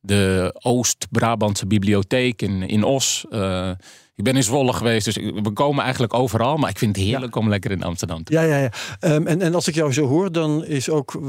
de 0.00 0.50
Oost-Brabantse 0.62 1.66
Bibliotheek 1.66 2.42
in, 2.42 2.62
in 2.62 2.84
Os. 2.84 3.24
Uh, 3.30 3.70
ik 4.14 4.24
ben 4.24 4.36
in 4.36 4.42
Zwolle 4.42 4.72
geweest, 4.72 5.04
dus 5.04 5.16
we 5.16 5.50
komen 5.52 5.82
eigenlijk 5.82 6.14
overal. 6.14 6.56
Maar 6.56 6.70
ik 6.70 6.78
vind 6.78 6.96
het 6.96 7.04
heerlijk 7.04 7.34
ja. 7.34 7.40
om 7.40 7.48
lekker 7.48 7.70
in 7.70 7.82
Amsterdam 7.82 8.24
te 8.24 8.32
Ja, 8.32 8.42
ja, 8.42 8.58
ja. 8.58 8.70
Um, 9.14 9.26
en, 9.26 9.42
en 9.42 9.54
als 9.54 9.68
ik 9.68 9.74
jou 9.74 9.92
zo 9.92 10.06
hoor, 10.06 10.32
dan 10.32 10.64
is 10.64 10.90
ook 10.90 11.20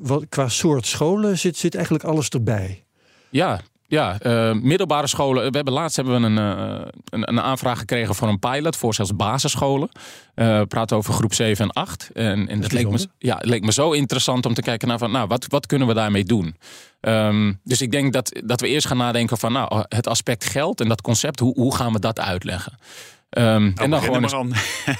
wat, 0.00 0.26
qua 0.28 0.48
soort 0.48 0.86
scholen 0.86 1.38
zit, 1.38 1.56
zit 1.56 1.74
eigenlijk 1.74 2.04
alles 2.04 2.28
erbij. 2.28 2.84
Ja, 3.30 3.60
ja, 3.88 4.16
uh, 4.22 4.52
middelbare 4.52 5.06
scholen. 5.06 5.50
We 5.50 5.56
hebben 5.56 5.74
laatst 5.74 5.96
hebben 5.96 6.20
we 6.20 6.26
een, 6.26 6.36
uh, 6.36 6.86
een, 7.04 7.28
een, 7.28 7.40
aanvraag 7.40 7.78
gekregen 7.78 8.14
voor 8.14 8.28
een 8.28 8.38
pilot 8.38 8.76
voor 8.76 8.94
zelfs 8.94 9.16
basisscholen. 9.16 9.88
Uh, 10.34 10.62
praten 10.62 10.96
over 10.96 11.14
groep 11.14 11.34
7 11.34 11.64
en 11.64 11.72
8. 11.72 12.10
En, 12.12 12.48
en 12.48 12.60
dat 12.60 12.72
leek 12.72 12.90
me, 12.90 13.06
ja, 13.18 13.38
leek 13.40 13.64
me 13.64 13.72
zo 13.72 13.92
interessant 13.92 14.46
om 14.46 14.54
te 14.54 14.62
kijken 14.62 14.88
naar 14.88 14.98
van, 14.98 15.10
nou, 15.10 15.26
wat, 15.26 15.46
wat 15.48 15.66
kunnen 15.66 15.88
we 15.88 15.94
daarmee 15.94 16.24
doen? 16.24 16.56
Um, 17.00 17.60
dus 17.64 17.80
ik 17.80 17.90
denk 17.90 18.12
dat, 18.12 18.40
dat 18.44 18.60
we 18.60 18.68
eerst 18.68 18.86
gaan 18.86 18.96
nadenken 18.96 19.38
van 19.38 19.52
nou, 19.52 19.84
het 19.88 20.06
aspect 20.06 20.44
geld 20.44 20.80
en 20.80 20.88
dat 20.88 21.00
concept, 21.00 21.40
hoe, 21.40 21.54
hoe 21.54 21.76
gaan 21.76 21.92
we 21.92 21.98
dat 21.98 22.20
uitleggen? 22.20 22.78
Um, 23.30 23.44
nou, 23.44 23.72
en 23.74 23.90
dan 23.90 24.02
gewoon 24.02 24.22
eens, 24.22 24.34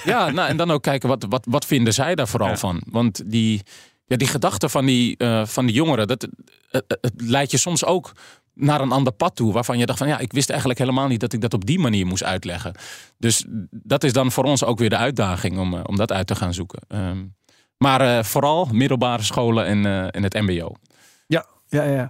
ja, 0.03 0.29
nou, 0.29 0.49
en 0.49 0.57
dan 0.57 0.71
ook 0.71 0.83
kijken 0.83 1.09
wat, 1.09 1.25
wat, 1.29 1.45
wat 1.49 1.65
vinden 1.65 1.93
zij 1.93 2.15
daar 2.15 2.27
vooral 2.27 2.49
ja. 2.49 2.57
van? 2.57 2.81
Want 2.89 3.21
die, 3.25 3.61
ja, 4.05 4.17
die 4.17 4.27
gedachten 4.27 4.69
van 4.69 4.85
die, 4.85 5.15
uh, 5.17 5.45
van 5.45 5.65
die 5.65 5.75
jongeren, 5.75 6.07
dat, 6.07 6.27
het, 6.69 6.97
het 7.01 7.13
leidt 7.15 7.51
je 7.51 7.57
soms 7.57 7.85
ook 7.85 8.11
naar 8.57 8.81
een 8.81 8.91
ander 8.91 9.13
pad 9.13 9.35
toe. 9.35 9.53
Waarvan 9.53 9.77
je 9.77 9.85
dacht 9.85 9.99
van 9.99 10.07
ja, 10.07 10.19
ik 10.19 10.33
wist 10.33 10.49
eigenlijk 10.49 10.79
helemaal 10.79 11.07
niet 11.07 11.19
dat 11.19 11.33
ik 11.33 11.41
dat 11.41 11.53
op 11.53 11.65
die 11.65 11.79
manier 11.79 12.05
moest 12.05 12.23
uitleggen. 12.23 12.75
Dus 13.17 13.45
dat 13.71 14.03
is 14.03 14.13
dan 14.13 14.31
voor 14.31 14.43
ons 14.43 14.63
ook 14.63 14.79
weer 14.79 14.89
de 14.89 14.97
uitdaging 14.97 15.59
om, 15.59 15.73
om 15.73 15.95
dat 15.95 16.11
uit 16.11 16.27
te 16.27 16.35
gaan 16.35 16.53
zoeken. 16.53 16.81
Um, 16.87 17.35
maar 17.77 18.01
uh, 18.01 18.23
vooral 18.23 18.67
middelbare 18.71 19.23
scholen 19.23 19.65
en, 19.65 19.85
uh, 19.85 20.15
en 20.15 20.23
het 20.23 20.33
MBO. 20.33 20.71
Ja, 21.27 21.45
ja, 21.67 21.83
ja. 21.83 22.09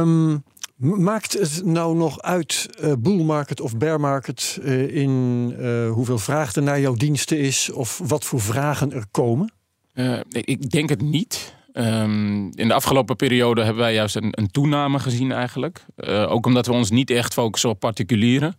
Um, 0.00 0.44
maakt 0.76 1.32
het 1.32 1.64
nou 1.64 1.96
nog 1.96 2.20
uit, 2.22 2.68
uh, 2.80 2.92
bull 2.98 3.22
market 3.22 3.60
of 3.60 3.76
bear 3.76 4.00
market, 4.00 4.58
in 4.88 5.54
hoeveel 5.88 6.18
vraag 6.18 6.54
er 6.54 6.62
naar 6.62 6.80
jouw 6.80 6.94
diensten 6.94 7.38
is 7.38 7.70
of 7.72 8.00
wat 8.04 8.24
voor 8.24 8.40
vragen 8.40 8.92
er 8.92 9.04
komen? 9.10 9.52
ik 10.30 10.70
denk 10.70 10.88
het 10.88 11.02
niet. 11.02 11.54
Um, 11.78 12.50
in 12.54 12.68
de 12.68 12.74
afgelopen 12.74 13.16
periode 13.16 13.62
hebben 13.62 13.82
wij 13.82 13.94
juist 13.94 14.16
een, 14.16 14.28
een 14.30 14.50
toename 14.50 14.98
gezien 14.98 15.32
eigenlijk. 15.32 15.84
Uh, 15.96 16.30
ook 16.30 16.46
omdat 16.46 16.66
we 16.66 16.72
ons 16.72 16.90
niet 16.90 17.10
echt 17.10 17.32
focussen 17.32 17.70
op 17.70 17.80
particulieren. 17.80 18.58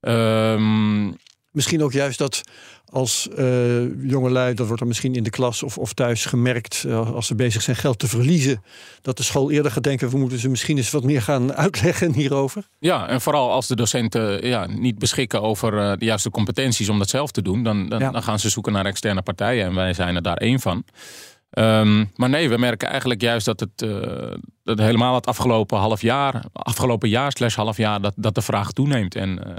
Um, 0.00 1.16
misschien 1.50 1.82
ook 1.82 1.92
juist 1.92 2.18
dat 2.18 2.42
als 2.90 3.28
uh, 3.38 4.08
jongelui, 4.10 4.54
dat 4.54 4.66
wordt 4.66 4.78
dan 4.78 4.88
misschien 4.88 5.14
in 5.14 5.22
de 5.22 5.30
klas 5.30 5.62
of, 5.62 5.78
of 5.78 5.92
thuis 5.92 6.24
gemerkt, 6.24 6.84
uh, 6.86 7.14
als 7.14 7.26
ze 7.26 7.34
bezig 7.34 7.62
zijn 7.62 7.76
geld 7.76 7.98
te 7.98 8.08
verliezen, 8.08 8.62
dat 9.02 9.16
de 9.16 9.22
school 9.22 9.50
eerder 9.50 9.72
gaat 9.72 9.82
denken, 9.82 10.10
we 10.10 10.18
moeten 10.18 10.38
ze 10.38 10.48
misschien 10.48 10.76
eens 10.76 10.90
wat 10.90 11.04
meer 11.04 11.22
gaan 11.22 11.54
uitleggen 11.64 12.12
hierover. 12.12 12.68
Ja, 12.78 13.08
en 13.08 13.20
vooral 13.20 13.50
als 13.50 13.66
de 13.66 13.76
docenten 13.76 14.46
ja, 14.46 14.66
niet 14.66 14.98
beschikken 14.98 15.42
over 15.42 15.72
uh, 15.72 15.92
de 15.98 16.04
juiste 16.04 16.30
competenties 16.30 16.88
om 16.88 16.98
dat 16.98 17.08
zelf 17.08 17.30
te 17.30 17.42
doen, 17.42 17.62
dan, 17.62 17.88
dan, 17.88 17.98
ja. 17.98 18.10
dan 18.10 18.22
gaan 18.22 18.38
ze 18.38 18.48
zoeken 18.48 18.72
naar 18.72 18.86
externe 18.86 19.22
partijen 19.22 19.66
en 19.66 19.74
wij 19.74 19.92
zijn 19.92 20.14
er 20.14 20.22
daar 20.22 20.36
één 20.36 20.60
van. 20.60 20.84
Um, 21.50 22.10
maar 22.14 22.28
nee, 22.28 22.48
we 22.48 22.58
merken 22.58 22.88
eigenlijk 22.88 23.20
juist 23.20 23.46
dat 23.46 23.60
het 23.60 23.82
uh, 23.82 24.34
dat 24.64 24.78
helemaal 24.78 25.14
het 25.14 25.26
afgelopen 25.26 25.78
half 25.78 26.02
jaar, 26.02 26.44
afgelopen 26.52 27.08
jaar 27.08 27.32
slash 27.32 27.54
half 27.54 27.76
jaar, 27.76 28.00
dat, 28.00 28.12
dat 28.16 28.34
de 28.34 28.42
vraag 28.42 28.72
toeneemt. 28.72 29.14
En 29.14 29.40
uh, 29.46 29.54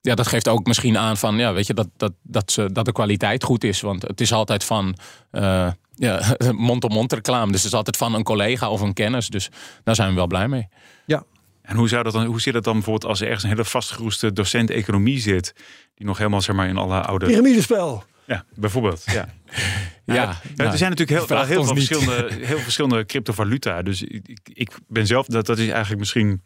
ja, 0.00 0.14
dat 0.14 0.26
geeft 0.26 0.48
ook 0.48 0.66
misschien 0.66 0.98
aan 0.98 1.16
van, 1.16 1.36
ja, 1.36 1.52
weet 1.52 1.66
je, 1.66 1.74
dat, 1.74 1.88
dat, 1.96 2.12
dat, 2.22 2.52
ze, 2.52 2.72
dat 2.72 2.84
de 2.84 2.92
kwaliteit 2.92 3.44
goed 3.44 3.64
is. 3.64 3.80
Want 3.80 4.02
het 4.02 4.20
is 4.20 4.32
altijd 4.32 4.64
van 4.64 4.96
uh, 5.32 5.70
ja, 5.94 6.36
mond-op-mond 6.52 7.12
reclame. 7.12 7.52
Dus 7.52 7.62
het 7.62 7.72
is 7.72 7.76
altijd 7.76 7.96
van 7.96 8.14
een 8.14 8.22
collega 8.22 8.70
of 8.70 8.80
een 8.80 8.92
kennis. 8.92 9.28
Dus 9.28 9.50
daar 9.84 9.94
zijn 9.94 10.08
we 10.08 10.14
wel 10.14 10.26
blij 10.26 10.48
mee. 10.48 10.68
Ja. 11.06 11.24
En 11.62 11.76
hoe, 11.76 11.88
zou 11.88 12.02
dat 12.02 12.12
dan, 12.12 12.24
hoe 12.24 12.40
zit 12.40 12.54
het 12.54 12.64
dan 12.64 12.72
bijvoorbeeld 12.72 13.10
als 13.10 13.20
er 13.20 13.26
ergens 13.26 13.44
een 13.44 13.50
hele 13.50 13.64
vastgeroeste 13.64 14.32
docent 14.32 14.70
economie 14.70 15.20
zit, 15.20 15.54
die 15.94 16.06
nog 16.06 16.18
helemaal 16.18 16.40
zeg 16.40 16.56
maar 16.56 16.68
in 16.68 16.76
alle 16.76 17.00
oude. 17.00 17.26
Pyramidespel. 17.26 18.04
Ja, 18.26 18.44
bijvoorbeeld. 18.54 19.02
Ja. 19.06 19.28
Ja, 20.06 20.14
Ja, 20.14 20.36
nou, 20.56 20.70
er 20.70 20.78
zijn 20.78 20.90
natuurlijk 20.90 21.28
heel, 21.28 21.38
heel, 21.44 21.64
veel 21.64 21.74
verschillende, 21.74 22.34
heel 22.46 22.58
verschillende 22.58 23.06
cryptovaluta. 23.06 23.82
Dus 23.82 24.02
ik, 24.02 24.38
ik- 24.52 24.72
ben 24.88 25.06
zelf, 25.06 25.26
dat, 25.26 25.46
dat 25.46 25.58
is 25.58 25.68
eigenlijk 25.68 25.98
misschien. 26.00 26.42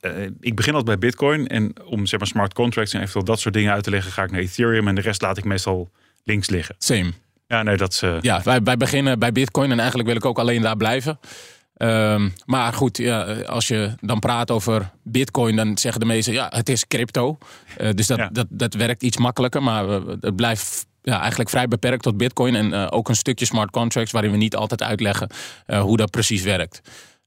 eh, 0.00 0.12
ik 0.40 0.54
begin 0.56 0.74
altijd 0.74 0.98
bij 1.00 1.08
Bitcoin. 1.08 1.46
En 1.46 1.72
om 1.84 2.06
zeg 2.06 2.18
maar 2.18 2.28
smart 2.28 2.54
contracts 2.54 2.92
en 2.92 2.98
eventueel 3.00 3.24
dat 3.24 3.40
soort 3.40 3.54
dingen 3.54 3.72
uit 3.72 3.84
te 3.84 3.90
leggen, 3.90 4.12
ga 4.12 4.22
ik 4.22 4.30
naar 4.30 4.40
Ethereum. 4.40 4.88
En 4.88 4.94
de 4.94 5.00
rest 5.00 5.22
laat 5.22 5.38
ik 5.38 5.44
meestal 5.44 5.90
links 6.24 6.50
liggen. 6.50 6.74
Same. 6.78 7.12
Ja, 7.46 7.62
nee, 7.62 7.76
dat 7.76 7.92
is. 7.92 8.02
eh, 8.02 8.16
Ja, 8.20 8.40
wij, 8.44 8.62
wij 8.62 8.76
beginnen 8.76 9.18
bij 9.18 9.32
Bitcoin 9.32 9.70
en 9.70 9.78
eigenlijk 9.78 10.08
wil 10.08 10.16
ik 10.18 10.24
ook 10.24 10.38
alleen 10.38 10.62
daar 10.62 10.76
blijven. 10.76 11.18
Ehm, 11.76 12.28
maar 12.44 12.72
goed, 12.72 12.96
ja, 12.98 13.22
als 13.32 13.68
je 13.68 13.94
dan 14.00 14.18
praat 14.18 14.50
over 14.50 14.90
Bitcoin, 15.02 15.56
dan 15.56 15.78
zeggen 15.78 16.00
de 16.00 16.06
meesten 16.06 16.32
ja, 16.34 16.46
het 16.54 16.68
is 16.68 16.86
crypto. 16.86 17.38
Eh, 17.76 17.90
dus 17.94 18.06
dat, 18.06 18.18
Ja. 18.18 18.28
dat, 18.32 18.46
dat 18.50 18.74
werkt 18.74 19.02
iets 19.02 19.16
makkelijker, 19.16 19.62
maar 19.62 19.88
het 20.20 20.36
blijft 20.36 20.86
ja, 21.02 21.20
eigenlijk 21.20 21.50
vrij 21.50 21.68
beperkt 21.68 22.02
tot 22.02 22.16
Bitcoin. 22.16 22.54
En 22.54 22.72
eh, 22.72 22.86
ook 22.90 23.08
een 23.08 23.16
stukje 23.16 23.44
smart 23.44 23.70
contracts 23.70 24.12
waarin 24.12 24.30
we 24.30 24.36
niet 24.36 24.56
altijd 24.56 24.82
uitleggen 24.82 25.30
eh, 25.66 25.80
hoe 25.80 25.96
dat 25.96 26.10
precies 26.10 26.42
werkt. 26.42 26.80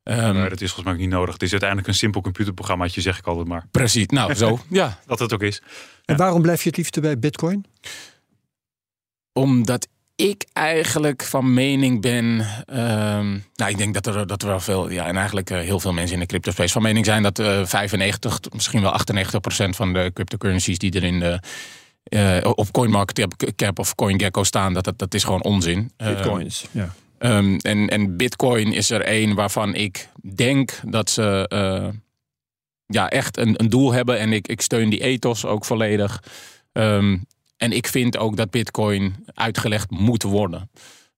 Ehm, 0.04 0.36
maar 0.36 0.50
dat 0.50 0.62
is 0.62 0.72
volgens 0.72 0.84
mij 0.84 0.94
ook 0.94 1.00
niet 1.00 1.10
nodig. 1.10 1.34
Het 1.34 1.44
is 1.44 1.52
uiteindelijk 1.52 1.90
een 1.90 1.96
simpel 1.96 2.22
computerprogrammaatje, 2.22 3.02
zeg 3.02 3.18
ik 3.18 3.26
altijd 3.28 3.48
maar. 3.48 3.68
Precies, 3.72 4.06
nou 4.06 4.34
zo. 4.34 4.60
Ja, 4.70 5.00
Dat 5.06 5.20
het 5.20 5.34
ook 5.34 5.42
is. 5.44 5.62
En 6.06 6.18
waarom 6.18 6.42
blijf 6.42 6.62
je 6.62 6.68
het 6.68 6.78
liefste 6.78 7.02
bij 7.02 7.20
Bitcoin? 7.20 7.66
Omdat 9.34 9.88
ik 10.16 10.46
eigenlijk 10.54 11.24
van 11.24 11.54
mening 11.54 12.02
ben. 12.02 12.46
ehm, 12.66 13.30
nou, 13.56 13.72
ik 13.72 13.78
denk 13.78 13.94
dat 13.94 14.08
er, 14.08 14.28
dat 14.28 14.42
er 14.42 14.48
wel 14.48 14.60
veel. 14.60 14.90
Ja, 14.90 15.06
en 15.06 15.16
eigenlijk 15.18 15.50
eh, 15.50 15.60
heel 15.60 15.80
veel 15.80 15.94
mensen 15.94 16.14
in 16.14 16.20
de 16.20 16.26
crypto 16.26 16.52
space 16.52 16.74
van 16.74 16.82
mening 16.82 17.06
zijn 17.06 17.24
dat 17.24 17.40
eh 17.40 17.66
95, 17.66 18.40
tot 18.40 18.54
misschien 18.54 18.82
wel 18.82 18.92
98 18.92 19.40
procent 19.40 19.76
van 19.76 19.94
de 19.94 20.12
cryptocurrencies 20.14 20.78
die 20.78 20.92
er 20.94 21.04
in 21.04 21.20
de. 21.20 21.40
Eh, 22.06 22.38
op 22.44 22.72
CoinMarketCap 22.72 23.80
of 23.80 23.96
CoinGecko 23.96 24.44
staan, 24.44 24.74
dat, 24.74 24.84
dat, 24.84 24.98
dat 24.98 25.14
is 25.14 25.24
gewoon 25.24 25.44
onzin. 25.44 25.92
Bitcoins. 25.98 26.66
ja. 26.72 26.94
Ehm, 27.18 27.56
en, 27.56 27.90
en 27.90 28.18
Bitcoin 28.18 28.74
is 28.74 28.90
er 28.90 29.02
één 29.02 29.36
waarvan 29.36 29.76
ik 29.76 30.10
denk 30.36 30.80
dat 30.88 31.10
ze 31.10 31.46
eh, 31.48 31.88
ja, 32.86 33.10
echt 33.10 33.38
een, 33.38 33.54
een 33.58 33.70
doel 33.70 33.94
hebben. 33.94 34.20
En 34.20 34.34
ik, 34.34 34.48
ik 34.48 34.62
steun 34.62 34.90
die 34.90 35.02
ethos 35.02 35.46
ook 35.46 35.66
volledig. 35.66 36.24
Ehm, 36.72 37.18
en 37.58 37.72
ik 37.72 37.88
vind 37.88 38.18
ook 38.18 38.38
dat 38.38 38.50
Bitcoin 38.50 39.16
uitgelegd 39.34 39.90
moet 39.90 40.24
worden. 40.24 40.70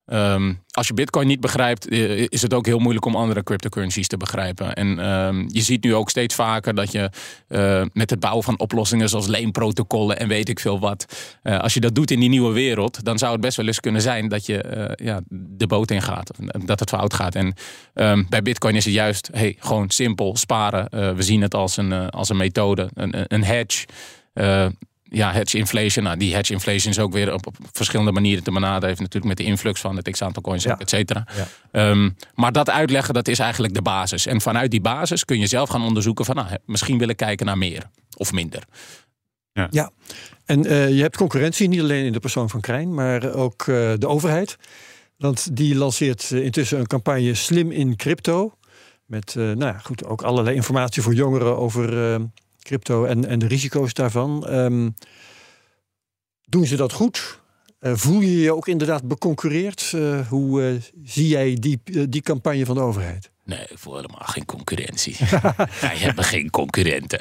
Ehm, 0.07 0.53
als 0.71 0.87
je 0.87 0.93
Bitcoin 0.93 1.27
niet 1.27 1.39
begrijpt, 1.39 1.89
is 2.29 2.41
het 2.41 2.53
ook 2.53 2.65
heel 2.65 2.79
moeilijk 2.79 3.05
om 3.05 3.15
andere 3.15 3.43
cryptocurrencies 3.43 4.07
te 4.07 4.17
begrijpen. 4.17 4.73
En 4.73 4.99
ehm, 4.99 5.45
je 5.47 5.61
ziet 5.61 5.83
nu 5.83 5.95
ook 5.95 6.09
steeds 6.09 6.35
vaker 6.35 6.75
dat 6.75 6.91
je 6.91 7.09
eh, 7.47 7.81
met 7.93 8.09
het 8.09 8.19
bouwen 8.19 8.43
van 8.43 8.59
oplossingen 8.59 9.09
zoals 9.09 9.27
leenprotocollen 9.27 10.19
en 10.19 10.27
weet 10.27 10.49
ik 10.49 10.59
veel 10.59 10.79
wat. 10.79 11.05
eh, 11.43 11.59
als 11.59 11.73
je 11.73 11.79
dat 11.79 11.95
doet 11.95 12.11
in 12.11 12.19
die 12.19 12.29
nieuwe 12.29 12.53
wereld, 12.53 13.03
dan 13.03 13.17
zou 13.17 13.31
het 13.31 13.41
best 13.41 13.57
wel 13.57 13.65
eens 13.67 13.79
kunnen 13.79 14.01
zijn 14.01 14.27
dat 14.27 14.45
je 14.45 14.61
eh, 14.61 15.05
ja, 15.05 15.21
de 15.29 15.67
boot 15.67 15.91
ingaat. 15.91 16.31
Dat 16.65 16.79
het 16.79 16.89
fout 16.89 17.13
gaat. 17.13 17.35
En 17.35 17.53
ehm, 17.93 18.23
bij 18.29 18.41
Bitcoin 18.41 18.75
is 18.75 18.85
het 18.85 18.93
juist 18.93 19.29
hey, 19.33 19.55
gewoon 19.59 19.89
simpel 19.89 20.35
sparen. 20.35 21.15
We 21.15 21.23
zien 21.23 21.41
het 21.41 21.53
als 21.53 21.77
een, 21.77 22.09
als 22.09 22.29
een 22.29 22.37
methode, 22.37 22.89
een, 22.93 23.25
een 23.27 23.43
hedge. 23.43 23.85
Ja, 25.09 25.31
hedge 25.31 25.57
inflation. 25.57 26.03
Nou, 26.03 26.17
die 26.17 26.35
hedge 26.35 26.53
inflation 26.53 26.91
is 26.93 26.99
ook 26.99 27.13
weer 27.13 27.33
op, 27.33 27.47
op 27.47 27.55
verschillende 27.71 28.11
manieren 28.11 28.43
te 28.43 28.51
benaderen. 28.51 28.87
Heeft 28.87 28.99
natuurlijk 28.99 29.25
met 29.25 29.37
de 29.37 29.43
influx 29.43 29.81
van 29.81 29.95
het 29.95 30.09
x-aantal 30.09 30.41
coins, 30.41 30.63
Ja. 30.63 30.79
et 30.79 30.89
cetera. 30.89 31.27
Ja. 31.35 31.47
Ehm, 31.71 32.09
maar 32.35 32.51
dat 32.51 32.69
uitleggen, 32.69 33.13
dat 33.13 33.27
is 33.27 33.39
eigenlijk 33.39 33.73
de 33.73 33.81
basis. 33.81 34.25
En 34.25 34.41
vanuit 34.41 34.71
die 34.71 34.81
basis 34.81 35.25
kun 35.25 35.39
je 35.39 35.47
zelf 35.47 35.69
gaan 35.69 35.81
onderzoeken 35.83 36.25
van... 36.25 36.35
Nou, 36.35 36.47
misschien 36.65 36.97
willen 36.97 37.15
kijken 37.15 37.45
naar 37.45 37.57
meer 37.57 37.83
of 38.17 38.31
minder. 38.31 38.63
En 40.45 40.65
eh, 40.65 40.89
je 40.89 41.01
hebt 41.01 41.17
concurrentie, 41.17 41.67
niet 41.67 41.79
alleen 41.79 42.05
in 42.05 42.11
de 42.11 42.19
persoon 42.19 42.49
van 42.49 42.61
Krijn, 42.61 42.93
maar 42.93 43.33
ook 43.33 43.61
eh, 43.61 43.93
de 43.97 44.07
overheid. 44.07 44.57
Want 45.17 45.55
die 45.55 45.75
lanceert 45.75 46.31
eh, 46.31 46.43
intussen 46.43 46.79
een 46.79 46.87
campagne 46.87 47.33
Slim 47.33 47.71
in 47.71 47.95
Crypto. 47.95 48.53
Met 49.05 49.29
eh, 49.37 49.43
nou 49.43 49.59
ja, 49.59 49.77
goed, 49.77 50.05
ook 50.05 50.21
allerlei 50.21 50.55
informatie 50.55 51.01
voor 51.01 51.13
jongeren 51.13 51.57
over 51.57 52.13
eh, 52.13 52.21
crypto 52.67 53.05
en, 53.05 53.25
en 53.25 53.39
de 53.39 53.47
risico's 53.47 53.93
daarvan. 53.93 54.47
Ehm, 54.47 54.89
doen 56.45 56.65
ze 56.65 56.75
dat 56.75 56.93
goed? 56.93 57.39
Eh, 57.79 57.91
voel 57.95 58.19
je 58.19 58.39
je 58.39 58.55
ook 58.55 58.67
inderdaad 58.67 59.07
beconcurreerd? 59.07 59.91
Eh, 59.95 60.27
hoe 60.27 60.63
eh, 60.63 60.81
zie 61.03 61.27
jij 61.27 61.57
die, 61.59 61.81
die 62.09 62.21
campagne 62.21 62.65
van 62.65 62.75
de 62.75 62.81
overheid? 62.81 63.29
Nee, 63.43 63.59
ik 63.69 63.77
voel 63.77 63.95
helemaal 63.95 64.25
geen 64.25 64.45
concurrentie. 64.45 65.15
Wij 65.81 65.97
hebben 65.97 66.23
geen 66.23 66.49
concurrenten. 66.49 67.19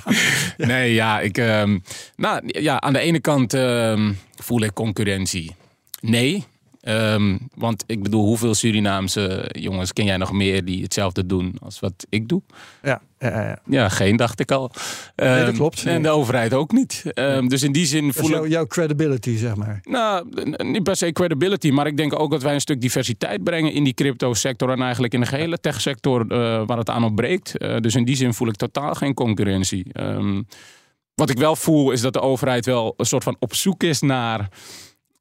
nee, 0.70 0.94
ja, 0.94 1.20
ik, 1.20 1.38
ehm, 1.38 1.78
nou, 2.16 2.42
ja, 2.46 2.80
aan 2.80 2.92
de 2.92 2.98
ene 2.98 3.20
kant 3.20 3.54
ehm, 3.54 4.12
voel 4.36 4.62
ik 4.62 4.74
concurrentie. 4.74 5.54
Nee. 6.00 6.44
Want 7.54 7.84
ik 7.86 8.02
bedoel, 8.02 8.24
hoeveel 8.24 8.54
Surinaamse 8.54 9.48
jongens 9.58 9.92
ken 9.92 10.04
jij 10.04 10.16
nog 10.16 10.32
meer 10.32 10.64
die 10.64 10.82
hetzelfde 10.82 11.26
doen 11.26 11.56
als 11.62 11.80
wat 11.80 12.06
ik 12.08 12.28
doe? 12.28 12.42
Ja, 12.82 13.00
ja. 13.18 13.58
Ja, 13.64 13.88
geen, 13.88 14.16
dacht 14.16 14.40
ik 14.40 14.50
al. 14.50 14.68
dat 14.68 14.78
Ehm, 15.14 15.54
klopt. 15.54 15.84
En 15.84 16.02
de 16.02 16.08
overheid 16.08 16.54
ook 16.54 16.72
niet. 16.72 17.02
Ehm, 17.14 17.46
dus 17.46 17.62
in 17.62 17.72
die 17.72 17.86
zin 17.86 18.12
voel 18.12 18.28
ik. 18.28 18.34
jouw, 18.34 18.46
jouw 18.46 18.66
credibility, 18.66 19.36
zeg 19.36 19.56
maar. 19.56 19.80
Nou, 19.82 20.28
niet 20.56 20.82
per 20.82 20.96
se 20.96 21.12
credibility, 21.12 21.70
maar 21.70 21.86
ik 21.86 21.96
denk 21.96 22.20
ook 22.20 22.30
dat 22.30 22.42
wij 22.42 22.54
een 22.54 22.60
stuk 22.60 22.80
diversiteit 22.80 23.44
brengen 23.44 23.72
in 23.72 23.84
die 23.84 23.94
crypto-sector 23.94 24.70
en 24.70 24.82
eigenlijk 24.82 25.14
in 25.14 25.20
de 25.20 25.26
gehele 25.26 25.58
tech-sector 25.58 26.20
eh, 26.20 26.62
waar 26.66 26.78
het 26.78 26.90
aan 26.90 27.04
ontbreekt. 27.04 27.56
Eh, 27.58 27.76
dus 27.76 27.94
in 27.94 28.04
die 28.04 28.16
zin 28.16 28.34
voel 28.34 28.48
ik 28.48 28.56
totaal 28.56 28.94
geen 28.94 29.14
concurrentie. 29.14 29.86
Ehm, 29.92 30.42
wat 31.14 31.30
ik 31.30 31.38
wel 31.38 31.56
voel 31.56 31.90
is 31.90 32.00
dat 32.00 32.12
de 32.12 32.20
overheid 32.20 32.66
wel 32.66 32.94
een 32.96 33.06
soort 33.06 33.24
van 33.24 33.36
op 33.38 33.54
zoek 33.54 33.82
is 33.82 34.00
naar 34.00 34.48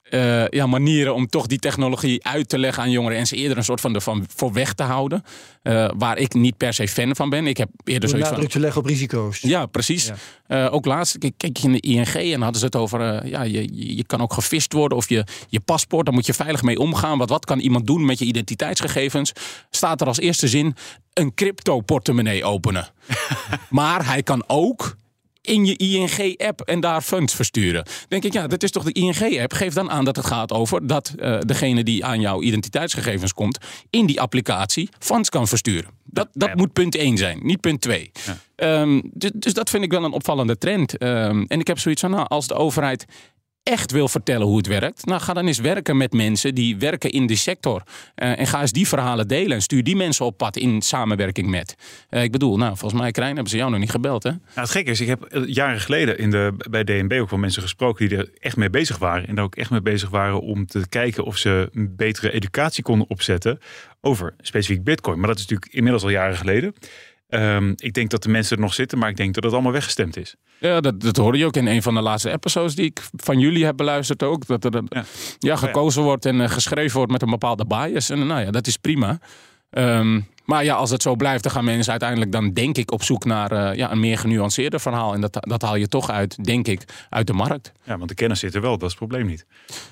eh, 0.10 0.48
ja, 0.48 0.66
manieren 0.66 1.14
om 1.14 1.28
toch 1.28 1.48
die 1.48 1.60
technologie 1.60 2.24
uit 2.24 2.50
te 2.50 2.58
leggen 2.58 2.84
aan 2.84 2.92
jongeren 2.92 3.18
en 3.18 3.28
ze 3.28 3.36
eerder 3.36 3.58
een 3.58 3.64
soort 3.64 3.82
van 3.82 3.96
ervan 3.96 4.26
voor 4.36 4.54
weg 4.54 4.74
te 4.74 4.84
houden. 4.84 5.24
Eh, 5.62 5.90
waar 5.98 6.18
ik 6.18 6.34
niet 6.34 6.58
per 6.58 6.74
se 6.74 6.88
fan 6.88 7.16
van 7.16 7.30
ben. 7.30 7.48
Ik 7.48 7.58
heb 7.58 7.70
eerder 7.84 8.10
zoiets 8.10 8.28
van. 8.28 8.38
nadruk 8.38 8.54
te 8.54 8.60
leggen 8.64 8.82
op 8.82 8.88
risico's. 8.88 9.40
Ja, 9.40 9.66
precies. 9.66 10.06
Ja. 10.06 10.66
Eh, 10.66 10.74
ook 10.74 10.86
laatst 10.86 11.18
keek 11.18 11.34
ik 11.58 11.60
in 11.60 11.72
de 11.72 11.80
ING 11.80 12.08
en 12.34 12.42
hadden 12.42 12.60
ze 12.60 12.66
het 12.66 12.76
over... 12.76 13.28
ja, 13.28 13.42
je, 13.42 13.96
je- 13.96 14.06
kan 14.06 14.22
ook 14.22 14.34
gevist 14.34 14.74
worden 14.74 14.98
of 14.98 15.10
je, 15.10 15.24
je 15.50 15.60
paspoort, 15.60 16.06
daar 16.06 16.14
moet 16.14 16.26
je 16.26 16.34
veilig 16.34 16.62
mee 16.62 16.80
omgaan. 16.80 17.18
Wat, 17.18 17.30
wat 17.30 17.46
kan 17.46 17.60
iemand 17.60 17.88
doen 17.88 18.06
met 18.06 18.20
je 18.20 18.26
identiteitsgegevens? 18.26 19.32
Staat 19.70 20.02
er 20.02 20.08
als 20.08 20.20
eerste 20.20 20.48
zin 20.48 20.76
een 21.14 21.34
crypto-portemonnee 21.34 22.44
openen. 22.44 22.88
maar 23.70 24.06
hij 24.06 24.24
kan 24.24 24.44
ook 24.48 24.96
in 25.48 25.66
je 25.66 25.76
ING-app 25.78 26.62
en 26.62 26.80
daar 26.80 27.02
funds 27.02 27.34
versturen. 27.36 27.86
Denk 28.08 28.24
ik, 28.24 28.34
ja, 28.34 28.48
dat 28.48 28.64
is 28.64 28.72
toch 28.72 28.84
de 28.84 28.92
ING-app? 28.92 29.54
Geef 29.54 29.74
dan 29.74 29.90
aan 29.92 30.06
dat 30.06 30.16
het 30.16 30.26
gaat 30.26 30.52
over 30.52 30.88
dat 30.88 31.14
eh, 31.18 31.38
degene 31.40 31.84
die 31.84 32.06
aan 32.06 32.22
jouw 32.22 32.42
identiteitsgegevens 32.42 33.34
komt... 33.34 33.58
in 33.90 34.06
die 34.06 34.22
applicatie 34.22 34.90
funds 35.00 35.30
kan 35.30 35.48
versturen. 35.48 35.90
Dat, 36.04 36.28
dat 36.34 36.50
Ja. 36.50 36.56
moet 36.56 36.74
punt 36.74 36.96
1 36.96 37.18
zijn, 37.18 37.40
niet 37.42 37.60
punt 37.62 37.82
2. 37.82 38.12
Ehm, 38.56 39.02
dus, 39.14 39.32
dus 39.34 39.54
dat 39.54 39.70
vind 39.70 39.84
ik 39.84 39.92
wel 39.92 40.04
een 40.04 40.12
opvallende 40.12 40.58
trend. 40.58 40.98
Ehm, 40.98 41.44
en 41.48 41.60
ik 41.60 41.68
heb 41.68 41.80
zoiets 41.80 42.02
van, 42.02 42.12
nou, 42.12 42.28
als 42.28 42.48
de 42.48 42.54
overheid 42.54 43.06
echt 43.68 43.92
wil 43.92 44.08
vertellen 44.08 44.48
hoe 44.48 44.58
het 44.58 44.68
werkt, 44.68 45.06
nou 45.06 45.22
ga 45.22 45.34
dan 45.34 45.48
eens 45.48 45.60
werken 45.60 45.98
met 45.98 46.14
mensen 46.14 46.56
die 46.56 46.78
werken 46.78 47.12
in 47.12 47.28
die 47.28 47.38
sector. 47.38 47.84
Eh, 48.16 48.40
en 48.40 48.48
ga 48.48 48.62
eens 48.62 48.72
die 48.72 48.88
verhalen 48.88 49.28
delen 49.28 49.52
en 49.52 49.62
stuur 49.62 49.84
die 49.84 49.96
mensen 49.96 50.26
op 50.26 50.38
pad 50.38 50.58
in 50.58 50.82
samenwerking 50.82 51.50
met. 51.50 51.76
Eh, 52.10 52.24
ik 52.24 52.32
bedoel, 52.32 52.58
nou, 52.58 52.78
volgens 52.78 53.02
mij, 53.02 53.12
Krijn, 53.12 53.34
hebben 53.34 53.50
ze 53.50 53.58
jou 53.58 53.72
nog 53.72 53.80
niet 53.80 53.92
gebeld, 53.92 54.24
hè? 54.24 54.30
Nou, 54.30 54.42
het 54.54 54.70
gekke 54.70 54.92
is, 54.92 55.02
ik 55.02 55.08
heb 55.08 55.24
eh, 55.24 55.42
jaren 55.46 55.80
geleden 55.80 56.18
in 56.18 56.30
de, 56.30 56.54
bij 56.70 56.84
DNB 56.84 57.20
ook 57.22 57.30
wel 57.30 57.40
mensen 57.40 57.62
gesproken 57.62 58.10
die 58.10 58.18
er 58.18 58.30
echt 58.40 58.58
mee 58.58 58.70
bezig 58.70 58.98
waren. 58.98 59.28
En 59.28 59.36
daar 59.36 59.44
ook 59.44 59.56
echt 59.56 59.70
mee 59.70 59.82
bezig 59.82 60.10
waren 60.10 60.42
om 60.42 60.66
te 60.66 60.86
kijken 60.90 61.24
of 61.24 61.38
ze 61.38 61.70
een 61.74 61.96
betere 61.96 62.32
educatie 62.32 62.84
konden 62.84 63.10
opzetten 63.10 63.60
over 64.02 64.36
specifiek 64.42 64.84
Bitcoin. 64.84 65.20
Maar 65.20 65.28
dat 65.28 65.38
is 65.38 65.42
natuurlijk 65.42 65.74
inmiddels 65.74 66.04
al 66.04 66.10
jaren 66.10 66.38
geleden. 66.38 66.74
Ehm, 67.28 67.74
ik 67.76 67.94
denk 67.94 68.10
dat 68.10 68.24
de 68.24 68.30
mensen 68.30 68.56
er 68.56 68.64
nog 68.64 68.74
zitten, 68.74 68.98
maar 68.98 69.10
ik 69.10 69.18
denk 69.18 69.34
dat 69.34 69.44
het 69.44 69.54
allemaal 69.54 69.72
weggestemd 69.72 70.18
is. 70.18 70.36
Ja, 70.60 70.82
dat, 70.82 71.02
dat 71.02 71.18
hoorde 71.18 71.38
je 71.38 71.46
ook 71.46 71.56
in 71.56 71.68
een 71.68 71.82
van 71.82 71.94
de 71.94 72.02
laatste 72.02 72.32
episodes 72.32 72.76
die 72.76 72.86
ik 72.86 73.02
van 73.16 73.40
jullie 73.40 73.66
heb 73.66 73.78
beluisterd 73.78 74.24
ook. 74.24 74.48
Dat 74.48 74.66
er 74.66 74.84
ja. 74.90 75.04
Ja, 75.40 75.56
gekozen 75.56 76.04
wordt 76.04 76.26
en 76.26 76.36
uh, 76.36 76.50
geschreven 76.50 76.98
wordt 76.98 77.12
met 77.12 77.22
een 77.22 77.30
bepaalde 77.30 77.66
bias. 77.66 78.10
En 78.10 78.28
nou 78.28 78.42
ja, 78.42 78.52
dat 78.52 78.68
is 78.68 78.78
prima. 78.78 79.20
Um, 79.70 80.28
maar 80.48 80.64
ja, 80.64 80.76
als 80.76 80.90
het 80.90 81.02
zo 81.02 81.16
blijft, 81.16 81.44
dan 81.44 81.52
gaan 81.52 81.64
mensen 81.64 81.92
uiteindelijk 81.92 82.32
dan 82.32 82.54
denk 82.54 82.78
ik 82.78 82.92
op 82.92 83.04
zoek 83.04 83.26
naar 83.26 83.52
uh, 83.52 83.76
ja, 83.76 83.92
een 83.92 84.00
meer 84.00 84.18
genuanceerder 84.18 84.80
verhaal. 84.80 85.14
En 85.14 85.22
dat, 85.22 85.38
dat 85.40 85.62
haal 85.62 85.76
je 85.76 85.88
toch 85.88 86.10
uit, 86.10 86.44
denk 86.44 86.68
ik, 86.68 86.84
uit 87.10 87.28
de 87.28 87.34
markt. 87.34 87.72
Ja, 87.84 87.98
want 87.98 88.10
de 88.10 88.16
kennis 88.16 88.40
zit 88.40 88.56
er 88.56 88.62
wel, 88.62 88.72
dat 88.78 88.82
is 88.82 88.88
het 88.88 88.98
probleem 88.98 89.26
niet. 89.26 89.46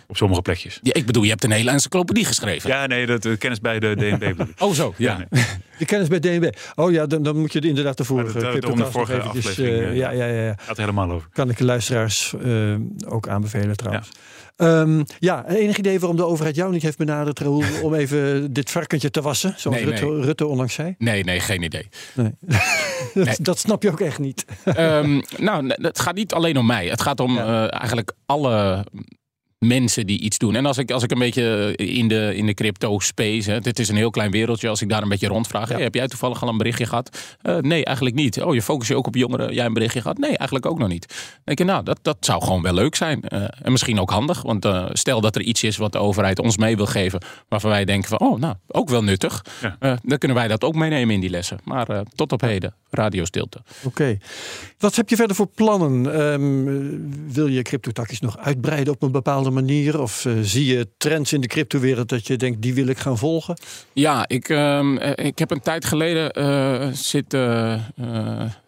Op 0.08 0.18
sommige 0.18 0.42
plekjes. 0.42 0.80
Ja, 0.82 0.94
ik 0.94 1.06
bedoel, 1.06 1.24
je 1.24 1.30
hebt 1.30 1.44
een 1.44 1.52
hele 1.52 1.72
encyclopedie 1.72 2.26
geschreven. 2.26 2.70
Ja, 2.70 2.86
nee, 2.86 3.06
de, 3.06 3.20
de 3.20 3.38
kennis 3.38 3.60
bij 3.60 3.80
de 3.80 3.96
DNB. 3.96 4.46
oh 4.64 4.74
zo, 4.74 4.94
ja. 4.98 5.18
ja 5.18 5.28
nee. 5.30 5.44
De 5.78 5.86
kennis 5.86 6.08
bij 6.08 6.20
DNB. 6.20 6.50
Oh 6.76 6.92
ja, 6.92 7.06
dan, 7.06 7.24
dan 7.24 7.40
moet 7.40 7.54
je 7.54 7.60
inderdaad 7.60 7.98
de 7.98 8.04
vorige 8.04 8.40
de, 8.40 8.60
de 8.76 8.92
vorige 8.92 9.22
aflevering. 9.22 9.82
Uh, 9.82 9.96
ja, 9.96 10.12
ja, 10.12 10.26
ja, 10.26 10.42
ja. 10.42 10.56
Gaat 10.58 10.78
helemaal 10.78 11.12
over. 11.12 11.30
Kan 11.34 11.50
ik 11.50 11.58
de 11.58 11.66
luisteraars 11.66 12.34
uh, 12.46 12.76
ook 13.08 13.28
aanbevelen 13.28 13.76
trouwens. 13.76 14.10
Ja. 14.14 14.20
Um, 14.58 15.04
ja, 15.20 15.48
enig 15.48 15.78
idee 15.78 16.00
waarom 16.00 16.18
de 16.18 16.26
overheid 16.26 16.56
jou 16.56 16.72
niet 16.72 16.82
heeft 16.82 16.98
benaderd, 16.98 17.40
Raoul, 17.40 17.64
om 17.84 17.94
even 17.94 18.54
dit 18.54 18.72
varkentje 18.72 19.12
te 19.12 19.22
wassen, 19.22 19.54
zoals 19.58 19.78
nee, 19.78 19.86
Rutte, 19.86 20.06
nee. 20.06 20.22
Rutte 20.22 20.46
onlangs 20.46 20.74
zei? 20.74 20.96
Nee, 20.98 21.24
nee, 21.24 21.40
geen 21.40 21.62
idee. 21.62 21.90
Nee. 22.14 22.32
dat, 23.42 23.60
snap 23.60 23.84
je 23.84 23.92
ook 23.92 24.00
echt 24.00 24.20
niet. 24.20 24.46
um, 24.78 25.22
nou, 25.38 25.68
het 25.68 26.00
gaat 26.00 26.16
niet 26.16 26.34
alleen 26.34 26.58
om 26.58 26.66
mij. 26.66 26.88
Het 26.88 27.02
gaat 27.02 27.20
om 27.20 27.38
uh, 27.38 27.74
eigenlijk 27.74 28.14
alle 28.26 28.86
mensen 29.68 30.06
die 30.06 30.20
iets 30.20 30.38
doen. 30.38 30.56
En 30.56 30.66
als 30.66 30.78
ik, 30.78 30.92
als 30.92 31.04
ik 31.04 31.12
een 31.12 31.20
beetje 31.20 31.76
in 31.76 32.08
de, 32.08 32.36
in 32.36 32.46
de 32.46 32.54
crypto 32.54 33.00
space, 33.00 33.52
hè, 33.52 33.60
dit 33.60 33.80
is 33.80 33.90
een 33.90 33.96
heel 33.96 34.10
klein 34.10 34.32
wereldje, 34.32 34.70
als 34.70 34.82
ik 34.82 34.90
daar 34.90 35.02
een 35.02 35.10
beetje 35.10 35.28
rondvraag, 35.28 35.70
hey, 35.70 35.82
heb 35.82 35.94
jij 35.94 36.08
toevallig 36.08 36.42
al 36.42 36.50
een 36.50 36.58
berichtje 36.58 36.86
gehad? 36.86 37.36
Uh, 37.44 37.58
nee, 37.58 37.86
eigenlijk 37.86 38.16
niet. 38.16 38.42
Oh, 38.42 38.54
je 38.54 38.62
focus 38.62 38.88
je 38.88 38.96
ook 38.96 39.08
op 39.08 39.16
jongeren, 39.16 39.54
jij 39.54 39.66
een 39.66 39.74
berichtje 39.74 40.02
gehad? 40.02 40.18
Nee, 40.18 40.38
eigenlijk 40.38 40.66
ook 40.66 40.80
nog 40.80 40.88
niet. 40.88 41.08
Dan 41.08 41.42
denk 41.44 41.58
je, 41.58 41.64
nou, 41.64 41.84
dat, 41.84 42.00
dat 42.02 42.18
zou 42.20 42.44
gewoon 42.44 42.62
wel 42.62 42.74
leuk 42.74 42.96
zijn. 42.96 43.24
Uh, 43.30 43.44
en 43.62 43.72
misschien 43.72 44.00
ook 44.00 44.10
handig, 44.10 44.42
want 44.42 44.66
uh, 44.66 44.86
stel 44.92 45.22
dat 45.22 45.36
er 45.36 45.42
iets 45.42 45.64
is 45.64 45.78
wat 45.78 45.92
de 45.92 45.98
overheid 45.98 46.40
ons 46.40 46.58
mee 46.58 46.76
wil 46.76 46.86
geven, 46.86 47.22
waarvan 47.50 47.70
wij 47.70 47.86
denken 47.86 48.10
van, 48.10 48.20
oh, 48.20 48.40
nou, 48.40 48.56
ook 48.68 48.90
wel 48.90 49.04
nuttig. 49.04 49.46
Ja. 49.62 50.00
dan 50.04 50.18
kunnen 50.18 50.38
wij 50.38 50.48
dat 50.48 50.64
ook 50.64 50.76
meenemen 50.76 51.16
in 51.16 51.22
die 51.22 51.30
lessen. 51.30 51.58
Maar 51.64 52.04
tot 52.16 52.32
op 52.32 52.42
heden, 52.42 52.74
radiostilte. 52.96 53.58
Oké. 53.78 53.88
Okay. 53.88 54.20
Wat 54.78 54.96
heb 54.96 55.10
je 55.10 55.16
verder 55.16 55.36
voor 55.36 55.48
plannen? 55.48 56.22
Um, 56.22 57.34
wil 57.34 57.48
je 57.48 57.62
cryptotakjes 57.62 58.20
nog 58.20 58.38
uitbreiden 58.38 58.94
op 58.94 59.02
een 59.04 59.12
bepaalde 59.12 59.50
manier? 59.50 60.02
Of 60.02 60.26
uh, 60.26 60.34
zie 60.42 60.66
je 60.66 60.88
trends 60.98 61.34
in 61.34 61.42
de 61.42 61.48
cryptowereld 61.48 62.10
dat 62.10 62.28
je 62.28 62.38
denkt, 62.38 62.62
die 62.62 62.74
wil 62.74 62.88
ik 62.88 62.98
gaan 62.98 63.18
volgen? 63.18 63.58
Ja, 63.94 64.28
ik, 64.28 64.50
um, 64.50 64.98
ik 64.98 65.40
heb 65.40 65.52
een 65.52 65.62
tijd 65.62 65.86
geleden 65.86 66.40
uh, 66.40 66.88
zitten... 66.94 67.40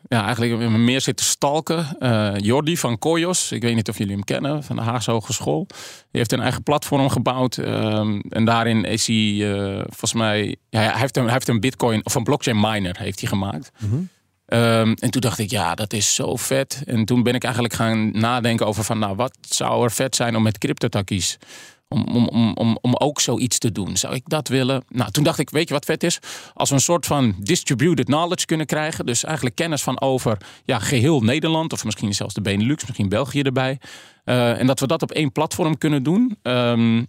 ja, 0.08 0.26
eigenlijk 0.26 0.70
meer 0.70 1.02
zitten 1.02 1.26
stalken. 1.26 1.98
Jordi 2.42 2.78
van 2.78 2.98
Koyos, 2.98 3.52
ik 3.52 3.62
weet 3.62 3.76
niet 3.76 3.90
of 3.90 3.98
jullie 3.98 4.14
hem 4.14 4.24
kennen, 4.24 4.64
van 4.64 4.76
de 4.76 4.82
Haagse 4.82 5.12
Hogeschool. 5.12 5.66
Die 5.68 5.78
heeft 6.12 6.32
een 6.32 6.42
eigen 6.42 6.64
platform 6.64 7.10
gebouwd. 7.10 7.58
Um, 7.58 8.22
en 8.30 8.46
daarin 8.46 8.84
is 8.84 9.08
hij, 9.08 9.42
volgens 9.84 10.14
mij... 10.14 10.56
Ja, 10.70 10.80
hij, 10.80 11.00
heeft 11.00 11.18
een, 11.18 11.24
hij 11.24 11.34
heeft 11.34 11.48
een 11.48 11.60
bitcoin, 11.60 12.06
of 12.06 12.16
een 12.16 12.24
blockchain 12.24 12.60
miner 12.60 12.96
heeft 13.00 13.20
hij 13.20 13.30
gemaakt. 13.30 13.72
Mm 13.80 13.90
-hmm. 13.90 14.10
Um, 14.54 14.94
en 14.94 15.12
toen 15.12 15.22
dacht 15.22 15.40
ik, 15.40 15.50
ja, 15.50 15.76
dat 15.76 15.94
is 15.94 16.16
zo 16.16 16.36
vet. 16.36 16.82
En 16.86 17.06
toen 17.06 17.24
ben 17.24 17.36
ik 17.36 17.44
eigenlijk 17.44 17.74
gaan 17.74 18.12
nadenken 18.12 18.66
over 18.66 18.84
van, 18.84 19.00
nou, 19.00 19.16
wat 19.16 19.38
zou 19.42 19.84
er 19.84 19.92
vet 19.92 20.16
zijn 20.16 20.36
om 20.36 20.44
met 20.44 20.58
cryptotakkies 20.58 21.38
om, 21.88 22.04
om, 22.04 22.28
om, 22.28 22.54
om, 22.54 22.78
om 22.82 22.96
ook 22.96 23.22
zoiets 23.22 23.58
te 23.58 23.72
doen. 23.72 23.98
Zou 23.98 24.16
ik 24.16 24.24
dat 24.26 24.48
willen? 24.48 24.84
Nou, 24.90 25.12
toen 25.12 25.24
dacht 25.24 25.40
ik, 25.40 25.50
weet 25.50 25.68
je 25.68 25.74
wat 25.74 25.86
vet 25.86 26.04
is? 26.04 26.20
Als 26.54 26.70
we 26.70 26.76
een 26.76 26.82
soort 26.82 27.06
van 27.06 27.36
distributed 27.40 28.06
knowledge 28.06 28.46
kunnen 28.46 28.66
krijgen. 28.66 29.06
Dus 29.06 29.24
eigenlijk 29.24 29.56
kennis 29.56 29.84
van 29.84 30.02
over 30.02 30.38
ja, 30.66 30.80
geheel 30.80 31.22
Nederland. 31.22 31.74
Of 31.74 31.84
misschien 31.84 32.14
zelfs 32.14 32.34
de 32.34 32.42
Benelux, 32.42 32.86
misschien 32.86 33.10
België 33.10 33.42
erbij. 33.42 33.80
Uh, 34.26 34.60
en 34.60 34.68
dat 34.68 34.80
we 34.80 34.88
dat 34.88 35.02
op 35.02 35.12
één 35.12 35.32
platform 35.32 35.78
kunnen 35.78 36.04
doen. 36.04 36.38
Um, 36.44 37.08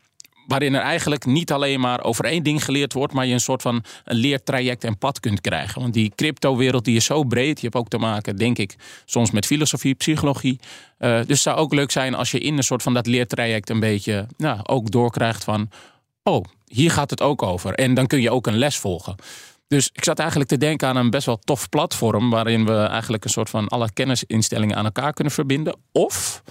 waarin 0.48 0.74
er 0.74 0.80
eigenlijk 0.80 1.26
niet 1.26 1.52
alleen 1.52 1.80
maar 1.80 2.04
over 2.04 2.24
één 2.24 2.42
ding 2.42 2.64
geleerd 2.64 2.92
wordt, 2.92 3.12
maar 3.12 3.26
je 3.26 3.32
een 3.32 3.40
soort 3.40 3.62
van 3.62 3.84
een 4.04 4.16
leertraject 4.16 4.84
en 4.84 4.98
pad 4.98 5.20
kunt 5.20 5.40
krijgen. 5.40 5.80
Want 5.80 5.94
die 5.94 6.12
crypto-wereld 6.14 6.84
die 6.84 6.96
is 6.96 7.04
zo 7.04 7.24
breed. 7.24 7.60
Je 7.60 7.66
hebt 7.66 7.78
ook 7.78 7.88
te 7.88 7.98
maken, 7.98 8.36
denk 8.36 8.58
ik, 8.58 8.76
soms 9.04 9.30
met 9.30 9.46
filosofie, 9.46 9.94
psychologie. 9.94 10.58
Uh, 10.98 11.16
dus 11.16 11.26
het 11.28 11.38
zou 11.38 11.56
ook 11.56 11.74
leuk 11.74 11.90
zijn 11.90 12.14
als 12.14 12.30
je 12.30 12.38
in 12.38 12.56
een 12.56 12.62
soort 12.62 12.82
van 12.82 12.94
dat 12.94 13.06
leertraject 13.06 13.70
een 13.70 13.80
beetje 13.80 14.26
nou, 14.36 14.60
ook 14.62 14.90
doorkrijgt 14.90 15.44
van, 15.44 15.70
oh, 16.22 16.44
hier 16.66 16.90
gaat 16.90 17.10
het 17.10 17.22
ook 17.22 17.42
over. 17.42 17.74
En 17.74 17.94
dan 17.94 18.06
kun 18.06 18.20
je 18.20 18.30
ook 18.30 18.46
een 18.46 18.58
les 18.58 18.78
volgen. 18.78 19.14
Dus 19.68 19.90
ik 19.92 20.04
zat 20.04 20.18
eigenlijk 20.18 20.50
te 20.50 20.56
denken 20.56 20.88
aan 20.88 20.96
een 20.96 21.10
best 21.10 21.26
wel 21.26 21.38
tof 21.38 21.68
platform 21.68 22.30
waarin 22.30 22.64
we 22.64 22.76
eigenlijk 22.76 23.24
een 23.24 23.30
soort 23.30 23.50
van 23.50 23.68
alle 23.68 23.92
kennisinstellingen 23.92 24.76
aan 24.76 24.84
elkaar 24.84 25.12
kunnen 25.12 25.32
verbinden. 25.32 25.76
Of 25.92 26.42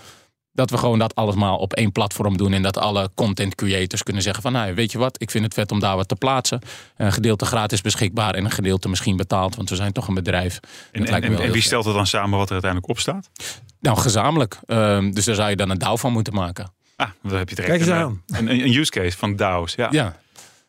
dat 0.57 0.69
we 0.69 0.77
gewoon 0.77 0.99
dat 0.99 1.15
allemaal 1.15 1.57
op 1.57 1.73
één 1.73 1.91
platform 1.91 2.37
doen. 2.37 2.53
En 2.53 2.61
dat 2.61 2.77
alle 2.77 3.09
content 3.15 3.55
creators 3.55 4.03
kunnen 4.03 4.23
zeggen 4.23 4.43
van... 4.43 4.51
nou, 4.51 4.75
weet 4.75 4.91
je 4.91 4.97
wat, 4.97 5.21
ik 5.21 5.31
vind 5.31 5.43
het 5.43 5.53
vet 5.53 5.71
om 5.71 5.79
daar 5.79 5.95
wat 5.95 6.07
te 6.07 6.15
plaatsen. 6.15 6.61
Een 6.95 7.13
gedeelte 7.13 7.45
gratis 7.45 7.81
beschikbaar 7.81 8.33
en 8.33 8.45
een 8.45 8.51
gedeelte 8.51 8.89
misschien 8.89 9.17
betaald. 9.17 9.55
Want 9.55 9.69
we 9.69 9.75
zijn 9.75 9.91
toch 9.91 10.07
een 10.07 10.13
bedrijf. 10.13 10.59
En, 10.91 11.05
en, 11.05 11.23
en, 11.23 11.39
en 11.39 11.51
wie 11.51 11.61
stelt 11.61 11.85
er 11.85 11.93
dan 11.93 12.07
samen 12.07 12.37
wat 12.37 12.47
er 12.47 12.53
uiteindelijk 12.53 12.91
op 12.91 12.99
staat? 12.99 13.29
Nou, 13.79 13.97
gezamenlijk. 13.97 14.59
Uh, 14.65 15.11
dus 15.11 15.25
daar 15.25 15.35
zou 15.35 15.49
je 15.49 15.55
dan 15.55 15.69
een 15.69 15.77
DAO 15.77 15.95
van 15.95 16.11
moeten 16.11 16.33
maken. 16.33 16.71
Ah, 16.95 17.09
dan 17.23 17.37
heb 17.37 17.49
je 17.49 17.55
direct 17.55 17.73
Kijk 17.73 17.89
eens 17.89 17.99
aan. 17.99 18.23
Een, 18.27 18.49
een, 18.49 18.75
use 18.75 18.91
case 18.91 19.17
van 19.17 19.35
DAO's. 19.35 19.75
Ja. 19.75 19.87
ja. 19.91 20.19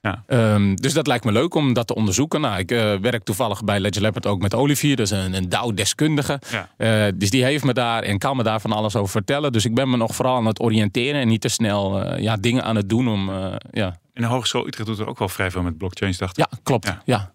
Ja. 0.01 0.25
Um, 0.27 0.77
dus 0.77 0.93
dat 0.93 1.07
lijkt 1.07 1.25
me 1.25 1.33
leuk 1.33 1.55
om 1.55 1.73
dat 1.73 1.87
te 1.87 1.95
onderzoeken. 1.95 2.41
Nou, 2.41 2.59
ik 2.59 2.73
uh, 2.73 2.95
werk 2.95 3.25
toevallig 3.25 3.65
bij 3.65 3.81
Ledger 3.81 4.03
Leopard 4.03 4.27
ook 4.27 4.41
met 4.41 4.55
Olivier, 4.55 4.97
dus 4.97 5.11
een, 5.11 5.35
een 5.35 5.49
DAO-deskundige. 5.49 6.41
Ja. 6.51 6.69
Uh, 7.07 7.13
dus 7.15 7.31
die 7.31 7.45
heeft 7.45 7.65
me 7.65 7.73
daar 7.73 8.03
en 8.03 8.19
kan 8.19 8.37
me 8.37 8.43
daar 8.43 8.61
van 8.61 8.73
alles 8.73 8.97
over 8.97 9.11
vertellen. 9.11 9.53
Dus 9.53 9.65
ik 9.65 9.75
ben 9.75 9.91
me 9.91 9.97
nog 9.97 10.15
vooral 10.15 10.37
aan 10.37 10.47
het 10.47 10.61
oriënteren 10.61 11.21
en 11.21 11.29
niet 11.29 11.41
te 11.41 11.49
snel 11.49 12.05
uh, 12.05 12.19
ja, 12.19 12.37
dingen 12.37 12.65
aan 12.65 12.77
het 12.77 12.89
doen 12.89 13.09
om. 13.09 13.31
ja. 13.71 13.99
In 14.13 14.23
de 14.23 14.27
Hogeschool 14.27 14.67
Utrecht 14.67 14.89
doet 14.89 14.99
er 14.99 15.07
ook 15.07 15.19
wel 15.19 15.29
vrij 15.29 15.51
veel 15.51 15.63
met 15.63 15.79
blockchains, 15.79 16.19
dacht 16.19 16.39
ik. 16.39 16.47
Ja, 16.51 16.59
klopt. 16.63 16.87
Ja. 16.87 17.03
ja. 17.05 17.31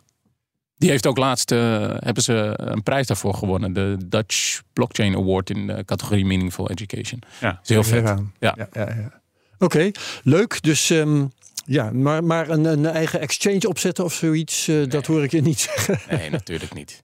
Die 0.77 0.89
heeft 0.89 1.07
ook 1.07 1.17
laatst 1.17 1.49
hebben 1.49 2.23
ze 2.23 2.53
een 2.55 2.83
prijs 2.83 3.07
daarvoor 3.07 3.33
gewonnen. 3.33 3.73
De 3.73 3.97
Dutch 4.05 4.61
Blockchain 4.73 5.15
Award 5.15 5.49
in 5.49 5.67
de 5.67 5.85
categorie 5.85 6.25
Meaningful 6.25 6.69
Education. 6.69 7.21
Ja, 7.39 7.59
is 7.63 7.69
heel 7.69 7.83
vet. 7.83 8.03
Ja. 8.39 8.55
ja, 8.57 8.67
ja, 8.73 8.81
ja. 8.81 9.21
Oké, 9.53 9.77
okay, 9.77 9.93
leuk. 10.23 10.61
Dus 10.61 10.89
um, 10.89 11.31
ja, 11.65 11.91
maar, 11.91 12.23
maar 12.23 12.49
een, 12.49 12.65
een 12.65 12.85
eigen 12.85 13.19
exchange 13.19 13.67
opzetten 13.67 14.03
of 14.03 14.13
zoiets, 14.13 14.67
uh, 14.67 14.75
nee. 14.75 14.87
dat 14.87 15.05
hoor 15.05 15.23
ik 15.23 15.31
je 15.31 15.41
niet 15.41 15.59
zeggen. 15.75 15.99
Nee, 16.09 16.29
natuurlijk 16.29 16.73
niet. 16.73 17.03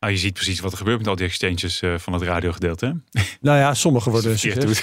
Nou, 0.00 0.12
je 0.12 0.18
ziet 0.18 0.32
precies 0.32 0.60
wat 0.60 0.72
er 0.72 0.78
gebeurt 0.78 0.98
met 0.98 1.08
al 1.08 1.16
die 1.16 1.26
exchanges 1.26 1.82
uh, 1.82 1.98
van 1.98 2.12
het 2.12 2.22
radiogedeelte. 2.22 3.00
Nou 3.40 3.58
ja, 3.58 3.74
sommige 3.74 4.10
worden 4.10 4.38
succes. 4.38 4.82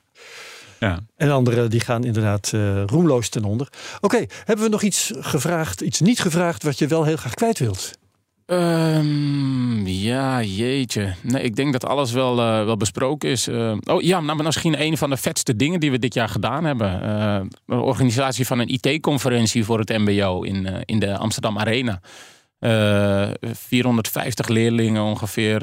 ja. 0.80 1.00
En 1.16 1.30
andere 1.30 1.68
die 1.68 1.80
gaan 1.80 2.04
inderdaad 2.04 2.52
uh, 2.54 2.84
roemloos 2.84 3.28
ten 3.28 3.44
onder. 3.44 3.68
Oké, 3.96 4.04
okay, 4.04 4.28
hebben 4.44 4.64
we 4.64 4.70
nog 4.70 4.82
iets 4.82 5.12
gevraagd, 5.18 5.80
iets 5.80 6.00
niet 6.00 6.20
gevraagd 6.20 6.62
wat 6.62 6.78
je 6.78 6.86
wel 6.86 7.04
heel 7.04 7.16
graag 7.16 7.34
kwijt 7.34 7.58
wilt? 7.58 7.98
Um, 8.50 9.86
ja, 9.86 10.42
jeetje. 10.42 11.14
Nee, 11.22 11.42
ik 11.42 11.56
denk 11.56 11.72
dat 11.72 11.86
alles 11.86 12.12
wel, 12.12 12.38
uh, 12.38 12.64
wel 12.64 12.76
besproken 12.76 13.30
is. 13.30 13.48
Uh, 13.48 13.76
oh 13.84 14.02
ja, 14.02 14.20
nou, 14.20 14.42
misschien 14.42 14.80
een 14.82 14.96
van 14.96 15.10
de 15.10 15.16
vetste 15.16 15.56
dingen 15.56 15.80
die 15.80 15.90
we 15.90 15.98
dit 15.98 16.14
jaar 16.14 16.28
gedaan 16.28 16.64
hebben. 16.64 16.90
De 17.66 17.74
organisatie 17.74 18.46
van 18.46 18.58
een 18.58 18.68
IT-conferentie 18.68 19.64
voor 19.64 19.78
het 19.78 19.88
MBO 19.88 20.42
in, 20.42 20.82
in 20.84 20.98
de 20.98 21.16
Amsterdam 21.16 21.58
Arena. 21.58 22.00
450 23.52 24.48
leerlingen 24.48 25.02
ongeveer. 25.02 25.58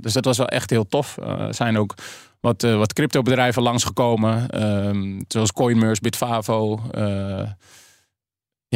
dus 0.00 0.12
dat 0.12 0.24
was 0.24 0.36
wel 0.36 0.48
echt 0.48 0.70
heel 0.70 0.88
tof. 0.88 1.16
Er 1.16 1.54
zijn 1.54 1.78
ook 1.78 1.94
wat, 2.40 2.62
wat 2.62 2.92
cryptobedrijven 2.92 3.62
langsgekomen. 3.62 4.48
Ehm, 4.48 5.20
zoals 5.28 5.52
Coinmerce, 5.52 6.00
Bitfavo. 6.00 6.80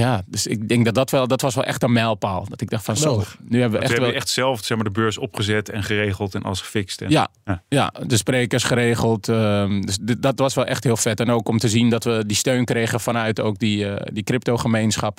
Ja, 0.01 0.22
dus 0.26 0.47
ik 0.47 0.68
denk 0.68 0.84
dat 0.84 0.94
dat 0.94 1.11
wel, 1.11 1.26
dat 1.26 1.40
was 1.40 1.55
wel 1.55 1.64
echt 1.64 1.82
een 1.82 1.92
mijlpaal. 1.92 2.47
Dat 2.49 2.61
ik 2.61 2.70
dacht 2.70 2.84
van 2.84 2.97
zo, 2.97 3.22
nu 3.42 3.61
hebben 3.61 3.78
we 3.78 3.84
echt, 3.84 3.94
we 3.94 4.01
wel... 4.01 4.12
echt 4.12 4.28
zelf 4.28 4.64
zeg 4.64 4.76
maar, 4.76 4.86
de 4.86 4.92
beurs 4.92 5.18
opgezet 5.18 5.68
en 5.68 5.82
geregeld 5.82 6.34
en 6.34 6.42
alles 6.42 6.61
gefixt. 6.61 7.01
En... 7.01 7.11
Ja, 7.11 7.28
ja, 7.44 7.62
ja. 7.68 7.92
de 8.07 8.16
sprekers 8.16 8.64
geregeld. 8.64 9.28
Uh, 9.28 9.80
dus 9.80 9.99
dat 10.18 10.38
was 10.38 10.55
wel 10.55 10.64
echt 10.64 10.84
heel 10.84 10.97
vet. 10.97 11.20
En 11.20 11.30
ook 11.30 11.49
om 11.49 11.59
te 11.59 11.68
zien 11.68 11.90
dat 11.90 12.05
we 12.05 12.24
die 12.26 12.36
steun 12.36 12.64
kregen 12.64 13.01
vanuit 13.01 13.40
ook 13.40 13.59
die, 13.59 13.84
uh, 13.84 13.97
die 14.12 14.22
crypto 14.22 14.57
gemeenschap. 14.57 15.18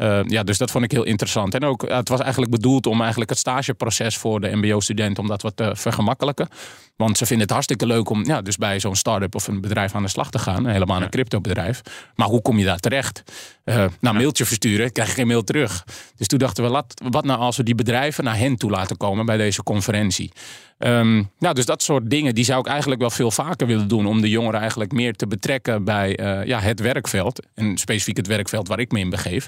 Uh, 0.00 0.20
ja, 0.26 0.42
dus 0.42 0.58
dat 0.58 0.70
vond 0.70 0.84
ik 0.84 0.90
heel 0.90 1.04
interessant. 1.04 1.54
En 1.54 1.64
ook, 1.64 1.88
het 1.88 2.08
was 2.08 2.20
eigenlijk 2.20 2.50
bedoeld 2.50 2.86
om 2.86 3.00
eigenlijk 3.00 3.30
het 3.30 3.38
stageproces 3.38 4.16
voor 4.16 4.40
de 4.40 4.56
MBO-studenten 4.56 5.22
om 5.22 5.28
dat 5.28 5.42
wat 5.42 5.56
te 5.56 5.70
vergemakkelijken. 5.74 6.48
Want 6.96 7.18
ze 7.18 7.26
vinden 7.26 7.44
het 7.44 7.54
hartstikke 7.54 7.86
leuk 7.86 8.08
om 8.08 8.24
ja, 8.24 8.42
dus 8.42 8.56
bij 8.56 8.80
zo'n 8.80 8.96
start-up 8.96 9.34
of 9.34 9.46
een 9.46 9.60
bedrijf 9.60 9.94
aan 9.94 10.02
de 10.02 10.08
slag 10.08 10.30
te 10.30 10.38
gaan. 10.38 10.66
Helemaal 10.66 10.96
een 10.96 11.02
ja. 11.02 11.08
crypto-bedrijf. 11.08 11.80
Maar 12.14 12.28
hoe 12.28 12.42
kom 12.42 12.58
je 12.58 12.64
daar 12.64 12.78
terecht? 12.78 13.22
Uh, 13.64 13.74
nou, 13.74 13.90
ja. 14.00 14.12
mailtje 14.12 14.44
versturen, 14.44 14.92
krijg 14.92 15.08
je 15.08 15.14
geen 15.14 15.26
mail 15.26 15.44
terug. 15.44 15.84
Dus 16.16 16.26
toen 16.26 16.38
dachten 16.38 16.64
we, 16.64 16.70
laat, 16.70 17.02
wat 17.10 17.24
nou 17.24 17.40
als 17.40 17.56
we 17.56 17.62
die 17.62 17.74
bedrijven 17.74 18.24
naar 18.24 18.38
hen 18.38 18.56
toe 18.56 18.70
laten 18.70 18.96
komen 18.96 19.26
bij 19.26 19.36
deze 19.36 19.62
conferentie? 19.62 20.32
Um, 20.82 21.30
nou, 21.38 21.54
dus 21.54 21.64
dat 21.64 21.82
soort 21.82 22.10
dingen, 22.10 22.34
die 22.34 22.44
zou 22.44 22.60
ik 22.60 22.66
eigenlijk 22.66 23.00
wel 23.00 23.10
veel 23.10 23.30
vaker 23.30 23.66
willen 23.66 23.88
doen. 23.88 24.06
Om 24.06 24.20
de 24.20 24.28
jongeren 24.28 24.60
eigenlijk 24.60 24.92
meer 24.92 25.14
te 25.14 25.26
betrekken 25.26 25.84
bij 25.84 26.20
uh, 26.20 26.46
ja, 26.46 26.60
het 26.60 26.80
werkveld. 26.80 27.46
En 27.54 27.78
specifiek 27.78 28.16
het 28.16 28.26
werkveld 28.26 28.68
waar 28.68 28.80
ik 28.80 28.92
me 28.92 28.98
in 28.98 29.10
begeef. 29.10 29.46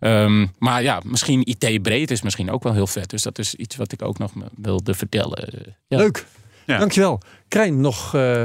Um, 0.00 0.52
maar 0.58 0.82
ja, 0.82 1.00
misschien 1.04 1.40
IT 1.44 1.82
breed 1.82 2.10
is 2.10 2.22
misschien 2.22 2.50
ook 2.50 2.62
wel 2.62 2.72
heel 2.72 2.86
vet. 2.86 3.10
Dus 3.10 3.22
dat 3.22 3.38
is 3.38 3.54
iets 3.54 3.76
wat 3.76 3.92
ik 3.92 4.02
ook 4.02 4.18
nog 4.18 4.32
wilde 4.56 4.94
vertellen. 4.94 5.48
Ja. 5.88 5.96
Leuk. 5.96 6.26
Ja. 6.66 6.78
Dankjewel. 6.78 7.20
Krijn, 7.48 7.80
nog 7.80 8.14
uh, 8.14 8.44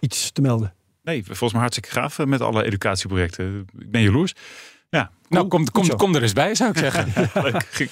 iets 0.00 0.30
te 0.30 0.40
melden? 0.40 0.74
Nee, 1.02 1.24
volgens 1.24 1.52
mij 1.52 1.60
hartstikke 1.60 1.90
gaaf 1.90 2.18
met 2.18 2.40
alle 2.40 2.64
educatieprojecten. 2.64 3.66
Ik 3.78 3.90
ben 3.90 4.02
jaloers. 4.02 4.34
Nou, 5.28 5.48
kom, 5.48 5.70
kom, 5.70 5.96
kom 5.96 6.14
er 6.14 6.22
eens 6.22 6.32
bij, 6.32 6.54
zou 6.54 6.70
ik 6.70 6.78
zeggen. 6.92 7.12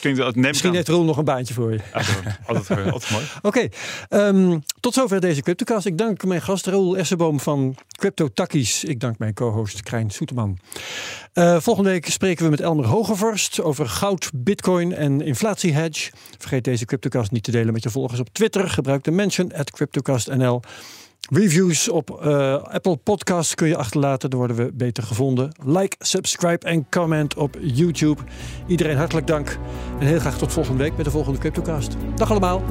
Klinkt, 0.01 0.37
Misschien 0.37 0.75
heeft 0.75 0.89
Roel 0.89 1.05
nog 1.05 1.17
een 1.17 1.25
baantje 1.25 1.55
voor 1.55 1.73
je. 1.73 1.79
altijd, 2.47 2.69
altijd, 2.93 3.11
mooi. 3.11 3.25
Oké, 3.43 3.69
um, 4.11 4.63
tot 4.81 4.95
zover 4.95 5.21
deze 5.21 5.43
CryptoCast. 5.43 5.87
Ik 5.87 5.99
dank 5.99 6.25
mijn 6.25 6.43
gast 6.43 6.67
Roel 6.67 6.97
Essenboom 6.97 7.41
van 7.41 7.77
Crypto 7.99 8.29
Takkies. 8.29 8.85
Ik 8.85 9.01
dank 9.01 9.19
mijn 9.19 9.35
co-host 9.35 9.83
Krijn 9.83 10.11
Soeterman. 10.11 10.59
Uh, 11.35 11.57
volgende 11.61 11.91
week 11.91 12.07
spreken 12.11 12.45
we 12.45 12.51
met 12.51 12.61
Elmer 12.61 12.87
Hogevorst 12.87 13.61
over 13.61 13.89
goud, 13.89 14.31
bitcoin 14.35 14.95
en 14.95 15.21
inflatiehedge. 15.21 16.13
Vergeet 16.39 16.65
deze 16.65 16.85
CryptoCast 16.85 17.31
niet 17.31 17.43
te 17.43 17.51
delen 17.51 17.73
met 17.73 17.83
je 17.83 17.91
volgers 17.91 18.21
op 18.21 18.29
Twitter. 18.33 18.69
Gebruik 18.69 19.05
de 19.05 19.11
mention 19.11 19.53
at 19.55 19.71
CryptoCastNL. 19.71 20.63
Reviews 21.31 21.89
op 21.89 22.21
uh, 22.25 22.63
Apple 22.63 22.97
Podcasts 22.97 23.55
kun 23.55 23.69
je 23.69 23.77
achterlaten. 23.77 24.31
Dan 24.31 24.39
worden 24.39 24.57
we 24.57 24.71
beter 24.73 25.03
gevonden. 25.03 25.53
Like, 25.65 25.97
subscribe 25.99 26.67
en 26.67 26.89
comment 26.89 27.35
op 27.35 27.57
YouTube. 27.61 28.23
Iedereen 28.67 28.97
hartelijk 28.97 29.27
dank. 29.27 29.59
En 29.99 30.07
heel 30.07 30.19
graag 30.19 30.39
tot 30.39 30.53
volgende 30.53 30.83
week 30.83 30.97
met 30.97 31.05
de 31.05 31.11
volgende 31.11 31.39
CryptoCast. 31.39 31.97
Dag 32.15 32.31
allemaal. 32.31 32.63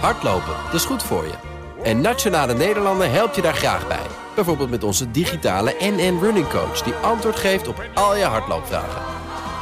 Hardlopen, 0.00 0.54
dat 0.64 0.74
is 0.74 0.84
goed 0.84 1.02
voor 1.02 1.24
je. 1.24 1.34
En 1.82 2.00
Nationale 2.00 2.54
Nederlanden 2.54 3.12
helpt 3.12 3.36
je 3.36 3.42
daar 3.42 3.54
graag 3.54 3.88
bij. 3.88 4.06
Bijvoorbeeld 4.34 4.70
met 4.70 4.84
onze 4.84 5.10
digitale 5.10 5.74
NN 5.80 6.18
Running 6.20 6.48
Coach... 6.48 6.82
die 6.82 6.92
antwoord 6.92 7.36
geeft 7.36 7.68
op 7.68 7.84
al 7.94 8.16
je 8.16 8.24
hardloopvragen. 8.24 9.02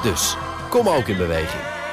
Dus, 0.03 0.37
kom 0.71 0.89
ook 0.89 1.09
in 1.09 1.17
beweging. 1.17 1.78